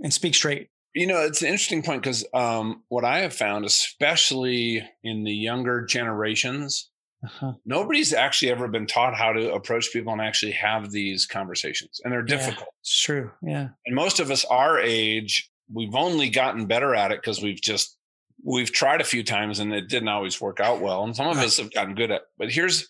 and 0.03 0.11
speak 0.13 0.33
straight. 0.35 0.69
You 0.93 1.07
know, 1.07 1.19
it's 1.25 1.41
an 1.41 1.49
interesting 1.49 1.83
point 1.83 2.01
because 2.01 2.25
um, 2.33 2.83
what 2.87 3.03
I 3.03 3.19
have 3.19 3.33
found, 3.33 3.65
especially 3.65 4.81
in 5.03 5.23
the 5.23 5.31
younger 5.33 5.85
generations, 5.85 6.89
Uh-huh. 7.23 7.53
nobody's 7.65 8.13
actually 8.13 8.51
ever 8.51 8.67
been 8.67 8.85
taught 8.87 9.15
how 9.15 9.33
to 9.33 9.53
approach 9.53 9.91
people 9.91 10.13
and 10.13 10.21
actually 10.21 10.51
have 10.53 10.91
these 10.91 11.25
conversations. 11.25 11.99
And 12.03 12.11
they're 12.13 12.25
Yeah. 12.27 12.35
difficult. 12.37 12.69
It's 12.81 13.01
true. 13.01 13.31
Yeah. 13.41 13.69
And 13.85 13.95
most 13.95 14.19
of 14.19 14.29
us 14.31 14.45
our 14.45 14.79
age, 14.79 15.49
we've 15.71 15.95
only 15.95 16.29
gotten 16.29 16.65
better 16.65 16.95
at 16.95 17.11
it 17.11 17.21
because 17.21 17.41
we've 17.41 17.61
just 17.61 17.97
we've 18.43 18.71
tried 18.71 19.01
a 19.01 19.05
few 19.05 19.23
times 19.23 19.59
and 19.59 19.73
it 19.73 19.89
didn't 19.89 20.09
always 20.09 20.39
work 20.39 20.59
out 20.59 20.81
well. 20.81 21.03
And 21.03 21.15
some 21.15 21.27
of 21.27 21.37
us 21.37 21.57
have 21.57 21.73
gotten 21.73 21.95
good 21.95 22.11
at. 22.11 22.23
But 22.37 22.51
here's 22.51 22.87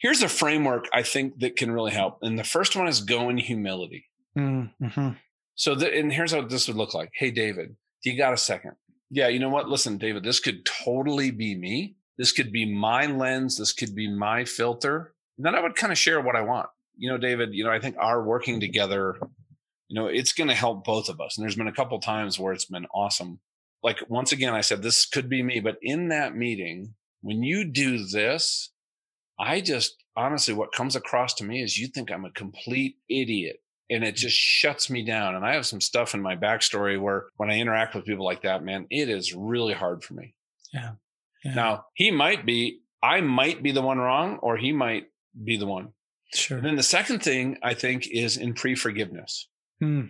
here's 0.00 0.22
a 0.22 0.28
framework 0.28 0.86
I 0.92 1.02
think 1.02 1.38
that 1.40 1.56
can 1.56 1.70
really 1.70 1.92
help. 1.92 2.18
And 2.22 2.38
the 2.38 2.44
first 2.44 2.76
one 2.76 2.88
is 2.88 3.00
go 3.00 3.28
in 3.28 3.38
humility. 3.38 4.06
Mm-hmm. 4.36 5.10
So, 5.56 5.74
the, 5.74 5.96
and 5.96 6.12
here's 6.12 6.32
how 6.32 6.42
this 6.42 6.66
would 6.66 6.76
look 6.76 6.94
like. 6.94 7.10
Hey, 7.14 7.30
David, 7.30 7.76
do 8.02 8.10
you 8.10 8.18
got 8.18 8.32
a 8.32 8.38
second? 8.38 8.72
Yeah, 9.10 9.28
you 9.28 9.38
know 9.38 9.48
what? 9.50 9.68
Listen, 9.68 9.98
David, 9.98 10.24
this 10.24 10.40
could 10.40 10.66
totally 10.66 11.30
be 11.30 11.54
me. 11.54 11.94
This 12.18 12.32
could 12.32 12.50
be 12.50 12.64
my 12.64 13.06
lens. 13.06 13.58
This 13.58 13.72
could 13.72 13.94
be 13.94 14.08
my 14.08 14.44
filter. 14.44 15.14
And 15.36 15.46
then 15.46 15.54
I 15.54 15.60
would 15.60 15.76
kind 15.76 15.92
of 15.92 15.98
share 15.98 16.20
what 16.20 16.36
I 16.36 16.42
want. 16.42 16.68
You 16.96 17.10
know, 17.10 17.18
David, 17.18 17.54
you 17.54 17.64
know, 17.64 17.70
I 17.70 17.80
think 17.80 17.96
our 17.98 18.22
working 18.22 18.60
together, 18.60 19.16
you 19.88 20.00
know, 20.00 20.06
it's 20.06 20.32
going 20.32 20.48
to 20.48 20.54
help 20.54 20.84
both 20.84 21.08
of 21.08 21.20
us. 21.20 21.36
And 21.36 21.42
there's 21.42 21.56
been 21.56 21.68
a 21.68 21.72
couple 21.72 21.98
times 22.00 22.38
where 22.38 22.52
it's 22.52 22.64
been 22.64 22.86
awesome. 22.94 23.40
Like 23.82 23.98
once 24.08 24.32
again, 24.32 24.54
I 24.54 24.62
said, 24.62 24.82
this 24.82 25.06
could 25.06 25.28
be 25.28 25.42
me. 25.42 25.60
But 25.60 25.76
in 25.82 26.08
that 26.08 26.34
meeting, 26.34 26.94
when 27.20 27.42
you 27.42 27.64
do 27.64 28.04
this, 28.04 28.70
I 29.38 29.60
just 29.60 29.96
honestly, 30.16 30.54
what 30.54 30.72
comes 30.72 30.96
across 30.96 31.34
to 31.34 31.44
me 31.44 31.62
is 31.62 31.78
you 31.78 31.88
think 31.88 32.10
I'm 32.10 32.24
a 32.24 32.30
complete 32.30 32.96
idiot 33.08 33.56
and 33.90 34.04
it 34.04 34.14
mm. 34.14 34.18
just 34.18 34.36
shuts 34.36 34.88
me 34.88 35.04
down. 35.04 35.34
And 35.34 35.44
I 35.44 35.54
have 35.54 35.66
some 35.66 35.80
stuff 35.80 36.14
in 36.14 36.22
my 36.22 36.36
backstory 36.36 37.00
where 37.00 37.26
when 37.36 37.50
I 37.50 37.58
interact 37.58 37.94
with 37.94 38.04
people 38.04 38.24
like 38.24 38.42
that, 38.42 38.64
man, 38.64 38.86
it 38.90 39.08
is 39.08 39.34
really 39.34 39.74
hard 39.74 40.02
for 40.02 40.14
me. 40.14 40.34
Yeah. 40.72 40.92
Yeah. 41.44 41.54
Now, 41.54 41.84
he 41.94 42.10
might 42.10 42.46
be, 42.46 42.80
I 43.02 43.20
might 43.20 43.62
be 43.62 43.72
the 43.72 43.82
one 43.82 43.98
wrong, 43.98 44.38
or 44.38 44.56
he 44.56 44.72
might 44.72 45.04
be 45.44 45.58
the 45.58 45.66
one. 45.66 45.92
Sure. 46.32 46.56
And 46.56 46.66
then 46.66 46.76
the 46.76 46.82
second 46.82 47.22
thing 47.22 47.58
I 47.62 47.74
think 47.74 48.08
is 48.10 48.38
in 48.38 48.54
pre 48.54 48.74
forgiveness. 48.74 49.48
Hmm. 49.84 50.06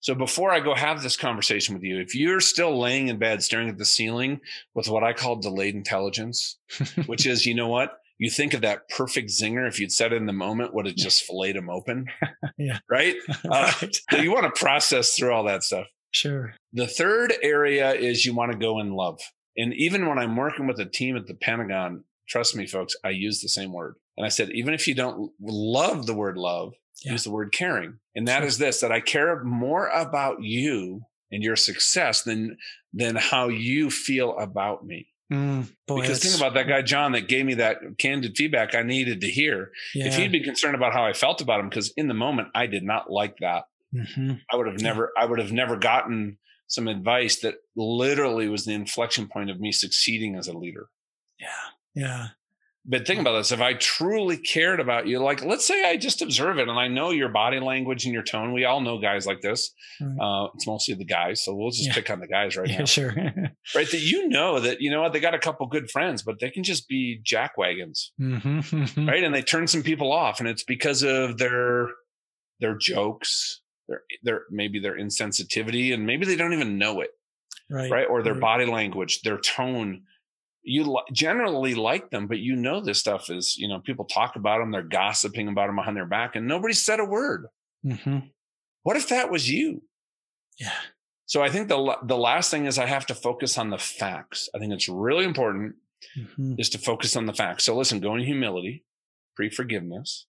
So 0.00 0.16
before 0.16 0.50
I 0.50 0.58
go 0.58 0.74
have 0.74 1.00
this 1.00 1.16
conversation 1.16 1.74
with 1.74 1.84
you, 1.84 2.00
if 2.00 2.16
you're 2.16 2.40
still 2.40 2.76
laying 2.78 3.06
in 3.06 3.18
bed 3.18 3.40
staring 3.40 3.68
at 3.68 3.78
the 3.78 3.84
ceiling 3.84 4.40
with 4.74 4.88
what 4.88 5.04
I 5.04 5.12
call 5.12 5.36
delayed 5.36 5.76
intelligence, 5.76 6.58
which 7.06 7.24
is, 7.24 7.46
you 7.46 7.54
know 7.54 7.68
what? 7.68 7.98
You 8.18 8.28
think 8.28 8.52
of 8.52 8.62
that 8.62 8.88
perfect 8.88 9.30
zinger 9.30 9.66
if 9.66 9.78
you'd 9.78 9.92
said 9.92 10.12
it 10.12 10.16
in 10.16 10.26
the 10.26 10.32
moment, 10.32 10.74
would 10.74 10.86
have 10.86 10.96
just 10.96 11.22
filleted 11.22 11.56
him 11.56 11.70
open. 11.70 12.06
Yeah. 12.58 12.78
Right? 12.88 13.16
Uh. 13.50 13.72
So 14.10 14.18
you 14.18 14.32
want 14.32 14.52
to 14.52 14.60
process 14.60 15.16
through 15.16 15.32
all 15.32 15.44
that 15.44 15.62
stuff. 15.62 15.86
Sure. 16.10 16.54
The 16.72 16.86
third 16.86 17.32
area 17.42 17.92
is 17.92 18.26
you 18.26 18.34
want 18.34 18.52
to 18.52 18.58
go 18.58 18.78
in 18.80 18.92
love. 18.92 19.20
And 19.56 19.72
even 19.74 20.06
when 20.08 20.18
I'm 20.18 20.36
working 20.36 20.66
with 20.66 20.78
a 20.78 20.84
team 20.84 21.16
at 21.16 21.26
the 21.26 21.34
Pentagon, 21.34 22.04
trust 22.32 22.56
me, 22.56 22.66
folks, 22.66 22.96
I 23.04 23.10
use 23.10 23.40
the 23.42 23.48
same 23.48 23.72
word. 23.74 23.96
And 24.16 24.24
I 24.24 24.30
said, 24.30 24.50
even 24.52 24.72
if 24.72 24.88
you 24.88 24.94
don't 24.94 25.30
love 25.40 26.06
the 26.06 26.14
word 26.14 26.38
love, 26.38 26.72
Yeah. 27.04 27.12
use 27.12 27.24
the 27.24 27.30
word 27.30 27.52
caring. 27.52 27.98
And 28.14 28.26
that 28.28 28.38
Sure. 28.38 28.46
is 28.46 28.58
this 28.58 28.80
that 28.80 28.90
I 28.92 29.00
care 29.00 29.44
more 29.44 29.88
about 29.88 30.42
you 30.42 31.02
and 31.30 31.42
your 31.42 31.56
success 31.56 32.22
than 32.22 32.56
than 32.94 33.16
how 33.16 33.48
you 33.48 33.90
feel 33.90 34.38
about 34.38 34.84
me. 34.86 35.08
Mm, 35.32 35.70
boy, 35.86 36.00
because 36.02 36.22
think 36.22 36.36
about 36.36 36.52
that 36.54 36.68
guy 36.68 36.82
John 36.82 37.12
that 37.12 37.26
gave 37.28 37.44
me 37.46 37.54
that 37.54 37.78
candid 37.98 38.36
feedback 38.36 38.74
I 38.74 38.82
needed 38.82 39.20
to 39.22 39.30
hear. 39.30 39.72
Yeah. 39.94 40.06
If 40.06 40.16
he'd 40.16 40.30
been 40.32 40.42
concerned 40.44 40.74
about 40.74 40.92
how 40.92 41.04
I 41.04 41.12
felt 41.14 41.40
about 41.40 41.60
him, 41.60 41.68
because 41.70 41.90
in 41.96 42.08
the 42.08 42.14
moment 42.14 42.48
I 42.54 42.66
did 42.66 42.82
not 42.82 43.10
like 43.10 43.36
that. 43.38 43.64
Mhm. 43.94 44.40
I 44.50 44.56
would 44.56 44.66
have 44.68 44.80
Yeah. 44.80 44.88
never 44.88 45.12
I 45.18 45.24
would 45.26 45.38
have 45.38 45.52
never 45.52 45.76
gotten 45.76 46.38
some 46.66 46.88
advice 46.88 47.40
that 47.40 47.56
literally 47.76 48.48
was 48.48 48.64
the 48.64 48.72
inflection 48.72 49.28
point 49.28 49.50
of 49.50 49.60
me 49.60 49.70
succeeding 49.72 50.34
as 50.36 50.48
a 50.48 50.56
leader. 50.56 50.88
Yeah. 51.38 51.48
Yeah. 51.94 52.28
but 52.84 53.06
think 53.06 53.20
about 53.20 53.36
this 53.36 53.52
if 53.52 53.60
i 53.60 53.74
truly 53.74 54.36
cared 54.36 54.80
about 54.80 55.06
you 55.06 55.20
like 55.20 55.44
let's 55.44 55.64
say 55.64 55.88
i 55.88 55.96
just 55.96 56.22
observe 56.22 56.58
it 56.58 56.68
and 56.68 56.78
i 56.78 56.88
know 56.88 57.10
your 57.10 57.28
body 57.28 57.60
language 57.60 58.04
and 58.04 58.14
your 58.14 58.22
tone 58.22 58.52
we 58.52 58.64
all 58.64 58.80
know 58.80 58.98
guys 58.98 59.26
like 59.26 59.40
this 59.40 59.72
right. 60.00 60.18
uh, 60.20 60.48
it's 60.54 60.66
mostly 60.66 60.94
the 60.94 61.04
guys 61.04 61.44
so 61.44 61.54
we'll 61.54 61.70
just 61.70 61.86
yeah. 61.86 61.94
pick 61.94 62.10
on 62.10 62.18
the 62.18 62.26
guys 62.26 62.56
right 62.56 62.68
yeah, 62.70 62.78
now 62.78 62.84
sure 62.84 63.14
right 63.74 63.90
that 63.90 64.00
you 64.00 64.28
know 64.30 64.58
that 64.58 64.80
you 64.80 64.90
know 64.90 65.02
what 65.02 65.12
they 65.12 65.20
got 65.20 65.34
a 65.34 65.38
couple 65.38 65.66
good 65.66 65.90
friends 65.90 66.22
but 66.22 66.40
they 66.40 66.50
can 66.50 66.64
just 66.64 66.88
be 66.88 67.20
jack 67.22 67.56
wagons 67.56 68.12
mm-hmm. 68.20 69.06
right 69.08 69.22
and 69.22 69.34
they 69.34 69.42
turn 69.42 69.66
some 69.66 69.82
people 69.82 70.12
off 70.12 70.40
and 70.40 70.48
it's 70.48 70.64
because 70.64 71.02
of 71.02 71.38
their 71.38 71.88
their 72.60 72.76
jokes 72.76 73.60
their 73.88 74.02
their 74.22 74.42
maybe 74.50 74.80
their 74.80 74.98
insensitivity 74.98 75.94
and 75.94 76.06
maybe 76.06 76.26
they 76.26 76.36
don't 76.36 76.52
even 76.52 76.78
know 76.78 77.00
it 77.00 77.10
right 77.70 77.90
right 77.90 78.06
or 78.08 78.22
their 78.22 78.32
right. 78.32 78.40
body 78.40 78.66
language 78.66 79.22
their 79.22 79.38
tone 79.38 80.02
you 80.62 80.98
generally 81.12 81.74
like 81.74 82.10
them, 82.10 82.26
but 82.26 82.38
you 82.38 82.56
know 82.56 82.80
this 82.80 82.98
stuff 82.98 83.30
is, 83.30 83.56
you 83.56 83.68
know, 83.68 83.80
people 83.80 84.04
talk 84.04 84.36
about 84.36 84.58
them, 84.58 84.70
they're 84.70 84.82
gossiping 84.82 85.48
about 85.48 85.66
them 85.66 85.76
behind 85.76 85.96
their 85.96 86.06
back, 86.06 86.36
and 86.36 86.46
nobody 86.46 86.74
said 86.74 87.00
a 87.00 87.04
word. 87.04 87.46
Mm-hmm. 87.84 88.18
What 88.82 88.96
if 88.96 89.08
that 89.08 89.30
was 89.30 89.50
you? 89.50 89.82
Yeah. 90.58 90.72
So 91.26 91.42
I 91.42 91.48
think 91.48 91.68
the 91.68 91.96
the 92.04 92.16
last 92.16 92.50
thing 92.50 92.66
is 92.66 92.78
I 92.78 92.86
have 92.86 93.06
to 93.06 93.14
focus 93.14 93.58
on 93.58 93.70
the 93.70 93.78
facts. 93.78 94.48
I 94.54 94.58
think 94.58 94.72
it's 94.72 94.88
really 94.88 95.24
important 95.24 95.76
mm-hmm. 96.16 96.54
is 96.58 96.68
to 96.70 96.78
focus 96.78 97.16
on 97.16 97.26
the 97.26 97.32
facts. 97.32 97.64
So 97.64 97.76
listen, 97.76 98.00
go 98.00 98.14
in 98.14 98.22
humility, 98.22 98.84
pre 99.34 99.50
forgiveness, 99.50 100.26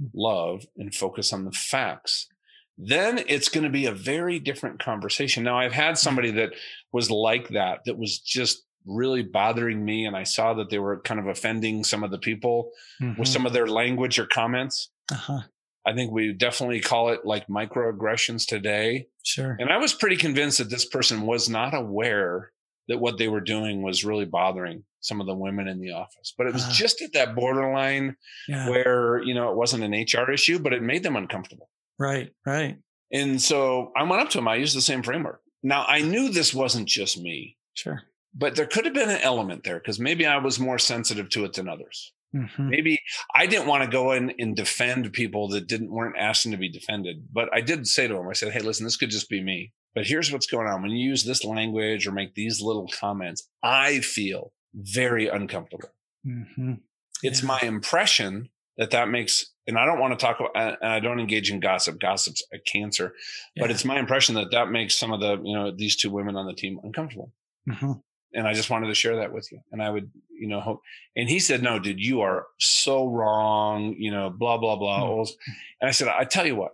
mm. 0.00 0.10
love, 0.14 0.64
and 0.76 0.94
focus 0.94 1.32
on 1.32 1.44
the 1.44 1.52
facts. 1.52 2.28
Then 2.76 3.20
it's 3.28 3.48
going 3.48 3.64
to 3.64 3.70
be 3.70 3.86
a 3.86 3.92
very 3.92 4.38
different 4.38 4.82
conversation. 4.82 5.44
Now 5.44 5.58
I've 5.58 5.72
had 5.72 5.94
mm. 5.94 5.98
somebody 5.98 6.30
that 6.32 6.50
was 6.92 7.10
like 7.10 7.48
that, 7.50 7.80
that 7.86 7.98
was 7.98 8.18
just 8.18 8.64
really 8.86 9.22
bothering 9.22 9.84
me 9.84 10.04
and 10.04 10.16
i 10.16 10.22
saw 10.22 10.54
that 10.54 10.70
they 10.70 10.78
were 10.78 11.00
kind 11.00 11.20
of 11.20 11.26
offending 11.26 11.84
some 11.84 12.04
of 12.04 12.10
the 12.10 12.18
people 12.18 12.70
mm-hmm. 13.00 13.18
with 13.18 13.28
some 13.28 13.46
of 13.46 13.52
their 13.52 13.66
language 13.66 14.18
or 14.18 14.26
comments. 14.26 14.90
Uh-huh. 15.10 15.40
i 15.86 15.92
think 15.92 16.12
we 16.12 16.32
definitely 16.32 16.80
call 16.80 17.10
it 17.10 17.24
like 17.24 17.46
microaggressions 17.48 18.46
today. 18.46 19.06
Sure. 19.22 19.56
And 19.58 19.70
i 19.70 19.78
was 19.78 19.92
pretty 19.92 20.16
convinced 20.16 20.58
that 20.58 20.70
this 20.70 20.84
person 20.84 21.22
was 21.22 21.48
not 21.48 21.74
aware 21.74 22.52
that 22.88 22.98
what 22.98 23.18
they 23.18 23.28
were 23.28 23.40
doing 23.40 23.82
was 23.82 24.04
really 24.04 24.26
bothering 24.26 24.84
some 25.00 25.20
of 25.20 25.26
the 25.26 25.34
women 25.34 25.68
in 25.68 25.80
the 25.80 25.92
office. 25.92 26.34
But 26.36 26.46
it 26.46 26.52
was 26.52 26.64
uh, 26.64 26.72
just 26.72 27.00
at 27.02 27.12
that 27.12 27.34
borderline 27.34 28.16
yeah. 28.48 28.68
where 28.68 29.22
you 29.22 29.34
know 29.34 29.50
it 29.50 29.56
wasn't 29.56 29.84
an 29.84 29.92
hr 29.92 30.30
issue 30.30 30.58
but 30.58 30.72
it 30.72 30.82
made 30.82 31.02
them 31.02 31.16
uncomfortable. 31.16 31.68
Right 31.98 32.30
right. 32.46 32.78
And 33.12 33.40
so 33.40 33.92
i 33.96 34.02
went 34.02 34.22
up 34.22 34.30
to 34.30 34.38
him. 34.38 34.48
I 34.48 34.56
used 34.56 34.76
the 34.76 34.82
same 34.82 35.02
framework. 35.02 35.40
Now 35.62 35.84
i 35.86 36.00
knew 36.00 36.30
this 36.30 36.54
wasn't 36.54 36.88
just 36.88 37.20
me. 37.20 37.56
Sure 37.74 38.02
but 38.34 38.56
there 38.56 38.66
could 38.66 38.84
have 38.84 38.94
been 38.94 39.10
an 39.10 39.20
element 39.20 39.64
there 39.64 39.78
because 39.78 40.00
maybe 40.00 40.26
I 40.26 40.38
was 40.38 40.58
more 40.58 40.78
sensitive 40.78 41.28
to 41.30 41.44
it 41.44 41.52
than 41.52 41.68
others. 41.68 42.12
Mm-hmm. 42.34 42.68
Maybe 42.68 43.00
I 43.34 43.46
didn't 43.46 43.68
want 43.68 43.84
to 43.84 43.88
go 43.90 44.12
in 44.12 44.34
and 44.38 44.56
defend 44.56 45.12
people 45.12 45.48
that 45.48 45.68
didn't 45.68 45.92
weren't 45.92 46.18
asking 46.18 46.50
to 46.52 46.58
be 46.58 46.68
defended. 46.68 47.28
But 47.32 47.48
I 47.52 47.60
did 47.60 47.86
say 47.86 48.08
to 48.08 48.16
him, 48.16 48.28
I 48.28 48.32
said, 48.32 48.52
"Hey, 48.52 48.60
listen, 48.60 48.84
this 48.84 48.96
could 48.96 49.10
just 49.10 49.30
be 49.30 49.40
me. 49.40 49.72
But 49.94 50.06
here's 50.06 50.32
what's 50.32 50.48
going 50.48 50.66
on. 50.66 50.82
When 50.82 50.90
you 50.90 51.08
use 51.08 51.22
this 51.22 51.44
language 51.44 52.06
or 52.06 52.12
make 52.12 52.34
these 52.34 52.60
little 52.60 52.88
comments, 52.88 53.48
I 53.62 54.00
feel 54.00 54.52
very 54.74 55.28
uncomfortable. 55.28 55.90
Mm-hmm. 56.26 56.74
It's 57.22 57.42
yeah. 57.42 57.46
my 57.46 57.60
impression 57.60 58.48
that 58.78 58.90
that 58.90 59.08
makes 59.08 59.52
and 59.68 59.78
I 59.78 59.86
don't 59.86 60.00
want 60.00 60.18
to 60.18 60.22
talk 60.22 60.40
about, 60.40 60.56
and 60.82 60.92
I 60.92 60.98
don't 60.98 61.20
engage 61.20 61.52
in 61.52 61.60
gossip. 61.60 62.00
Gossip's 62.00 62.42
a 62.52 62.58
cancer, 62.58 63.14
yeah. 63.54 63.62
but 63.62 63.70
it's 63.70 63.84
my 63.84 63.98
impression 64.00 64.34
that 64.34 64.50
that 64.50 64.70
makes 64.70 64.96
some 64.96 65.12
of 65.12 65.20
the, 65.20 65.40
you 65.42 65.54
know, 65.54 65.70
these 65.70 65.94
two 65.94 66.10
women 66.10 66.36
on 66.36 66.46
the 66.46 66.52
team 66.52 66.80
uncomfortable. 66.82 67.30
Mm-hmm 67.68 67.92
and 68.34 68.46
I 68.46 68.52
just 68.52 68.70
wanted 68.70 68.88
to 68.88 68.94
share 68.94 69.16
that 69.16 69.32
with 69.32 69.50
you. 69.52 69.60
And 69.72 69.82
I 69.82 69.90
would, 69.90 70.10
you 70.30 70.48
know, 70.48 70.60
hope. 70.60 70.82
And 71.16 71.28
he 71.28 71.38
said, 71.38 71.62
"No, 71.62 71.78
dude, 71.78 72.00
you 72.00 72.20
are 72.20 72.46
so 72.58 73.06
wrong." 73.06 73.94
You 73.98 74.10
know, 74.10 74.30
blah 74.30 74.58
blah 74.58 74.76
blah. 74.76 75.00
Mm-hmm. 75.00 75.52
And 75.80 75.88
I 75.88 75.92
said, 75.92 76.08
"I 76.08 76.24
tell 76.24 76.46
you 76.46 76.56
what," 76.56 76.72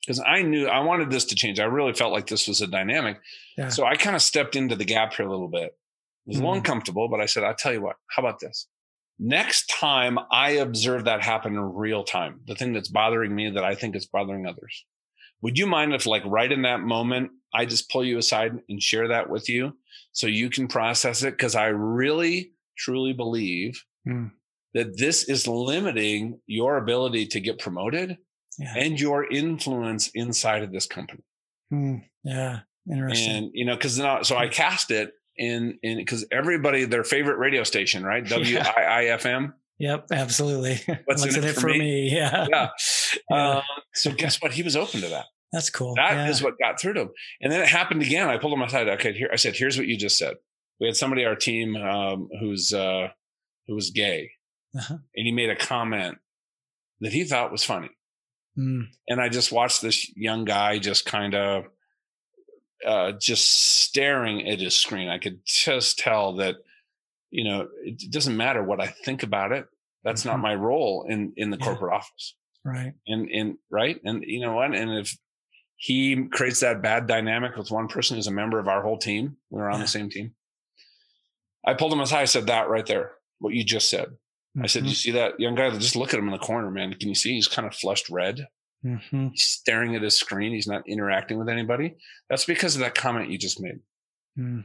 because 0.00 0.20
I 0.24 0.42
knew 0.42 0.66
I 0.66 0.80
wanted 0.80 1.10
this 1.10 1.26
to 1.26 1.34
change. 1.34 1.60
I 1.60 1.64
really 1.64 1.92
felt 1.92 2.12
like 2.12 2.26
this 2.26 2.48
was 2.48 2.60
a 2.60 2.66
dynamic. 2.66 3.20
Yeah. 3.56 3.68
So 3.68 3.84
I 3.84 3.96
kind 3.96 4.16
of 4.16 4.22
stepped 4.22 4.56
into 4.56 4.74
the 4.74 4.84
gap 4.84 5.14
here 5.14 5.26
a 5.26 5.30
little 5.30 5.48
bit. 5.48 5.64
It 5.64 5.72
was 6.26 6.36
mm-hmm. 6.36 6.44
a 6.44 6.48
little 6.48 6.54
hmm. 6.54 6.58
uncomfortable, 6.58 7.08
but 7.08 7.20
I 7.20 7.26
said, 7.26 7.44
"I 7.44 7.52
tell 7.52 7.72
you 7.72 7.82
what. 7.82 7.96
How 8.08 8.22
about 8.22 8.40
this?" 8.40 8.66
Next 9.22 9.66
time 9.68 10.18
I 10.30 10.52
observe 10.52 11.04
that 11.04 11.22
happen 11.22 11.54
in 11.54 11.60
real 11.60 12.04
time, 12.04 12.40
the 12.46 12.54
thing 12.54 12.72
that's 12.72 12.88
bothering 12.88 13.34
me 13.34 13.50
that 13.50 13.64
I 13.64 13.74
think 13.74 13.94
is 13.94 14.06
bothering 14.06 14.46
others, 14.46 14.86
would 15.42 15.58
you 15.58 15.66
mind 15.66 15.92
if, 15.92 16.06
like, 16.06 16.22
right 16.24 16.50
in 16.50 16.62
that 16.62 16.80
moment, 16.80 17.30
I 17.52 17.66
just 17.66 17.90
pull 17.90 18.02
you 18.02 18.16
aside 18.16 18.58
and 18.70 18.82
share 18.82 19.08
that 19.08 19.28
with 19.28 19.50
you 19.50 19.74
so 20.12 20.26
you 20.26 20.50
can 20.50 20.68
process 20.68 21.22
it? 21.22 21.32
Because 21.32 21.54
I 21.54 21.66
really, 21.66 22.52
truly 22.76 23.12
believe 23.12 23.82
mm. 24.06 24.30
that 24.74 24.96
this 24.96 25.24
is 25.28 25.46
limiting 25.46 26.40
your 26.46 26.76
ability 26.76 27.26
to 27.26 27.40
get 27.40 27.58
promoted 27.58 28.18
yeah. 28.58 28.74
and 28.76 29.00
your 29.00 29.30
influence 29.30 30.10
inside 30.14 30.62
of 30.62 30.72
this 30.72 30.86
company. 30.86 31.22
Mm. 31.72 32.04
Yeah. 32.24 32.60
Interesting. 32.90 33.36
And, 33.36 33.50
you 33.52 33.64
know, 33.64 33.76
because 33.76 33.98
now, 33.98 34.22
so 34.22 34.36
I 34.36 34.48
cast 34.48 34.90
it 34.90 35.12
in, 35.36 35.78
in, 35.82 35.98
because 35.98 36.26
everybody, 36.32 36.84
their 36.84 37.04
favorite 37.04 37.38
radio 37.38 37.64
station, 37.64 38.04
right? 38.04 38.24
WIIFM. 38.26 39.52
Yep, 39.78 40.08
absolutely. 40.12 40.80
What's, 41.04 41.04
What's 41.22 41.36
in, 41.36 41.44
it, 41.44 41.50
it 41.50 41.56
for 41.56 41.68
me? 41.68 41.78
me? 41.78 42.10
Yeah. 42.14 42.46
Yeah. 42.50 42.68
yeah. 43.30 43.36
Uh, 43.36 43.62
so 43.94 44.12
guess 44.12 44.40
what? 44.42 44.52
He 44.52 44.62
was 44.62 44.76
open 44.76 45.00
to 45.00 45.08
that. 45.08 45.26
That's 45.52 45.70
cool. 45.70 45.94
That 45.96 46.12
yeah. 46.12 46.28
is 46.28 46.42
what 46.42 46.58
got 46.58 46.80
through 46.80 46.94
to 46.94 47.00
him. 47.02 47.10
And 47.40 47.52
then 47.52 47.60
it 47.60 47.68
happened 47.68 48.02
again. 48.02 48.28
I 48.28 48.38
pulled 48.38 48.52
him 48.52 48.62
aside. 48.62 48.88
Okay, 48.88 49.12
here 49.12 49.30
I 49.32 49.36
said, 49.36 49.56
here's 49.56 49.76
what 49.76 49.86
you 49.86 49.96
just 49.96 50.16
said. 50.16 50.36
We 50.78 50.86
had 50.86 50.96
somebody 50.96 51.24
our 51.24 51.36
team 51.36 51.76
um, 51.76 52.28
who's 52.38 52.72
uh, 52.72 53.08
who 53.66 53.74
was 53.74 53.90
gay, 53.90 54.30
uh-huh. 54.76 54.98
and 55.14 55.26
he 55.26 55.32
made 55.32 55.50
a 55.50 55.56
comment 55.56 56.18
that 57.00 57.12
he 57.12 57.24
thought 57.24 57.52
was 57.52 57.64
funny. 57.64 57.90
Mm. 58.58 58.86
And 59.08 59.20
I 59.20 59.28
just 59.28 59.52
watched 59.52 59.82
this 59.82 60.10
young 60.16 60.44
guy 60.44 60.78
just 60.78 61.04
kind 61.04 61.34
of 61.34 61.64
uh, 62.86 63.12
just 63.12 63.48
staring 63.82 64.48
at 64.48 64.60
his 64.60 64.76
screen. 64.76 65.08
I 65.08 65.18
could 65.18 65.40
just 65.44 65.98
tell 65.98 66.36
that, 66.36 66.56
you 67.30 67.44
know, 67.44 67.68
it 67.84 68.10
doesn't 68.10 68.36
matter 68.36 68.62
what 68.62 68.80
I 68.80 68.86
think 68.86 69.22
about 69.22 69.52
it. 69.52 69.66
That's 70.04 70.22
mm-hmm. 70.22 70.30
not 70.30 70.40
my 70.40 70.54
role 70.54 71.06
in 71.08 71.32
in 71.36 71.50
the 71.50 71.58
yeah. 71.58 71.64
corporate 71.64 71.94
office. 71.94 72.34
Right. 72.64 72.92
And 73.06 73.28
and 73.30 73.58
right. 73.70 74.00
And 74.04 74.22
you 74.26 74.40
know 74.40 74.54
what? 74.54 74.74
And 74.74 74.90
if 74.98 75.16
he 75.82 76.26
creates 76.30 76.60
that 76.60 76.82
bad 76.82 77.06
dynamic 77.06 77.56
with 77.56 77.70
one 77.70 77.88
person 77.88 78.14
who's 78.14 78.26
a 78.26 78.32
member 78.32 78.58
of 78.58 78.68
our 78.68 78.82
whole 78.82 78.98
team. 78.98 79.38
We 79.48 79.62
were 79.62 79.70
on 79.70 79.78
yeah. 79.78 79.84
the 79.84 79.88
same 79.88 80.10
team. 80.10 80.34
I 81.64 81.72
pulled 81.72 81.94
him 81.94 82.00
aside. 82.00 82.20
I 82.20 82.26
said 82.26 82.48
that 82.48 82.68
right 82.68 82.84
there, 82.84 83.12
what 83.38 83.54
you 83.54 83.64
just 83.64 83.88
said. 83.88 84.08
Mm-hmm. 84.08 84.62
I 84.62 84.66
said, 84.66 84.82
"You 84.82 84.90
mm-hmm. 84.90 84.94
see 84.94 85.10
that 85.12 85.40
young 85.40 85.54
guy? 85.54 85.70
Just 85.70 85.96
look 85.96 86.12
at 86.12 86.18
him 86.18 86.26
in 86.26 86.32
the 86.32 86.38
corner, 86.38 86.70
man. 86.70 86.92
Can 86.92 87.08
you 87.08 87.14
see 87.14 87.32
he's 87.32 87.48
kind 87.48 87.66
of 87.66 87.74
flushed 87.74 88.10
red? 88.10 88.46
Mm-hmm. 88.84 89.28
He's 89.28 89.42
staring 89.42 89.96
at 89.96 90.02
his 90.02 90.18
screen. 90.18 90.52
He's 90.52 90.66
not 90.66 90.86
interacting 90.86 91.38
with 91.38 91.48
anybody. 91.48 91.96
That's 92.28 92.44
because 92.44 92.74
of 92.74 92.82
that 92.82 92.94
comment 92.94 93.30
you 93.30 93.38
just 93.38 93.58
made. 93.58 93.80
Mm. 94.38 94.64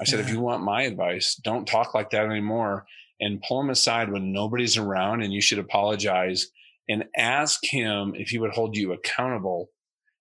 I 0.00 0.04
said, 0.04 0.18
yeah. 0.18 0.24
if 0.24 0.32
you 0.32 0.40
want 0.40 0.64
my 0.64 0.82
advice, 0.82 1.36
don't 1.36 1.68
talk 1.68 1.94
like 1.94 2.10
that 2.10 2.26
anymore, 2.26 2.84
and 3.20 3.40
pull 3.42 3.60
him 3.60 3.70
aside 3.70 4.10
when 4.10 4.32
nobody's 4.32 4.76
around, 4.76 5.22
and 5.22 5.32
you 5.32 5.40
should 5.40 5.60
apologize 5.60 6.48
and 6.88 7.04
ask 7.16 7.64
him 7.64 8.14
if 8.16 8.30
he 8.30 8.38
would 8.38 8.54
hold 8.54 8.76
you 8.76 8.92
accountable 8.92 9.70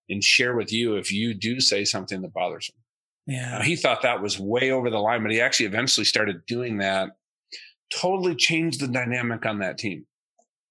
and 0.09 0.23
share 0.23 0.55
with 0.55 0.71
you 0.71 0.95
if 0.95 1.11
you 1.11 1.33
do 1.33 1.59
say 1.59 1.85
something 1.85 2.21
that 2.21 2.33
bothers 2.33 2.69
him. 2.69 3.35
Yeah. 3.35 3.57
Now, 3.57 3.61
he 3.61 3.75
thought 3.75 4.03
that 4.03 4.21
was 4.21 4.39
way 4.39 4.71
over 4.71 4.89
the 4.89 4.99
line, 4.99 5.21
but 5.21 5.31
he 5.31 5.41
actually 5.41 5.65
eventually 5.65 6.05
started 6.05 6.45
doing 6.45 6.77
that. 6.77 7.09
Totally 7.93 8.35
changed 8.35 8.79
the 8.79 8.87
dynamic 8.87 9.45
on 9.45 9.59
that 9.59 9.77
team. 9.77 10.05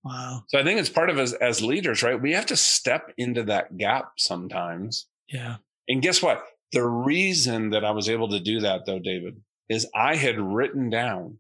Wow. 0.05 0.45
So 0.49 0.59
I 0.59 0.65
think 0.65 0.79
it's 0.79 0.89
part 0.89 1.11
of 1.11 1.19
us 1.19 1.33
as 1.33 1.63
leaders, 1.63 2.03
right? 2.03 2.21
We 2.21 2.33
have 2.33 2.47
to 2.47 2.57
step 2.57 3.13
into 3.19 3.43
that 3.45 3.77
gap 3.77 4.13
sometimes. 4.17 5.07
Yeah. 5.29 5.57
And 5.89 6.01
guess 6.01 6.23
what? 6.23 6.45
The 6.73 6.87
reason 6.87 7.71
that 7.71 7.85
I 7.85 7.91
was 7.91 8.09
able 8.09 8.29
to 8.29 8.41
do 8.41 8.61
that, 8.61 8.87
though, 8.87 8.99
David, 8.99 9.41
is 9.69 9.89
I 9.95 10.17
had 10.17 10.39
written 10.39 10.91
down 10.91 11.39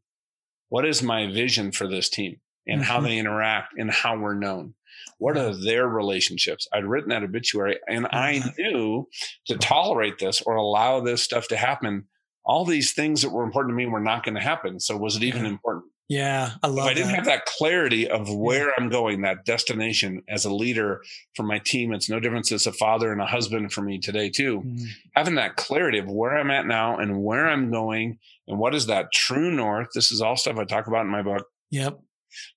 what 0.69 0.85
is 0.85 1.03
my 1.03 1.31
vision 1.31 1.73
for 1.73 1.87
this 1.87 2.09
team 2.09 2.41
and 2.67 2.81
mm-hmm. 2.81 2.91
how 2.91 3.01
they 3.01 3.19
interact 3.19 3.75
and 3.79 3.91
how 3.91 4.19
we're 4.19 4.35
known. 4.35 4.75
What 5.19 5.37
are 5.37 5.55
their 5.55 5.89
relationships? 5.89 6.69
I'd 6.73 6.85
written 6.85 7.11
that 7.11 7.23
obituary 7.23 7.79
and 7.89 8.07
I 8.07 8.41
mm-hmm. 8.41 8.63
knew 8.63 9.09
to 9.47 9.57
tolerate 9.57 10.19
this 10.19 10.43
or 10.43 10.57
allow 10.57 11.01
this 11.01 11.23
stuff 11.23 11.49
to 11.49 11.57
happen, 11.57 12.05
all 12.45 12.65
these 12.65 12.93
things 12.93 13.23
that 13.23 13.31
were 13.31 13.45
important 13.45 13.73
to 13.73 13.77
me 13.77 13.87
were 13.87 14.01
not 14.01 14.25
going 14.25 14.35
to 14.35 14.41
happen. 14.41 14.79
So 14.81 14.97
was 14.97 15.17
it 15.17 15.23
even 15.23 15.47
important? 15.47 15.87
Yeah, 16.09 16.53
I 16.63 16.69
love 16.69 16.87
if 16.87 16.91
I 16.91 16.95
didn't 16.95 17.09
that. 17.09 17.17
have 17.17 17.25
that 17.25 17.47
clarity 17.47 18.09
of 18.09 18.33
where 18.33 18.67
yeah. 18.67 18.73
I'm 18.79 18.89
going, 18.89 19.23
that 19.23 19.45
destination 19.45 20.23
as 20.29 20.45
a 20.45 20.55
leader 20.55 21.03
for 21.35 21.43
my 21.43 21.59
team. 21.59 21.93
It's 21.93 22.09
no 22.09 22.21
difference 22.21 22.53
as 22.53 22.67
a 22.67 22.73
father 22.73 23.11
and 23.11 23.21
a 23.21 23.27
husband 23.27 23.73
for 23.73 23.83
me 23.83 23.99
today, 23.99 24.31
too. 24.31 24.61
Mm. 24.61 24.87
Having 25.17 25.35
that 25.35 25.57
clarity 25.57 25.99
of 25.99 26.09
where 26.09 26.37
I'm 26.37 26.53
at 26.53 26.65
now 26.65 26.99
and 26.99 27.25
where 27.25 27.49
I'm 27.49 27.73
going 27.73 28.21
and 28.47 28.57
what 28.57 28.73
is 28.73 28.87
that 28.87 29.13
true 29.13 29.51
north. 29.51 29.89
This 29.95 30.13
is 30.13 30.23
all 30.23 30.37
stuff 30.37 30.59
I 30.59 30.65
talk 30.65 30.87
about 30.87 31.07
in 31.07 31.11
my 31.11 31.23
book. 31.23 31.45
Yep. 31.73 31.99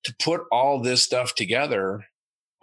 To 0.03 0.15
put 0.19 0.41
all 0.51 0.81
this 0.81 1.03
stuff 1.03 1.35
together 1.35 2.05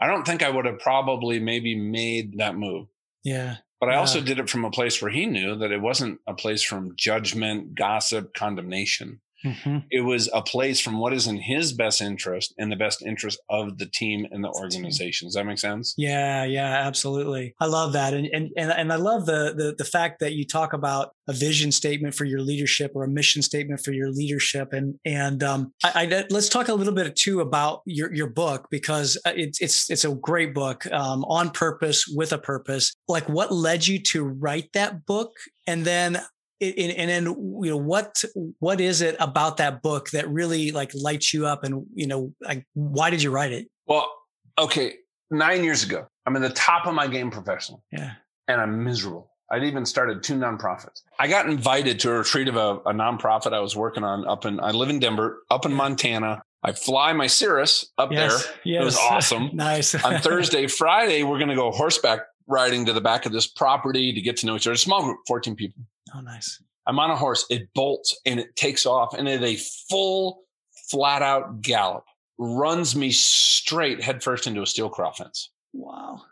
I 0.01 0.07
don't 0.09 0.27
think 0.27 0.43
I 0.43 0.51
would 0.51 0.67
have 0.67 0.79
probably 0.79 1.41
maybe 1.41 1.75
made 1.75 2.39
that 2.39 2.57
move. 2.57 2.89
Yeah. 3.25 3.57
But 3.81 3.91
I 3.91 3.93
yeah. 3.93 4.01
also 4.01 4.21
did 4.21 4.39
it 4.39 4.51
from 4.51 4.65
a 4.65 4.71
place 4.71 5.01
where 5.01 5.11
he 5.11 5.27
knew 5.27 5.57
that 5.57 5.73
it 5.73 5.81
wasn't 5.81 6.21
a 6.27 6.35
place 6.35 6.63
from 6.63 6.95
judgment, 6.97 7.75
gossip, 7.75 8.35
condemnation. 8.35 9.21
Mm-hmm. 9.47 9.79
It 9.91 10.01
was 10.01 10.29
a 10.33 10.43
place 10.43 10.81
from 10.81 10.99
what 10.99 11.13
is 11.13 11.27
in 11.27 11.39
his 11.39 11.73
best 11.73 12.03
interest 12.03 12.53
and 12.59 12.71
the 12.71 12.77
best 12.77 13.03
interest 13.03 13.39
of 13.49 13.79
the 13.79 13.87
team 13.87 14.27
and 14.31 14.43
the 14.43 14.49
organization. 14.49 15.29
Does 15.29 15.35
that 15.35 15.47
make 15.47 15.59
sense? 15.59 15.95
Yeah, 15.97 16.45
yeah, 16.45 16.87
absolutely. 16.87 17.55
I 17.61 17.67
love 17.67 17.93
that. 17.93 18.13
And 18.13 18.27
and 18.27 18.51
and, 18.57 18.73
and 18.73 18.93
I 18.93 18.97
love 18.97 19.27
the, 19.27 19.55
the 19.57 19.75
the 19.77 19.85
fact 19.85 20.21
that 20.21 20.33
you 20.33 20.45
talk 20.45 20.73
about 20.73 21.13
a 21.29 21.33
vision 21.33 21.73
statement 21.73 22.15
for 22.15 22.25
your 22.25 22.41
leadership 22.41 22.93
or 22.95 23.05
a 23.05 23.09
mission 23.09 23.43
statement 23.43 23.81
for 23.85 23.93
your 23.93 24.11
leadership. 24.11 24.73
And 24.73 24.99
and 25.05 25.43
um, 25.43 25.73
I, 25.85 26.09
I, 26.13 26.25
let's 26.31 26.49
talk 26.49 26.69
a 26.69 26.75
little 26.75 26.95
bit 26.95 27.15
too 27.17 27.41
about 27.41 27.83
your 27.87 28.13
your 28.13 28.29
book 28.29 28.67
because 28.71 29.17
uh, 29.25 29.33
it's 29.37 29.61
it's 29.61 29.91
it's 29.91 30.05
a 30.05 30.15
great 30.15 30.55
book 30.55 30.87
um, 30.93 31.25
on 31.25 31.51
purpose 31.51 32.07
with 32.07 32.33
a 32.33 32.39
purpose. 32.39 32.95
Like 33.09 33.29
what 33.29 33.53
led 33.53 33.87
you 33.87 34.03
to 34.05 34.25
write 34.25 34.73
that 34.73 35.07
book, 35.07 35.33
and 35.67 35.85
then 35.85 36.21
and, 36.61 37.11
then 37.11 37.25
you 37.25 37.71
know 37.71 37.77
what 37.77 38.25
what 38.59 38.81
is 38.81 39.03
it 39.03 39.17
about 39.21 39.59
that 39.59 39.83
book 39.83 40.11
that 40.11 40.29
really 40.29 40.71
like 40.71 40.91
lights 40.95 41.33
you 41.35 41.47
up 41.47 41.65
and 41.65 41.85
you 41.95 42.07
know 42.07 42.33
like 42.41 42.67
why 42.75 43.11
did 43.11 43.23
you 43.23 43.31
write 43.31 43.53
it 43.53 43.69
well 43.87 44.11
okay 44.59 44.95
nine 45.31 45.63
years 45.63 45.85
ago 45.85 46.07
i'm 46.27 46.37
in 46.37 46.43
the 46.43 46.51
top 46.51 46.87
of 46.87 46.95
my 46.95 47.07
game 47.07 47.31
professionally 47.31 47.83
yeah 47.93 48.13
and 48.49 48.61
i'm 48.61 48.83
miserable 48.83 49.31
i'd 49.51 49.65
even 49.65 49.85
started 49.85 50.23
two 50.23 50.35
nonprofits 50.35 51.03
i 51.19 51.27
got 51.27 51.47
invited 51.47 52.01
to 52.01 52.11
a 52.11 52.19
retreat 52.19 52.49
of 52.49 52.57
a, 52.57 52.77
a 52.89 52.93
nonprofit 52.93 53.53
i 53.53 53.61
was 53.61 53.77
working 53.77 54.05
on 54.05 54.27
up 54.27 54.45
in 54.45 54.59
i 54.61 54.71
live 54.71 54.89
in 54.89 54.99
denver 54.99 55.43
up 55.51 55.67
in 55.67 55.73
montana 55.73 56.43
I 56.63 56.73
fly 56.73 57.13
my 57.13 57.29
Cirrus 57.29 57.93
up 57.97 58.11
yes, 58.11 58.45
there. 58.45 58.55
Yes. 58.65 58.83
It 58.83 58.85
was 58.85 58.97
awesome. 59.11 59.51
nice. 59.53 59.95
on 59.95 60.21
Thursday, 60.21 60.67
Friday, 60.67 61.23
we're 61.23 61.39
going 61.39 61.51
to 61.51 61.55
go 61.55 61.71
horseback 61.71 62.21
riding 62.49 62.85
to 62.87 62.93
the 62.93 63.01
back 63.01 63.25
of 63.25 63.31
this 63.31 63.47
property 63.47 64.13
to 64.13 64.21
get 64.21 64.39
to 64.39 64.47
know 64.47 64.57
each 64.57 64.67
other. 64.67 64.75
Small 64.77 65.05
group, 65.05 65.19
14 65.27 65.55
people. 65.55 65.83
Oh, 66.17 66.21
nice. 66.21 66.63
I'm 66.87 66.99
on 66.99 67.11
a 67.11 67.17
horse. 67.17 67.47
It 67.51 67.69
bolts 67.75 68.19
and 68.25 68.39
it 68.39 68.55
takes 68.57 68.87
off 68.87 69.15
and 69.15 69.29
at 69.29 69.43
a 69.43 69.57
full, 69.91 70.45
flat 70.91 71.23
out 71.23 71.61
gallop 71.61 72.05
runs 72.39 72.95
me 72.95 73.11
straight 73.11 74.03
headfirst 74.03 74.47
into 74.47 74.63
a 74.63 74.67
steel 74.67 74.89
cross 74.89 75.19
fence. 75.19 75.51
Wow. 75.73 76.23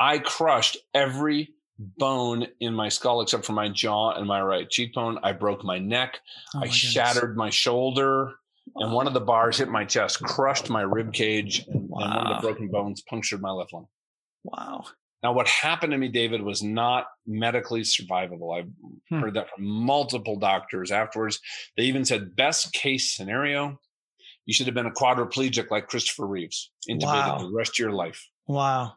I 0.00 0.18
crushed 0.18 0.78
every 0.94 1.50
bone 1.78 2.46
in 2.60 2.74
my 2.74 2.88
skull 2.88 3.20
except 3.20 3.44
for 3.44 3.52
my 3.52 3.68
jaw 3.68 4.12
and 4.12 4.26
my 4.26 4.40
right 4.40 4.68
cheekbone. 4.68 5.18
I 5.22 5.32
broke 5.32 5.64
my 5.64 5.78
neck. 5.78 6.18
Oh 6.54 6.60
my 6.60 6.66
I 6.66 6.68
shattered 6.68 7.36
my 7.36 7.50
shoulder. 7.50 8.34
Wow. 8.74 8.86
And 8.86 8.94
one 8.94 9.06
of 9.06 9.14
the 9.14 9.20
bars 9.20 9.58
hit 9.58 9.68
my 9.68 9.84
chest, 9.84 10.22
crushed 10.22 10.70
my 10.70 10.82
rib 10.82 11.12
cage, 11.12 11.66
and, 11.68 11.88
wow. 11.88 12.00
and 12.00 12.14
one 12.14 12.26
of 12.26 12.42
the 12.42 12.48
broken 12.48 12.68
bones 12.68 13.02
punctured 13.02 13.42
my 13.42 13.50
left 13.50 13.72
lung. 13.72 13.86
Wow. 14.42 14.84
Now, 15.24 15.32
what 15.32 15.48
happened 15.48 15.92
to 15.92 15.98
me, 15.98 16.08
David, 16.08 16.42
was 16.42 16.62
not 16.62 17.06
medically 17.26 17.80
survivable. 17.80 18.58
I've 18.58 18.68
hmm. 19.08 19.20
heard 19.20 19.34
that 19.34 19.48
from 19.48 19.64
multiple 19.64 20.38
doctors 20.38 20.92
afterwards. 20.92 21.40
They 21.78 21.84
even 21.84 22.04
said, 22.04 22.36
best 22.36 22.74
case 22.74 23.16
scenario, 23.16 23.80
you 24.44 24.52
should 24.52 24.66
have 24.66 24.74
been 24.74 24.84
a 24.84 24.90
quadriplegic 24.90 25.70
like 25.70 25.88
Christopher 25.88 26.26
Reeves, 26.26 26.70
intubated 26.90 27.38
wow. 27.38 27.38
the 27.38 27.56
rest 27.56 27.70
of 27.70 27.78
your 27.78 27.92
life. 27.92 28.28
Wow. 28.46 28.96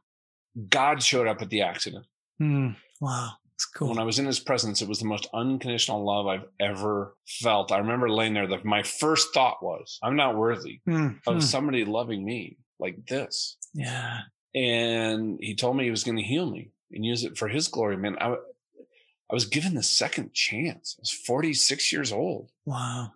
God 0.68 1.02
showed 1.02 1.28
up 1.28 1.42
at 1.42 1.50
the 1.50 1.62
accident. 1.62 2.06
Hmm. 2.40 2.72
Wow. 3.00 3.30
It's 3.56 3.66
cool. 3.66 3.88
When 3.88 3.98
I 3.98 4.04
was 4.04 4.20
in 4.20 4.26
his 4.26 4.42
presence, 4.42 4.82
it 4.82 4.90
was 4.90 5.00
the 5.00 5.06
most 5.06 5.30
unconditional 5.34 6.06
love 6.06 6.28
I've 6.28 6.50
ever 6.60 7.16
felt. 7.26 7.72
I 7.72 7.78
remember 7.78 8.10
laying 8.10 8.34
there. 8.34 8.48
The, 8.48 8.60
my 8.66 8.84
first 8.84 9.34
thought 9.34 9.64
was, 9.64 9.98
I'm 10.04 10.18
not 10.18 10.36
worthy 10.36 10.82
hmm. 10.86 11.12
of 11.26 11.36
hmm. 11.36 11.40
somebody 11.40 11.86
loving 11.86 12.26
me 12.26 12.58
like 12.80 13.08
this. 13.08 13.56
Yeah 13.74 14.24
and 14.58 15.38
he 15.40 15.54
told 15.54 15.78
me 15.78 15.84
he 15.84 15.92
was 15.92 16.04
going 16.04 16.18
to 16.18 16.24
heal 16.24 16.50
me 16.50 16.72
and 16.92 17.06
use 17.06 17.24
it 17.24 17.38
for 17.38 17.48
his 17.48 17.68
glory. 17.68 17.96
Man, 17.96 18.18
I, 18.20 18.32
I 18.34 19.34
was 19.34 19.46
given 19.46 19.76
the 19.76 19.84
second 19.84 20.34
chance. 20.34 20.96
I 20.98 21.02
was 21.02 21.12
46 21.12 21.92
years 21.92 22.12
old. 22.12 22.50
Wow. 22.66 23.12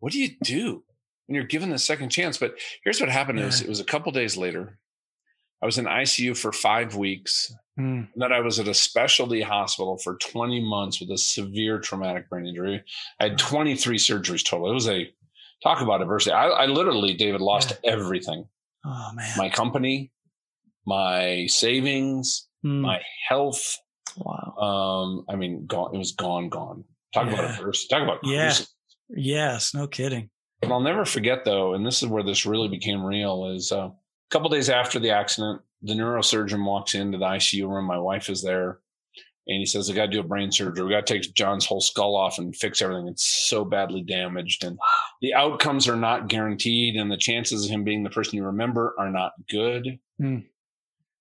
What 0.00 0.12
do 0.12 0.20
you 0.20 0.30
do 0.42 0.82
when 1.26 1.36
you're 1.36 1.44
given 1.44 1.70
the 1.70 1.78
second 1.78 2.10
chance? 2.10 2.36
But 2.36 2.58
here's 2.84 3.00
what 3.00 3.08
happened. 3.08 3.38
Yeah. 3.38 3.44
It, 3.44 3.46
was, 3.46 3.60
it 3.62 3.68
was 3.68 3.80
a 3.80 3.84
couple 3.84 4.12
days 4.12 4.36
later. 4.36 4.78
I 5.62 5.66
was 5.66 5.78
in 5.78 5.86
ICU 5.86 6.36
for 6.36 6.52
five 6.52 6.94
weeks. 6.94 7.54
Mm. 7.78 8.08
Then 8.16 8.32
I 8.32 8.40
was 8.40 8.58
at 8.58 8.68
a 8.68 8.74
specialty 8.74 9.40
hospital 9.40 9.96
for 9.96 10.16
20 10.16 10.60
months 10.60 11.00
with 11.00 11.10
a 11.10 11.16
severe 11.16 11.78
traumatic 11.78 12.28
brain 12.28 12.46
injury. 12.46 12.82
I 13.18 13.28
had 13.28 13.38
23 13.38 13.96
surgeries 13.96 14.44
total. 14.44 14.70
It 14.70 14.74
was 14.74 14.88
a 14.88 15.10
talk 15.62 15.80
about 15.80 16.02
adversity. 16.02 16.32
I, 16.32 16.48
I 16.48 16.66
literally, 16.66 17.14
David, 17.14 17.40
lost 17.40 17.72
yeah. 17.82 17.92
everything. 17.92 18.46
Oh 18.84 19.10
man. 19.14 19.32
My 19.38 19.48
company, 19.48 20.10
my 20.86 21.46
savings, 21.46 22.48
mm. 22.64 22.80
my 22.80 23.00
health. 23.28 23.78
Wow. 24.16 24.54
Um, 24.56 25.24
I 25.28 25.36
mean, 25.36 25.66
gone, 25.66 25.94
it 25.94 25.98
was 25.98 26.12
gone, 26.12 26.48
gone. 26.48 26.84
Talk 27.14 27.26
yeah. 27.26 27.34
about 27.34 27.50
adversity. 27.58 27.94
Talk 27.94 28.02
about 28.02 28.18
yeah. 28.24 28.54
Yes, 29.08 29.74
no 29.74 29.86
kidding. 29.86 30.30
But 30.60 30.70
I'll 30.70 30.80
never 30.80 31.04
forget 31.04 31.44
though, 31.44 31.74
and 31.74 31.84
this 31.84 32.02
is 32.02 32.08
where 32.08 32.22
this 32.22 32.46
really 32.46 32.68
became 32.68 33.04
real. 33.04 33.50
Is 33.50 33.72
uh, 33.72 33.88
a 33.88 33.92
couple 34.30 34.48
days 34.48 34.70
after 34.70 34.98
the 34.98 35.10
accident, 35.10 35.60
the 35.82 35.94
neurosurgeon 35.94 36.64
walks 36.64 36.94
into 36.94 37.18
the 37.18 37.24
ICU 37.24 37.68
room. 37.68 37.84
My 37.84 37.98
wife 37.98 38.30
is 38.30 38.42
there, 38.42 38.78
and 39.46 39.58
he 39.58 39.66
says, 39.66 39.90
"I 39.90 39.94
got 39.94 40.06
to 40.06 40.12
do 40.12 40.20
a 40.20 40.24
brain 40.24 40.52
surgery. 40.52 40.84
We 40.84 40.92
got 40.92 41.06
to 41.06 41.14
take 41.14 41.34
John's 41.34 41.66
whole 41.66 41.80
skull 41.80 42.16
off 42.16 42.38
and 42.38 42.54
fix 42.54 42.80
everything. 42.80 43.08
It's 43.08 43.26
so 43.26 43.64
badly 43.64 44.02
damaged, 44.02 44.64
and 44.64 44.78
the 45.20 45.34
outcomes 45.34 45.88
are 45.88 45.96
not 45.96 46.28
guaranteed, 46.28 46.94
and 46.94 47.10
the 47.10 47.16
chances 47.16 47.64
of 47.64 47.70
him 47.70 47.82
being 47.84 48.04
the 48.04 48.10
person 48.10 48.36
you 48.36 48.44
remember 48.44 48.94
are 48.98 49.10
not 49.10 49.32
good." 49.50 49.98
Mm. 50.20 50.44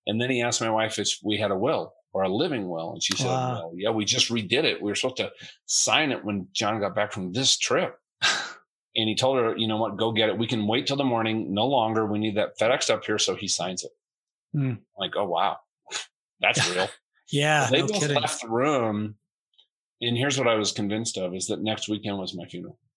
And 0.07 0.19
then 0.19 0.29
he 0.29 0.41
asked 0.41 0.61
my 0.61 0.69
wife 0.69 0.99
if 0.99 1.17
we 1.23 1.37
had 1.37 1.51
a 1.51 1.57
will 1.57 1.93
or 2.13 2.23
a 2.23 2.29
living 2.29 2.67
will. 2.67 2.93
And 2.93 3.03
she 3.03 3.15
said, 3.15 3.27
wow. 3.27 3.53
well, 3.53 3.73
yeah, 3.75 3.89
we 3.89 4.05
just 4.05 4.29
redid 4.29 4.63
it. 4.63 4.81
We 4.81 4.91
were 4.91 4.95
supposed 4.95 5.17
to 5.17 5.31
sign 5.65 6.11
it 6.11 6.23
when 6.23 6.47
John 6.53 6.79
got 6.79 6.95
back 6.95 7.11
from 7.11 7.31
this 7.31 7.57
trip. 7.57 7.95
and 8.23 9.09
he 9.09 9.15
told 9.15 9.37
her, 9.37 9.55
you 9.55 9.67
know 9.67 9.77
what, 9.77 9.97
go 9.97 10.11
get 10.11 10.29
it. 10.29 10.37
We 10.37 10.47
can 10.47 10.67
wait 10.67 10.87
till 10.87 10.97
the 10.97 11.03
morning. 11.03 11.53
No 11.53 11.67
longer. 11.67 12.05
We 12.05 12.19
need 12.19 12.37
that 12.37 12.57
FedEx 12.59 12.89
up 12.89 13.05
here. 13.05 13.17
So 13.17 13.35
he 13.35 13.47
signs 13.47 13.83
it. 13.83 13.91
Mm. 14.55 14.79
Like, 14.97 15.11
oh, 15.15 15.25
wow. 15.25 15.57
That's 16.41 16.69
real. 16.75 16.89
yeah. 17.31 17.67
they 17.69 17.81
no 17.81 17.87
both 17.87 17.99
kidding. 18.01 18.19
left 18.19 18.41
the 18.41 18.49
room. 18.49 19.15
And 20.01 20.17
here's 20.17 20.37
what 20.37 20.47
I 20.47 20.55
was 20.55 20.71
convinced 20.71 21.17
of 21.17 21.35
is 21.35 21.47
that 21.47 21.61
next 21.61 21.87
weekend 21.87 22.17
was 22.17 22.35
my 22.35 22.45
funeral. 22.45 22.77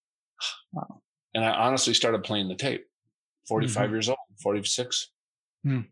Wow. 0.73 1.03
And 1.35 1.45
I 1.45 1.51
honestly 1.51 1.95
started 1.95 2.25
playing 2.25 2.49
the 2.49 2.57
tape. 2.57 2.85
45 3.47 3.85
mm-hmm. 3.85 3.95
years 3.95 4.09
old, 4.09 4.19
46. 4.43 5.11
Mm 5.65 5.87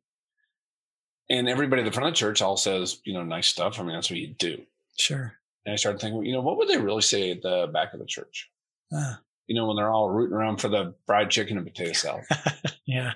and 1.32 1.48
everybody 1.48 1.80
at 1.80 1.86
the 1.86 1.90
front 1.90 2.08
of 2.08 2.12
the 2.12 2.18
church 2.18 2.42
all 2.42 2.58
says, 2.58 3.00
you 3.04 3.14
know, 3.14 3.24
nice 3.24 3.46
stuff. 3.46 3.80
I 3.80 3.82
mean, 3.82 3.94
that's 3.94 4.10
what 4.10 4.18
you 4.18 4.28
do. 4.28 4.62
Sure. 4.98 5.32
And 5.64 5.72
I 5.72 5.76
started 5.76 5.98
thinking, 5.98 6.26
you 6.26 6.32
know, 6.32 6.42
what 6.42 6.58
would 6.58 6.68
they 6.68 6.76
really 6.76 7.00
say 7.00 7.30
at 7.30 7.40
the 7.40 7.70
back 7.72 7.94
of 7.94 8.00
the 8.00 8.06
church? 8.06 8.50
Uh, 8.94 9.14
you 9.46 9.54
know, 9.54 9.66
when 9.66 9.76
they're 9.76 9.90
all 9.90 10.10
rooting 10.10 10.36
around 10.36 10.58
for 10.58 10.68
the 10.68 10.94
fried 11.06 11.30
chicken 11.30 11.56
and 11.56 11.66
potato 11.66 11.94
salad. 11.94 12.24
yeah. 12.86 13.12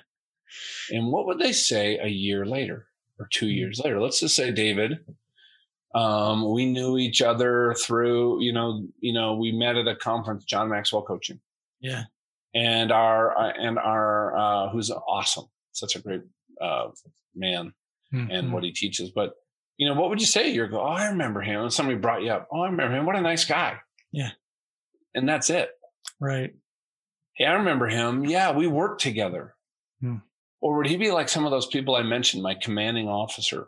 And 0.89 1.11
what 1.11 1.27
would 1.27 1.37
they 1.37 1.51
say 1.51 1.99
a 1.99 2.07
year 2.07 2.43
later 2.43 2.87
or 3.19 3.27
two 3.29 3.45
hmm. 3.45 3.51
years 3.51 3.79
later? 3.83 4.01
Let's 4.01 4.19
just 4.19 4.35
say, 4.35 4.51
David, 4.51 5.05
um, 5.93 6.51
we 6.51 6.65
knew 6.65 6.97
each 6.97 7.21
other 7.21 7.75
through, 7.75 8.41
you 8.41 8.51
know, 8.51 8.87
you 8.99 9.13
know, 9.13 9.35
we 9.35 9.51
met 9.51 9.77
at 9.77 9.87
a 9.87 9.95
conference, 9.95 10.43
John 10.43 10.69
Maxwell 10.69 11.03
coaching. 11.03 11.39
Yeah. 11.81 12.05
And 12.55 12.91
our, 12.91 13.37
uh, 13.37 13.53
and 13.59 13.77
our, 13.77 14.35
uh, 14.35 14.69
who's 14.69 14.89
awesome, 14.89 15.45
such 15.73 15.95
a 15.95 15.99
great, 15.99 16.23
uh, 16.59 16.87
man 17.35 17.73
mm-hmm. 18.13 18.31
and 18.31 18.53
what 18.53 18.63
he 18.63 18.71
teaches. 18.71 19.11
But 19.11 19.33
you 19.77 19.87
know, 19.87 19.99
what 19.99 20.09
would 20.09 20.19
you 20.19 20.27
say? 20.27 20.49
You're 20.49 20.67
go, 20.67 20.81
oh, 20.81 20.85
I 20.85 21.07
remember 21.09 21.41
him. 21.41 21.61
And 21.61 21.73
somebody 21.73 21.97
brought 21.97 22.23
you 22.23 22.31
up. 22.31 22.47
Oh, 22.51 22.61
I 22.61 22.69
remember 22.69 22.95
him. 22.95 23.05
What 23.05 23.15
a 23.15 23.21
nice 23.21 23.45
guy. 23.45 23.77
Yeah. 24.11 24.31
And 25.13 25.29
that's 25.29 25.49
it. 25.49 25.69
Right. 26.19 26.53
Hey, 27.35 27.45
I 27.45 27.53
remember 27.53 27.87
him. 27.87 28.25
Yeah, 28.25 28.51
we 28.51 28.65
worked 28.65 29.01
together. 29.01 29.55
Mm. 30.03 30.23
Or 30.61 30.77
would 30.77 30.87
he 30.87 30.97
be 30.97 31.11
like 31.11 31.29
some 31.29 31.45
of 31.45 31.51
those 31.51 31.67
people 31.67 31.95
I 31.95 32.01
mentioned, 32.01 32.41
my 32.41 32.55
commanding 32.55 33.07
officer, 33.07 33.67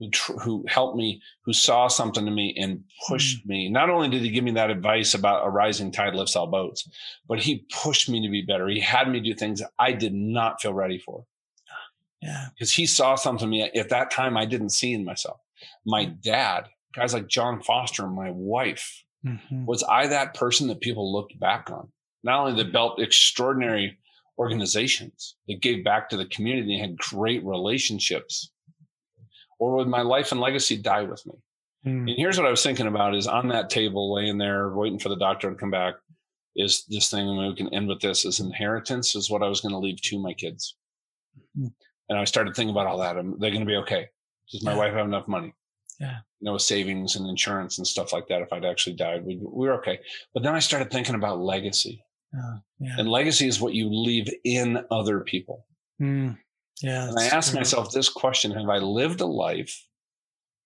who, 0.00 0.10
tr- 0.10 0.38
who 0.38 0.64
helped 0.68 0.96
me, 0.96 1.22
who 1.44 1.52
saw 1.52 1.86
something 1.86 2.24
to 2.24 2.30
me 2.32 2.56
and 2.58 2.82
pushed 3.08 3.44
mm. 3.44 3.50
me? 3.50 3.68
Not 3.68 3.90
only 3.90 4.08
did 4.08 4.22
he 4.22 4.30
give 4.30 4.42
me 4.42 4.50
that 4.52 4.70
advice 4.70 5.14
about 5.14 5.46
a 5.46 5.50
rising 5.50 5.92
tide 5.92 6.16
lifts 6.16 6.34
all 6.34 6.48
boats, 6.48 6.88
but 7.28 7.38
he 7.38 7.64
pushed 7.82 8.08
me 8.08 8.20
to 8.26 8.30
be 8.30 8.42
better. 8.42 8.66
He 8.68 8.80
had 8.80 9.08
me 9.08 9.20
do 9.20 9.34
things 9.34 9.62
I 9.78 9.92
did 9.92 10.14
not 10.14 10.60
feel 10.60 10.74
ready 10.74 10.98
for. 10.98 11.24
Yeah. 12.20 12.46
Because 12.54 12.72
he 12.72 12.86
saw 12.86 13.14
something 13.14 13.48
me 13.48 13.62
at 13.62 13.88
that 13.90 14.10
time 14.10 14.36
I 14.36 14.44
didn't 14.44 14.70
see 14.70 14.92
in 14.92 15.04
myself. 15.04 15.38
My 15.86 16.06
dad, 16.06 16.68
guys 16.94 17.14
like 17.14 17.28
John 17.28 17.62
Foster, 17.62 18.06
my 18.08 18.30
wife, 18.30 19.04
mm-hmm. 19.24 19.66
was 19.66 19.84
I 19.84 20.06
that 20.08 20.34
person 20.34 20.68
that 20.68 20.80
people 20.80 21.12
looked 21.12 21.38
back 21.38 21.70
on? 21.70 21.88
Not 22.24 22.40
only 22.40 22.62
that 22.62 22.72
built 22.72 23.00
extraordinary 23.00 23.98
organizations 24.38 25.36
that 25.46 25.62
gave 25.62 25.84
back 25.84 26.08
to 26.08 26.16
the 26.16 26.26
community 26.26 26.74
and 26.74 26.90
had 26.90 26.98
great 26.98 27.44
relationships, 27.44 28.50
or 29.58 29.76
would 29.76 29.88
my 29.88 30.02
life 30.02 30.32
and 30.32 30.40
legacy 30.40 30.76
die 30.76 31.02
with 31.02 31.24
me? 31.26 31.34
Mm. 31.86 32.08
And 32.08 32.16
here's 32.16 32.38
what 32.38 32.46
I 32.46 32.50
was 32.50 32.62
thinking 32.62 32.86
about 32.86 33.14
is 33.14 33.26
on 33.26 33.48
that 33.48 33.70
table, 33.70 34.14
laying 34.14 34.38
there, 34.38 34.70
waiting 34.70 34.98
for 34.98 35.08
the 35.08 35.16
doctor 35.16 35.50
to 35.50 35.56
come 35.56 35.70
back, 35.70 35.94
is 36.56 36.84
this 36.88 37.10
thing, 37.10 37.28
and 37.28 37.38
we 37.38 37.54
can 37.54 37.72
end 37.72 37.88
with 37.88 38.00
this, 38.00 38.24
is 38.24 38.40
inheritance 38.40 39.14
is 39.14 39.30
what 39.30 39.42
I 39.42 39.48
was 39.48 39.60
going 39.60 39.72
to 39.72 39.78
leave 39.78 40.00
to 40.02 40.18
my 40.18 40.32
kids. 40.34 40.76
Mm. 41.58 41.72
And 42.08 42.18
I 42.18 42.24
started 42.24 42.54
thinking 42.54 42.74
about 42.74 42.86
all 42.86 42.98
that. 42.98 43.16
Am 43.16 43.38
they 43.38 43.50
going 43.50 43.60
to 43.60 43.66
be 43.66 43.76
okay? 43.76 44.08
Does 44.50 44.64
my 44.64 44.72
yeah. 44.72 44.78
wife 44.78 44.94
have 44.94 45.06
enough 45.06 45.28
money? 45.28 45.54
Yeah. 46.00 46.18
No 46.40 46.56
savings 46.56 47.16
and 47.16 47.28
insurance 47.28 47.78
and 47.78 47.86
stuff 47.86 48.12
like 48.12 48.28
that. 48.28 48.42
If 48.42 48.52
I'd 48.52 48.64
actually 48.64 48.96
died, 48.96 49.24
we, 49.24 49.36
we 49.36 49.66
were 49.66 49.74
okay. 49.74 49.98
But 50.32 50.42
then 50.42 50.54
I 50.54 50.60
started 50.60 50.90
thinking 50.90 51.16
about 51.16 51.40
legacy. 51.40 52.02
Uh, 52.36 52.58
yeah. 52.78 52.96
And 52.98 53.08
legacy 53.08 53.48
is 53.48 53.60
what 53.60 53.74
you 53.74 53.88
leave 53.90 54.28
in 54.44 54.84
other 54.90 55.20
people. 55.20 55.66
Mm, 56.00 56.38
yeah. 56.82 57.08
And 57.08 57.18
I 57.18 57.26
asked 57.26 57.50
true. 57.50 57.60
myself 57.60 57.90
this 57.90 58.08
question 58.08 58.52
Have 58.52 58.68
I 58.68 58.78
lived 58.78 59.20
a 59.20 59.26
life 59.26 59.84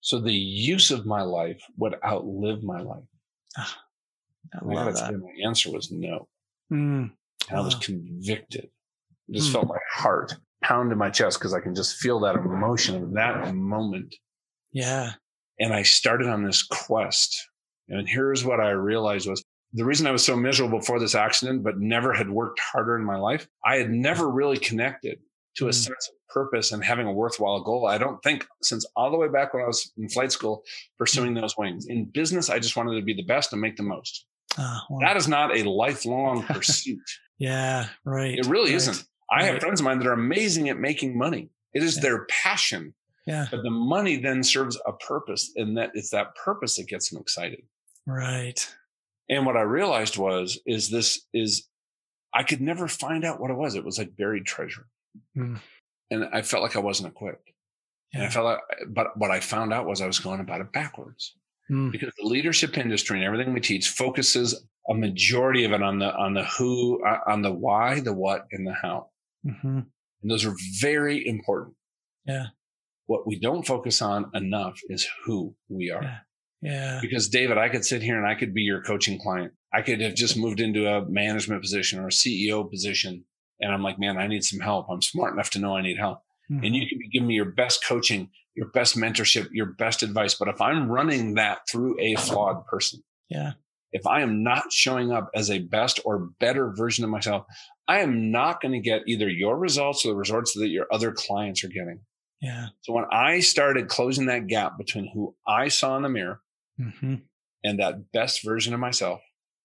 so 0.01 0.18
the 0.18 0.32
use 0.32 0.90
of 0.90 1.07
my 1.07 1.22
life 1.22 1.62
would 1.78 1.95
outlive 2.05 2.62
my 2.62 2.80
life? 2.80 3.05
Ah, 3.57 3.78
I, 4.55 4.64
love 4.64 4.95
that. 4.97 5.14
My 5.14 5.47
answer 5.47 5.70
was 5.70 5.90
no. 5.90 6.28
Mm, 6.72 7.12
and 7.49 7.59
I 7.59 7.61
was 7.61 7.76
convicted. 7.76 8.68
I 9.28 9.32
just 9.34 9.51
mm. 9.51 9.53
felt 9.53 9.68
my 9.68 9.78
heart 9.90 10.34
pound 10.62 10.92
in 10.92 10.98
my 10.98 11.10
chest 11.10 11.38
because 11.38 11.54
I 11.54 11.60
can 11.60 11.74
just 11.74 11.96
feel 11.96 12.20
that 12.20 12.36
emotion 12.36 13.02
of 13.02 13.12
that 13.14 13.54
moment. 13.54 14.14
Yeah. 14.72 15.12
And 15.58 15.72
I 15.72 15.82
started 15.82 16.28
on 16.28 16.44
this 16.44 16.62
quest. 16.62 17.48
And 17.88 18.08
here's 18.08 18.44
what 18.44 18.60
I 18.60 18.70
realized 18.70 19.28
was 19.28 19.42
the 19.74 19.84
reason 19.84 20.06
I 20.06 20.12
was 20.12 20.24
so 20.24 20.36
miserable 20.36 20.78
before 20.78 20.98
this 20.98 21.14
accident, 21.14 21.62
but 21.62 21.78
never 21.78 22.12
had 22.12 22.28
worked 22.28 22.60
harder 22.60 22.96
in 22.96 23.04
my 23.04 23.16
life. 23.16 23.46
I 23.64 23.76
had 23.76 23.90
never 23.90 24.28
really 24.28 24.58
connected 24.58 25.18
to 25.56 25.66
a 25.66 25.70
mm. 25.70 25.74
sense 25.74 26.08
of 26.08 26.14
purpose 26.28 26.72
and 26.72 26.82
having 26.84 27.06
a 27.06 27.12
worthwhile 27.12 27.62
goal. 27.62 27.86
I 27.86 27.98
don't 27.98 28.22
think 28.22 28.46
since 28.62 28.86
all 28.96 29.10
the 29.10 29.16
way 29.16 29.28
back 29.28 29.52
when 29.52 29.62
I 29.62 29.66
was 29.66 29.92
in 29.96 30.08
flight 30.08 30.32
school, 30.32 30.62
pursuing 30.98 31.34
those 31.34 31.56
wings. 31.56 31.86
In 31.86 32.06
business, 32.06 32.50
I 32.50 32.58
just 32.58 32.76
wanted 32.76 32.96
to 32.96 33.02
be 33.02 33.14
the 33.14 33.24
best 33.24 33.52
and 33.52 33.60
make 33.60 33.76
the 33.76 33.82
most. 33.82 34.26
Well. 34.58 34.98
That 35.00 35.16
is 35.16 35.28
not 35.28 35.56
a 35.56 35.68
lifelong 35.68 36.42
pursuit. 36.48 36.98
yeah, 37.38 37.88
right. 38.04 38.38
It 38.38 38.46
really 38.46 38.70
right. 38.70 38.76
isn't. 38.76 39.04
I 39.33 39.37
right. 39.37 39.53
have 39.53 39.61
friends 39.61 39.80
of 39.80 39.85
mine 39.85 39.99
that 39.99 40.07
are 40.07 40.12
amazing 40.12 40.68
at 40.68 40.78
making 40.78 41.16
money. 41.16 41.49
It 41.72 41.83
is 41.83 41.97
yeah. 41.97 42.03
their 42.03 42.24
passion. 42.26 42.95
Yeah. 43.26 43.47
But 43.51 43.62
the 43.62 43.70
money 43.70 44.16
then 44.16 44.43
serves 44.43 44.78
a 44.87 44.93
purpose, 44.93 45.53
and 45.57 45.76
that 45.78 45.93
it's 45.95 46.11
that 46.11 46.35
purpose 46.37 46.76
that 46.76 46.89
gets 46.89 47.11
them 47.11 47.20
excited. 47.20 47.62
Right. 48.07 48.68
And 49.28 49.47
what 49.47 49.57
I 49.57 49.62
realized 49.62 50.18
was, 50.18 50.61
is 50.66 50.91
this 50.91 51.26
is 51.33 51.68
I 52.35 52.43
could 52.43 52.61
never 52.61 52.89
find 52.89 53.24
out 53.24 53.41
what 53.41 53.51
it 53.51 53.57
was. 53.57 53.74
It 53.74 53.85
was 53.85 53.99
like 53.99 54.16
buried 54.16 54.47
treasure. 54.47 54.87
Mm. 55.37 55.61
And 56.11 56.28
I 56.33 56.43
felt 56.43 56.62
like 56.62 56.76
I 56.76 56.80
wasn't 56.80 57.09
equipped. 57.09 57.51
Yeah. 58.12 58.20
And 58.20 58.28
I 58.28 58.30
felt 58.30 58.45
like, 58.45 58.59
but 58.89 59.16
what 59.16 59.30
I 59.30 59.41
found 59.41 59.72
out 59.72 59.87
was 59.87 60.01
I 60.01 60.07
was 60.07 60.18
going 60.18 60.41
about 60.41 60.61
it 60.61 60.72
backwards 60.72 61.35
mm. 61.70 61.91
because 61.93 62.12
the 62.18 62.26
leadership 62.26 62.76
industry 62.76 63.18
and 63.18 63.26
everything 63.26 63.53
we 63.53 63.61
teach 63.61 63.89
focuses 63.89 64.64
a 64.89 64.95
majority 64.95 65.64
of 65.64 65.72
it 65.72 65.83
on 65.83 65.99
the, 65.99 66.14
on 66.14 66.35
the 66.35 66.45
who, 66.45 67.05
uh, 67.07 67.20
on 67.26 67.43
the 67.43 67.53
why, 67.53 68.01
the 68.01 68.12
what, 68.12 68.47
and 68.51 68.66
the 68.66 68.74
how. 68.74 69.09
Mm-hmm. 69.47 69.78
And 70.22 70.30
those 70.30 70.45
are 70.45 70.55
very 70.80 71.26
important. 71.26 71.76
Yeah. 72.24 72.47
What 73.07 73.26
we 73.26 73.38
don't 73.38 73.66
focus 73.66 74.01
on 74.01 74.30
enough 74.34 74.80
is 74.88 75.09
who 75.24 75.55
we 75.68 75.90
are. 75.90 76.03
Yeah. 76.03 76.18
Yeah. 76.62 76.99
Because 77.03 77.28
David, 77.28 77.59
I 77.59 77.68
could 77.68 77.84
sit 77.84 78.03
here 78.03 78.16
and 78.16 78.26
I 78.26 78.36
could 78.36 78.55
be 78.55 78.62
your 78.62 78.82
coaching 78.82 79.18
client. 79.18 79.53
I 79.74 79.82
could 79.82 80.01
have 80.01 80.14
just 80.14 80.36
moved 80.36 80.61
into 80.61 80.86
a 80.86 81.05
management 81.09 81.61
position 81.61 81.99
or 81.99 82.07
a 82.07 82.11
CEO 82.11 82.70
position. 82.70 83.24
And 83.61 83.72
I'm 83.72 83.82
like, 83.82 83.99
man, 83.99 84.16
I 84.16 84.28
need 84.28 84.45
some 84.45 84.61
help. 84.61 84.86
I'm 84.88 85.03
smart 85.03 85.32
enough 85.32 85.51
to 85.51 85.59
know 85.59 85.76
I 85.76 85.82
need 85.82 85.99
help. 85.99 86.18
Mm-hmm. 86.51 86.64
And 86.64 86.76
you 86.76 86.88
can 86.88 86.99
be 86.99 87.09
giving 87.09 87.28
me 87.28 87.34
your 87.34 87.51
best 87.51 87.84
coaching, 87.84 88.30
your 88.55 88.68
best 88.68 88.97
mentorship, 88.97 89.49
your 89.53 89.66
best 89.66 90.03
advice. 90.03 90.34
But 90.34 90.49
if 90.49 90.61
I'm 90.61 90.88
running 90.88 91.34
that 91.34 91.61
through 91.68 91.97
a 92.01 92.14
flawed 92.14 92.64
person, 92.66 93.03
yeah. 93.28 93.53
If 93.93 94.07
I 94.07 94.22
am 94.22 94.43
not 94.43 94.72
showing 94.72 95.12
up 95.12 95.30
as 95.34 95.51
a 95.51 95.59
best 95.59 96.01
or 96.05 96.30
better 96.40 96.72
version 96.72 97.05
of 97.05 97.11
myself, 97.11 97.45
I 97.88 98.01
am 98.01 98.30
not 98.30 98.61
going 98.61 98.72
to 98.72 98.80
get 98.80 99.03
either 99.07 99.28
your 99.28 99.57
results 99.57 100.05
or 100.05 100.09
the 100.09 100.16
results 100.16 100.55
that 100.55 100.68
your 100.68 100.86
other 100.90 101.12
clients 101.12 101.62
are 101.64 101.68
getting. 101.68 102.01
Yeah. 102.40 102.68
So 102.80 102.93
when 102.93 103.05
I 103.11 103.40
started 103.40 103.88
closing 103.88 104.26
that 104.26 104.47
gap 104.47 104.76
between 104.78 105.09
who 105.12 105.34
I 105.47 105.68
saw 105.68 105.97
in 105.97 106.03
the 106.03 106.09
mirror 106.09 106.40
mm-hmm. 106.80 107.16
and 107.62 107.78
that 107.78 108.11
best 108.12 108.45
version 108.45 108.74
of 108.74 108.80
myself, 108.80 109.20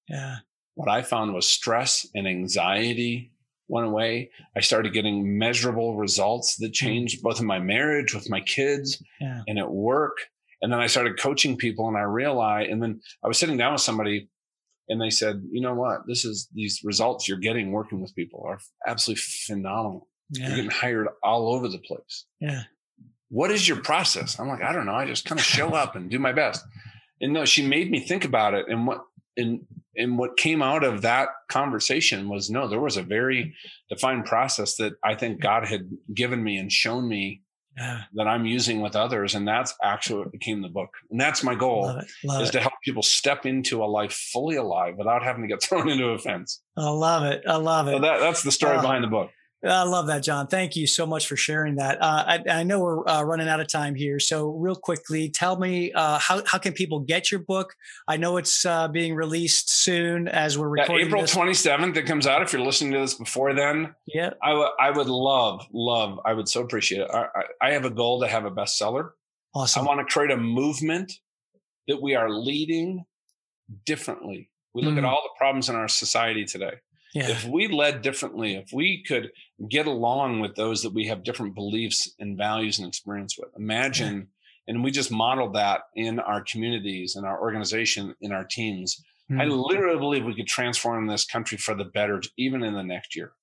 yeah, 0.07 0.37
what 0.75 0.89
I 0.89 1.01
found 1.01 1.33
was 1.33 1.49
stress 1.49 2.05
and 2.13 2.27
anxiety 2.27 3.31
went 3.67 3.87
away. 3.87 4.29
I 4.55 4.61
started 4.61 4.93
getting 4.93 5.37
measurable 5.37 5.95
results 5.97 6.57
that 6.57 6.71
mm. 6.71 6.75
changed 6.75 7.21
both 7.23 7.39
in 7.39 7.47
my 7.47 7.59
marriage 7.59 8.13
with 8.13 8.29
my 8.29 8.41
kids 8.41 9.01
yeah. 9.19 9.41
and 9.47 9.57
at 9.59 9.71
work. 9.71 10.17
And 10.61 10.71
then 10.71 10.79
I 10.79 10.87
started 10.87 11.19
coaching 11.19 11.55
people 11.57 11.87
and 11.87 11.97
I 11.97 12.01
realized, 12.01 12.69
and 12.69 12.81
then 12.81 12.99
I 13.23 13.27
was 13.27 13.37
sitting 13.37 13.57
down 13.57 13.73
with 13.73 13.81
somebody 13.81 14.29
and 14.89 15.01
they 15.01 15.09
said, 15.09 15.43
you 15.51 15.61
know 15.61 15.73
what? 15.73 16.07
This 16.07 16.25
is 16.25 16.47
these 16.53 16.81
results 16.83 17.27
you're 17.27 17.37
getting 17.37 17.71
working 17.71 18.01
with 18.01 18.15
people 18.15 18.43
are 18.45 18.59
absolutely 18.85 19.21
phenomenal. 19.21 20.07
Yeah. 20.29 20.47
You're 20.47 20.55
getting 20.55 20.71
hired 20.71 21.07
all 21.23 21.53
over 21.53 21.67
the 21.67 21.79
place. 21.79 22.25
Yeah. 22.39 22.63
What 23.29 23.51
is 23.51 23.67
your 23.67 23.81
process? 23.81 24.39
I'm 24.39 24.47
like, 24.47 24.63
I 24.63 24.71
don't 24.71 24.85
know. 24.85 24.95
I 24.95 25.05
just 25.05 25.25
kind 25.25 25.39
of 25.39 25.45
show 25.45 25.69
up 25.73 25.95
and 25.95 26.09
do 26.09 26.19
my 26.19 26.31
best. 26.31 26.63
And 27.19 27.33
no, 27.33 27.45
she 27.45 27.65
made 27.65 27.91
me 27.91 27.99
think 27.99 28.25
about 28.25 28.53
it. 28.53 28.65
And 28.69 28.87
what 28.87 29.01
and 29.35 29.61
and 29.95 30.17
what 30.17 30.37
came 30.37 30.61
out 30.61 30.83
of 30.83 31.01
that 31.01 31.29
conversation 31.49 32.29
was 32.29 32.49
no, 32.49 32.67
there 32.67 32.79
was 32.79 32.97
a 32.97 33.03
very 33.03 33.55
defined 33.89 34.25
process 34.25 34.75
that 34.77 34.93
I 35.03 35.15
think 35.15 35.41
God 35.41 35.67
had 35.67 35.89
given 36.13 36.43
me 36.43 36.57
and 36.57 36.71
shown 36.71 37.07
me 37.07 37.41
yeah. 37.77 38.01
that 38.15 38.27
I'm 38.27 38.45
using 38.45 38.81
with 38.81 38.95
others. 38.95 39.35
And 39.35 39.47
that's 39.47 39.73
actually 39.83 40.19
what 40.19 40.31
became 40.31 40.61
the 40.61 40.69
book. 40.69 40.89
And 41.11 41.19
that's 41.19 41.43
my 41.43 41.55
goal 41.55 41.83
Love 41.83 41.99
it. 41.99 42.07
Love 42.23 42.41
is 42.41 42.49
it. 42.49 42.51
to 42.53 42.59
help 42.61 42.73
people 42.83 43.03
step 43.03 43.45
into 43.45 43.83
a 43.83 43.85
life 43.85 44.13
fully 44.13 44.55
alive 44.55 44.95
without 44.97 45.23
having 45.23 45.43
to 45.43 45.47
get 45.47 45.61
thrown 45.63 45.89
into 45.89 46.07
a 46.07 46.17
fence. 46.17 46.61
I 46.75 46.89
love 46.89 47.23
it. 47.23 47.43
I 47.47 47.55
love 47.55 47.87
it. 47.87 47.93
So 47.93 47.99
that, 47.99 48.19
that's 48.19 48.43
the 48.43 48.51
story 48.51 48.77
uh, 48.77 48.81
behind 48.81 49.03
the 49.03 49.09
book. 49.09 49.29
I 49.65 49.83
love 49.83 50.07
that, 50.07 50.21
John. 50.21 50.45
Thank 50.45 50.75
you 50.75 50.85
so 50.85 51.07
much 51.07 51.25
for 51.25 51.35
sharing 51.35 51.75
that. 51.77 51.99
Uh, 51.99 52.23
I, 52.27 52.59
I, 52.59 52.63
know 52.63 52.79
we're 52.79 53.07
uh, 53.07 53.23
running 53.23 53.47
out 53.47 53.59
of 53.59 53.67
time 53.67 53.95
here, 53.95 54.19
so 54.19 54.51
real 54.51 54.75
quickly, 54.75 55.29
tell 55.29 55.57
me 55.57 55.91
uh, 55.93 56.19
how 56.19 56.43
how 56.45 56.59
can 56.59 56.73
people 56.73 56.99
get 56.99 57.31
your 57.31 57.39
book? 57.39 57.73
I 58.07 58.17
know 58.17 58.37
it's 58.37 58.67
uh, 58.67 58.87
being 58.87 59.15
released 59.15 59.71
soon 59.71 60.27
as 60.27 60.59
we're 60.59 60.69
recording. 60.69 60.99
Yeah, 60.99 61.05
April 61.07 61.25
twenty 61.25 61.55
seventh. 61.55 61.97
It 61.97 62.03
comes 62.03 62.27
out. 62.27 62.43
If 62.43 62.53
you're 62.53 62.61
listening 62.61 62.91
to 62.93 62.99
this 62.99 63.15
before 63.15 63.55
then, 63.55 63.95
yeah, 64.05 64.29
I, 64.43 64.49
w- 64.49 64.69
I 64.79 64.91
would 64.91 65.07
love, 65.07 65.65
love. 65.73 66.19
I 66.23 66.33
would 66.33 66.47
so 66.47 66.61
appreciate 66.61 67.01
it. 67.01 67.09
I, 67.11 67.23
I, 67.23 67.69
I 67.69 67.71
have 67.71 67.85
a 67.85 67.89
goal 67.89 68.21
to 68.21 68.27
have 68.27 68.45
a 68.45 68.51
bestseller. 68.51 69.11
Awesome. 69.55 69.83
I 69.83 69.85
want 69.87 70.07
to 70.07 70.13
create 70.13 70.29
a 70.29 70.37
movement 70.37 71.13
that 71.87 71.99
we 71.99 72.13
are 72.13 72.29
leading 72.29 73.05
differently. 73.85 74.51
We 74.75 74.83
look 74.83 74.93
mm. 74.93 74.99
at 74.99 75.05
all 75.05 75.23
the 75.23 75.35
problems 75.35 75.67
in 75.69 75.75
our 75.75 75.87
society 75.87 76.45
today 76.45 76.73
yeah. 77.13 77.29
If 77.29 77.45
we 77.45 77.67
led 77.67 78.01
differently, 78.01 78.55
if 78.55 78.71
we 78.73 79.03
could 79.03 79.31
get 79.69 79.87
along 79.87 80.39
with 80.39 80.55
those 80.55 80.83
that 80.83 80.93
we 80.93 81.07
have 81.07 81.23
different 81.23 81.55
beliefs 81.55 82.13
and 82.19 82.37
values 82.37 82.79
and 82.79 82.87
experience 82.87 83.37
with, 83.37 83.49
imagine, 83.57 84.15
yeah. 84.15 84.73
and 84.73 84.83
we 84.83 84.91
just 84.91 85.11
modeled 85.11 85.55
that 85.55 85.81
in 85.95 86.19
our 86.19 86.43
communities, 86.43 87.15
in 87.15 87.23
our 87.25 87.41
organization, 87.41 88.13
in 88.21 88.31
our 88.31 88.43
teams. 88.43 89.03
Mm-hmm. 89.31 89.41
I 89.41 89.45
literally 89.45 89.99
believe 89.99 90.25
we 90.25 90.35
could 90.35 90.47
transform 90.47 91.07
this 91.07 91.25
country 91.25 91.57
for 91.57 91.75
the 91.75 91.85
better, 91.85 92.21
even 92.37 92.63
in 92.63 92.73
the 92.73 92.83
next 92.83 93.15
year. 93.15 93.33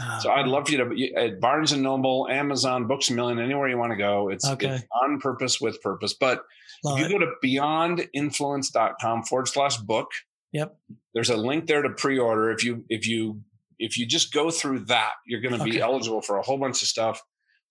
Oh, 0.00 0.18
so 0.22 0.30
I'd 0.32 0.46
love 0.46 0.66
for 0.66 0.72
you 0.72 0.78
to 0.78 1.14
at 1.14 1.40
Barnes 1.40 1.72
and 1.72 1.82
Noble, 1.82 2.26
Amazon, 2.28 2.86
Books 2.88 3.10
a 3.10 3.14
Million, 3.14 3.38
anywhere 3.38 3.68
you 3.68 3.78
want 3.78 3.92
to 3.92 3.96
go. 3.96 4.28
It's, 4.28 4.46
okay. 4.46 4.68
it's 4.68 4.84
on 5.02 5.20
purpose 5.20 5.60
with 5.60 5.80
purpose. 5.82 6.14
But 6.14 6.42
love 6.82 6.98
if 6.98 7.08
you 7.08 7.16
it. 7.16 7.18
go 7.20 7.26
to 7.26 7.32
beyondinfluence.com 7.44 9.22
forward 9.24 9.48
slash 9.48 9.76
book, 9.76 10.10
Yep. 10.54 10.74
There's 11.12 11.30
a 11.30 11.36
link 11.36 11.66
there 11.66 11.82
to 11.82 11.90
pre-order. 11.90 12.50
If 12.50 12.64
you 12.64 12.84
if 12.88 13.06
you 13.06 13.42
if 13.78 13.98
you 13.98 14.06
just 14.06 14.32
go 14.32 14.50
through 14.50 14.86
that, 14.86 15.12
you're 15.26 15.40
going 15.40 15.54
to 15.54 15.60
okay. 15.60 15.72
be 15.72 15.80
eligible 15.80 16.22
for 16.22 16.38
a 16.38 16.42
whole 16.42 16.56
bunch 16.56 16.80
of 16.80 16.88
stuff 16.88 17.20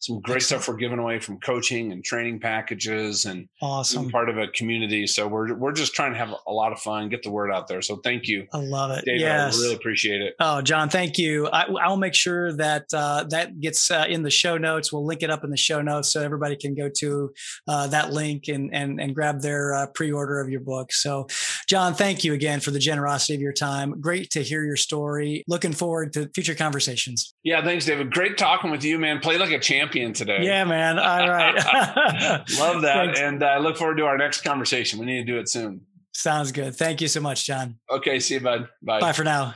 some 0.04 0.20
great 0.20 0.42
stuff 0.42 0.68
we're 0.68 0.76
giving 0.76 1.00
away 1.00 1.18
from 1.18 1.40
coaching 1.40 1.94
and 1.94 2.04
training 2.04 2.38
packages 2.38 3.24
and 3.24 3.48
awesome 3.62 4.10
part 4.10 4.28
of 4.28 4.38
a 4.38 4.48
community. 4.50 5.08
So 5.08 5.30
we're 5.30 5.54
we're 5.54 5.72
just 5.72 5.94
trying 5.94 6.12
to 6.12 6.18
have 6.18 6.36
a 6.46 6.52
lot 6.52 6.74
of 6.74 6.80
fun, 6.80 7.08
get 7.08 7.24
the 7.24 7.32
word 7.32 7.52
out 7.52 7.70
there. 7.70 7.82
So 7.82 7.96
thank 8.04 8.28
you. 8.28 8.46
I 8.52 8.58
love 8.58 8.92
it. 8.92 9.06
David, 9.06 9.22
yes. 9.22 9.58
I 9.58 9.62
really 9.62 9.76
appreciate 9.76 10.22
it. 10.22 10.36
Oh, 10.42 10.62
John, 10.62 10.90
thank 10.90 11.18
you. 11.18 11.48
I, 11.48 11.88
will 11.88 11.96
make 11.96 12.16
sure 12.16 12.52
that 12.58 12.88
uh, 12.94 13.24
that 13.30 13.62
gets 13.62 13.90
uh, 13.90 14.06
in 14.10 14.24
the 14.24 14.30
show 14.30 14.58
notes. 14.58 14.92
We'll 14.92 15.06
link 15.06 15.24
it 15.24 15.30
up 15.30 15.46
in 15.46 15.52
the 15.52 15.58
show 15.58 15.82
notes 15.82 16.12
so 16.12 16.22
everybody 16.22 16.58
can 16.58 16.76
go 16.76 16.90
to 16.98 17.32
uh, 17.70 17.88
that 17.88 18.12
link 18.12 18.50
and 18.50 18.76
and 18.76 19.00
and 19.00 19.16
grab 19.16 19.40
their 19.40 19.74
uh, 19.74 19.88
pre-order 19.88 20.42
of 20.42 20.50
your 20.50 20.60
book. 20.60 20.92
So, 20.92 21.28
John, 21.70 21.94
thank 21.94 22.26
you 22.26 22.34
again 22.34 22.60
for 22.60 22.72
the 22.72 22.80
generosity 22.80 23.36
of 23.36 23.42
your 23.42 23.54
time. 23.54 24.02
Great 24.02 24.32
to 24.32 24.44
hear 24.44 24.66
your 24.66 24.76
story. 24.76 25.46
Looking 25.48 25.72
forward 25.72 26.12
to 26.14 26.30
future 26.36 26.56
conversations. 26.56 27.34
Yeah, 27.44 27.64
thanks, 27.64 27.86
David. 27.86 28.12
Great 28.12 28.38
talking 28.38 28.70
with 28.70 28.84
you, 28.84 29.00
man. 29.00 29.20
Play 29.22 29.38
like 29.38 29.52
a 29.52 29.60
champion 29.60 29.93
champion 29.94 30.14
today. 30.14 30.40
Yeah, 30.42 30.64
man. 30.66 31.00
All 31.00 31.28
right. 31.30 31.56
Love 32.60 32.82
that. 32.82 33.06
Thanks. 33.06 33.20
And 33.20 33.44
I 33.44 33.56
uh, 33.56 33.60
look 33.60 33.78
forward 33.78 33.98
to 33.98 34.06
our 34.06 34.18
next 34.18 34.42
conversation. 34.42 35.00
We 35.00 35.06
need 35.06 35.26
to 35.26 35.32
do 35.32 35.40
it 35.40 35.50
soon. 35.50 35.82
Sounds 36.12 36.52
good. 36.52 36.76
Thank 36.76 37.02
you 37.02 37.08
so 37.08 37.22
much, 37.22 37.46
John. 37.46 37.80
Okay. 37.90 38.20
See 38.20 38.36
you, 38.36 38.40
bud. 38.40 38.70
Bye. 38.82 39.00
Bye 39.00 39.14
for 39.14 39.24
now. 39.24 39.56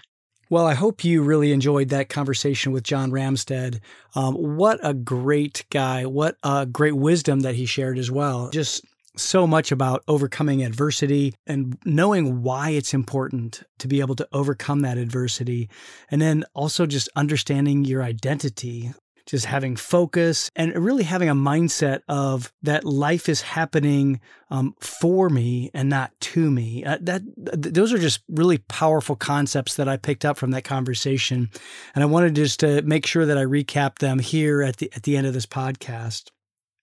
Well, 0.49 0.65
I 0.65 0.75
hope 0.75 1.03
you 1.03 1.23
really 1.23 1.51
enjoyed 1.51 1.89
that 1.89 2.07
conversation 2.07 2.71
with 2.71 2.83
John 2.83 3.11
Ramstead. 3.11 3.81
Um, 4.15 4.33
what 4.35 4.79
a 4.81 4.93
great 4.93 5.65
guy. 5.69 6.05
What 6.05 6.37
a 6.41 6.65
great 6.65 6.95
wisdom 6.95 7.41
that 7.41 7.55
he 7.55 7.65
shared 7.65 7.97
as 7.97 8.09
well. 8.09 8.49
Just 8.51 8.85
so 9.17 9.45
much 9.45 9.71
about 9.73 10.03
overcoming 10.07 10.63
adversity 10.63 11.33
and 11.47 11.77
knowing 11.83 12.43
why 12.43 12.69
it's 12.69 12.93
important 12.93 13.63
to 13.79 13.87
be 13.89 13.99
able 13.99 14.15
to 14.15 14.27
overcome 14.31 14.81
that 14.81 14.97
adversity. 14.97 15.69
And 16.09 16.21
then 16.21 16.45
also 16.53 16.85
just 16.85 17.09
understanding 17.15 17.83
your 17.83 18.03
identity 18.03 18.93
just 19.27 19.45
having 19.45 19.75
focus 19.75 20.49
and 20.55 20.73
really 20.75 21.03
having 21.03 21.29
a 21.29 21.35
mindset 21.35 21.99
of 22.07 22.51
that 22.63 22.85
life 22.85 23.29
is 23.29 23.41
happening 23.41 24.19
um, 24.49 24.73
for 24.79 25.29
me 25.29 25.69
and 25.73 25.89
not 25.89 26.11
to 26.19 26.49
me. 26.49 26.83
Uh, 26.83 26.97
that 27.01 27.21
th- 27.61 27.73
those 27.73 27.93
are 27.93 27.97
just 27.97 28.21
really 28.29 28.57
powerful 28.57 29.15
concepts 29.15 29.75
that 29.75 29.89
I 29.89 29.97
picked 29.97 30.25
up 30.25 30.37
from 30.37 30.51
that 30.51 30.63
conversation, 30.63 31.49
and 31.93 32.03
I 32.03 32.07
wanted 32.07 32.35
just 32.35 32.61
to 32.61 32.81
make 32.83 33.05
sure 33.05 33.25
that 33.25 33.37
I 33.37 33.43
recap 33.43 33.99
them 33.99 34.19
here 34.19 34.63
at 34.63 34.77
the 34.77 34.91
at 34.95 35.03
the 35.03 35.17
end 35.17 35.27
of 35.27 35.33
this 35.33 35.45
podcast. 35.45 36.31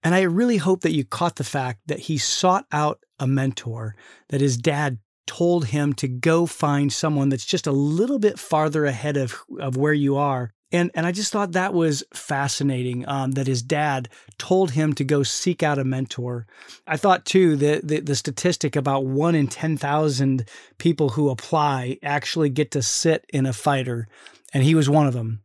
And 0.02 0.14
I 0.14 0.22
really 0.22 0.58
hope 0.58 0.82
that 0.82 0.92
you 0.92 1.02
caught 1.02 1.36
the 1.36 1.44
fact 1.44 1.80
that 1.86 1.98
he 1.98 2.18
sought 2.18 2.66
out 2.70 3.00
a 3.18 3.26
mentor, 3.26 3.96
that 4.28 4.42
his 4.42 4.58
dad 4.58 4.98
told 5.26 5.66
him 5.66 5.94
to 5.94 6.06
go 6.06 6.44
find 6.44 6.92
someone 6.92 7.30
that's 7.30 7.46
just 7.46 7.66
a 7.66 7.72
little 7.72 8.18
bit 8.18 8.38
farther 8.38 8.84
ahead 8.84 9.16
of, 9.16 9.42
of 9.58 9.78
where 9.78 9.94
you 9.94 10.16
are 10.16 10.52
and 10.74 10.90
and 10.94 11.06
I 11.06 11.12
just 11.12 11.32
thought 11.32 11.52
that 11.52 11.72
was 11.72 12.02
fascinating 12.12 13.08
um, 13.08 13.32
that 13.32 13.46
his 13.46 13.62
dad 13.62 14.08
told 14.38 14.72
him 14.72 14.92
to 14.94 15.04
go 15.04 15.22
seek 15.22 15.62
out 15.62 15.78
a 15.78 15.84
mentor. 15.84 16.46
I 16.86 16.96
thought 16.96 17.24
too 17.24 17.56
that 17.56 17.86
the, 17.86 18.00
the 18.00 18.16
statistic 18.16 18.74
about 18.74 19.06
one 19.06 19.36
in 19.36 19.46
ten 19.46 19.76
thousand 19.76 20.48
people 20.78 21.10
who 21.10 21.30
apply 21.30 21.98
actually 22.02 22.50
get 22.50 22.72
to 22.72 22.82
sit 22.82 23.24
in 23.32 23.46
a 23.46 23.52
fighter, 23.52 24.08
and 24.52 24.64
he 24.64 24.74
was 24.74 24.90
one 24.90 25.06
of 25.06 25.14
them. 25.14 25.40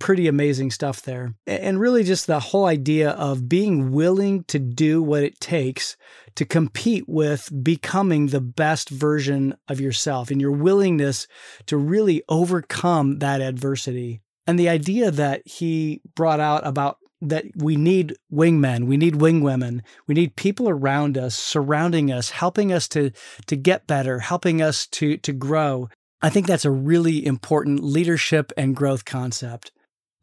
Pretty 0.00 0.26
amazing 0.26 0.72
stuff 0.72 1.02
there, 1.02 1.34
and 1.46 1.78
really 1.78 2.02
just 2.02 2.26
the 2.26 2.40
whole 2.40 2.66
idea 2.66 3.10
of 3.10 3.48
being 3.48 3.92
willing 3.92 4.42
to 4.44 4.58
do 4.58 5.00
what 5.00 5.22
it 5.22 5.38
takes 5.38 5.96
to 6.34 6.44
compete 6.44 7.04
with 7.08 7.52
becoming 7.62 8.26
the 8.26 8.40
best 8.40 8.90
version 8.90 9.54
of 9.68 9.80
yourself, 9.80 10.32
and 10.32 10.40
your 10.40 10.50
willingness 10.50 11.28
to 11.66 11.76
really 11.76 12.24
overcome 12.28 13.20
that 13.20 13.40
adversity 13.40 14.20
and 14.46 14.58
the 14.58 14.68
idea 14.68 15.10
that 15.10 15.42
he 15.46 16.00
brought 16.14 16.40
out 16.40 16.66
about 16.66 16.98
that 17.20 17.44
we 17.54 17.76
need 17.76 18.16
wingmen, 18.32 18.86
we 18.86 18.96
need 18.96 19.14
wingwomen, 19.14 19.80
we 20.08 20.14
need 20.14 20.34
people 20.34 20.68
around 20.68 21.16
us, 21.16 21.36
surrounding 21.36 22.10
us, 22.10 22.30
helping 22.30 22.72
us 22.72 22.88
to 22.88 23.12
to 23.46 23.56
get 23.56 23.86
better, 23.86 24.18
helping 24.18 24.60
us 24.60 24.86
to 24.88 25.16
to 25.18 25.32
grow. 25.32 25.88
I 26.20 26.30
think 26.30 26.46
that's 26.46 26.64
a 26.64 26.70
really 26.70 27.24
important 27.24 27.82
leadership 27.82 28.52
and 28.56 28.76
growth 28.76 29.04
concept. 29.04 29.72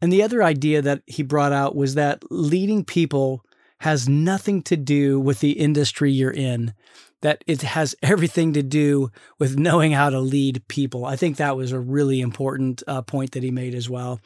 And 0.02 0.12
the 0.12 0.22
other 0.22 0.42
idea 0.42 0.80
that 0.82 1.02
he 1.06 1.22
brought 1.22 1.52
out 1.52 1.76
was 1.76 1.94
that 1.94 2.22
leading 2.30 2.84
people 2.84 3.44
has 3.80 4.08
nothing 4.08 4.62
to 4.62 4.76
do 4.76 5.18
with 5.18 5.40
the 5.40 5.52
industry 5.52 6.12
you're 6.12 6.30
in 6.30 6.74
that 7.22 7.44
it 7.46 7.62
has 7.62 7.94
everything 8.02 8.52
to 8.54 8.62
do 8.62 9.10
with 9.38 9.58
knowing 9.58 9.92
how 9.92 10.10
to 10.10 10.20
lead 10.20 10.66
people. 10.68 11.04
I 11.04 11.16
think 11.16 11.36
that 11.36 11.56
was 11.56 11.72
a 11.72 11.80
really 11.80 12.20
important 12.20 12.82
uh, 12.86 13.02
point 13.02 13.32
that 13.32 13.42
he 13.42 13.50
made 13.50 13.74
as 13.74 13.88
well. 13.88 14.20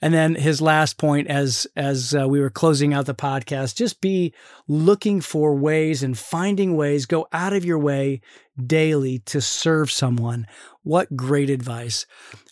And 0.00 0.14
then 0.14 0.34
his 0.34 0.60
last 0.60 0.98
point, 0.98 1.28
as 1.28 1.66
as 1.76 2.14
uh, 2.14 2.26
we 2.28 2.40
were 2.40 2.50
closing 2.50 2.94
out 2.94 3.06
the 3.06 3.14
podcast, 3.14 3.76
just 3.76 4.00
be 4.00 4.32
looking 4.66 5.20
for 5.20 5.54
ways 5.54 6.02
and 6.02 6.18
finding 6.18 6.76
ways. 6.76 7.06
Go 7.06 7.28
out 7.32 7.52
of 7.52 7.64
your 7.64 7.78
way 7.78 8.20
daily 8.58 9.20
to 9.20 9.40
serve 9.40 9.90
someone. 9.90 10.46
What 10.82 11.16
great 11.16 11.50
advice. 11.50 12.06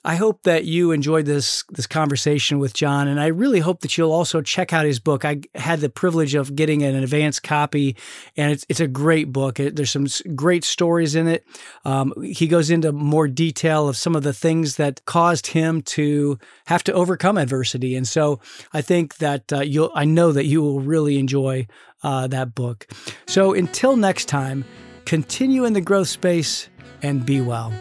I 0.06 0.14
hope 0.14 0.44
that 0.44 0.64
you 0.64 0.92
enjoyed 0.92 1.26
this 1.26 1.64
this 1.68 1.88
conversation 1.88 2.60
with 2.60 2.72
John, 2.72 3.08
and 3.08 3.18
I 3.18 3.26
really 3.26 3.58
hope 3.58 3.80
that 3.80 3.98
you'll 3.98 4.12
also 4.12 4.40
check 4.40 4.72
out 4.72 4.86
his 4.86 5.00
book. 5.00 5.24
I 5.24 5.40
had 5.56 5.80
the 5.80 5.88
privilege 5.88 6.36
of 6.36 6.54
getting 6.54 6.84
an 6.84 6.94
advance 6.94 7.40
copy, 7.40 7.96
and 8.36 8.52
it's 8.52 8.64
it's 8.68 8.78
a 8.78 8.86
great 8.86 9.32
book. 9.32 9.58
It, 9.58 9.74
there's 9.74 9.90
some 9.90 10.06
great 10.36 10.62
stories 10.62 11.16
in 11.16 11.26
it. 11.26 11.44
Um, 11.84 12.14
he 12.22 12.46
goes 12.46 12.70
into 12.70 12.92
more 12.92 13.26
detail 13.26 13.88
of 13.88 13.96
some 13.96 14.14
of 14.14 14.22
the 14.22 14.32
things 14.32 14.76
that 14.76 15.04
caused 15.06 15.48
him 15.48 15.82
to 15.82 16.38
have 16.66 16.84
to 16.84 16.92
overcome 16.92 17.36
adversity, 17.36 17.96
and 17.96 18.06
so 18.06 18.38
I 18.72 18.82
think 18.82 19.16
that 19.16 19.52
uh, 19.52 19.62
you'll. 19.62 19.90
I 19.92 20.04
know 20.04 20.30
that 20.30 20.46
you 20.46 20.62
will 20.62 20.78
really 20.78 21.18
enjoy 21.18 21.66
uh, 22.04 22.28
that 22.28 22.54
book. 22.54 22.86
So 23.26 23.54
until 23.54 23.96
next 23.96 24.26
time, 24.26 24.64
continue 25.04 25.64
in 25.64 25.72
the 25.72 25.80
growth 25.80 26.08
space 26.08 26.68
and 27.02 27.26
be 27.26 27.40
well. 27.40 27.72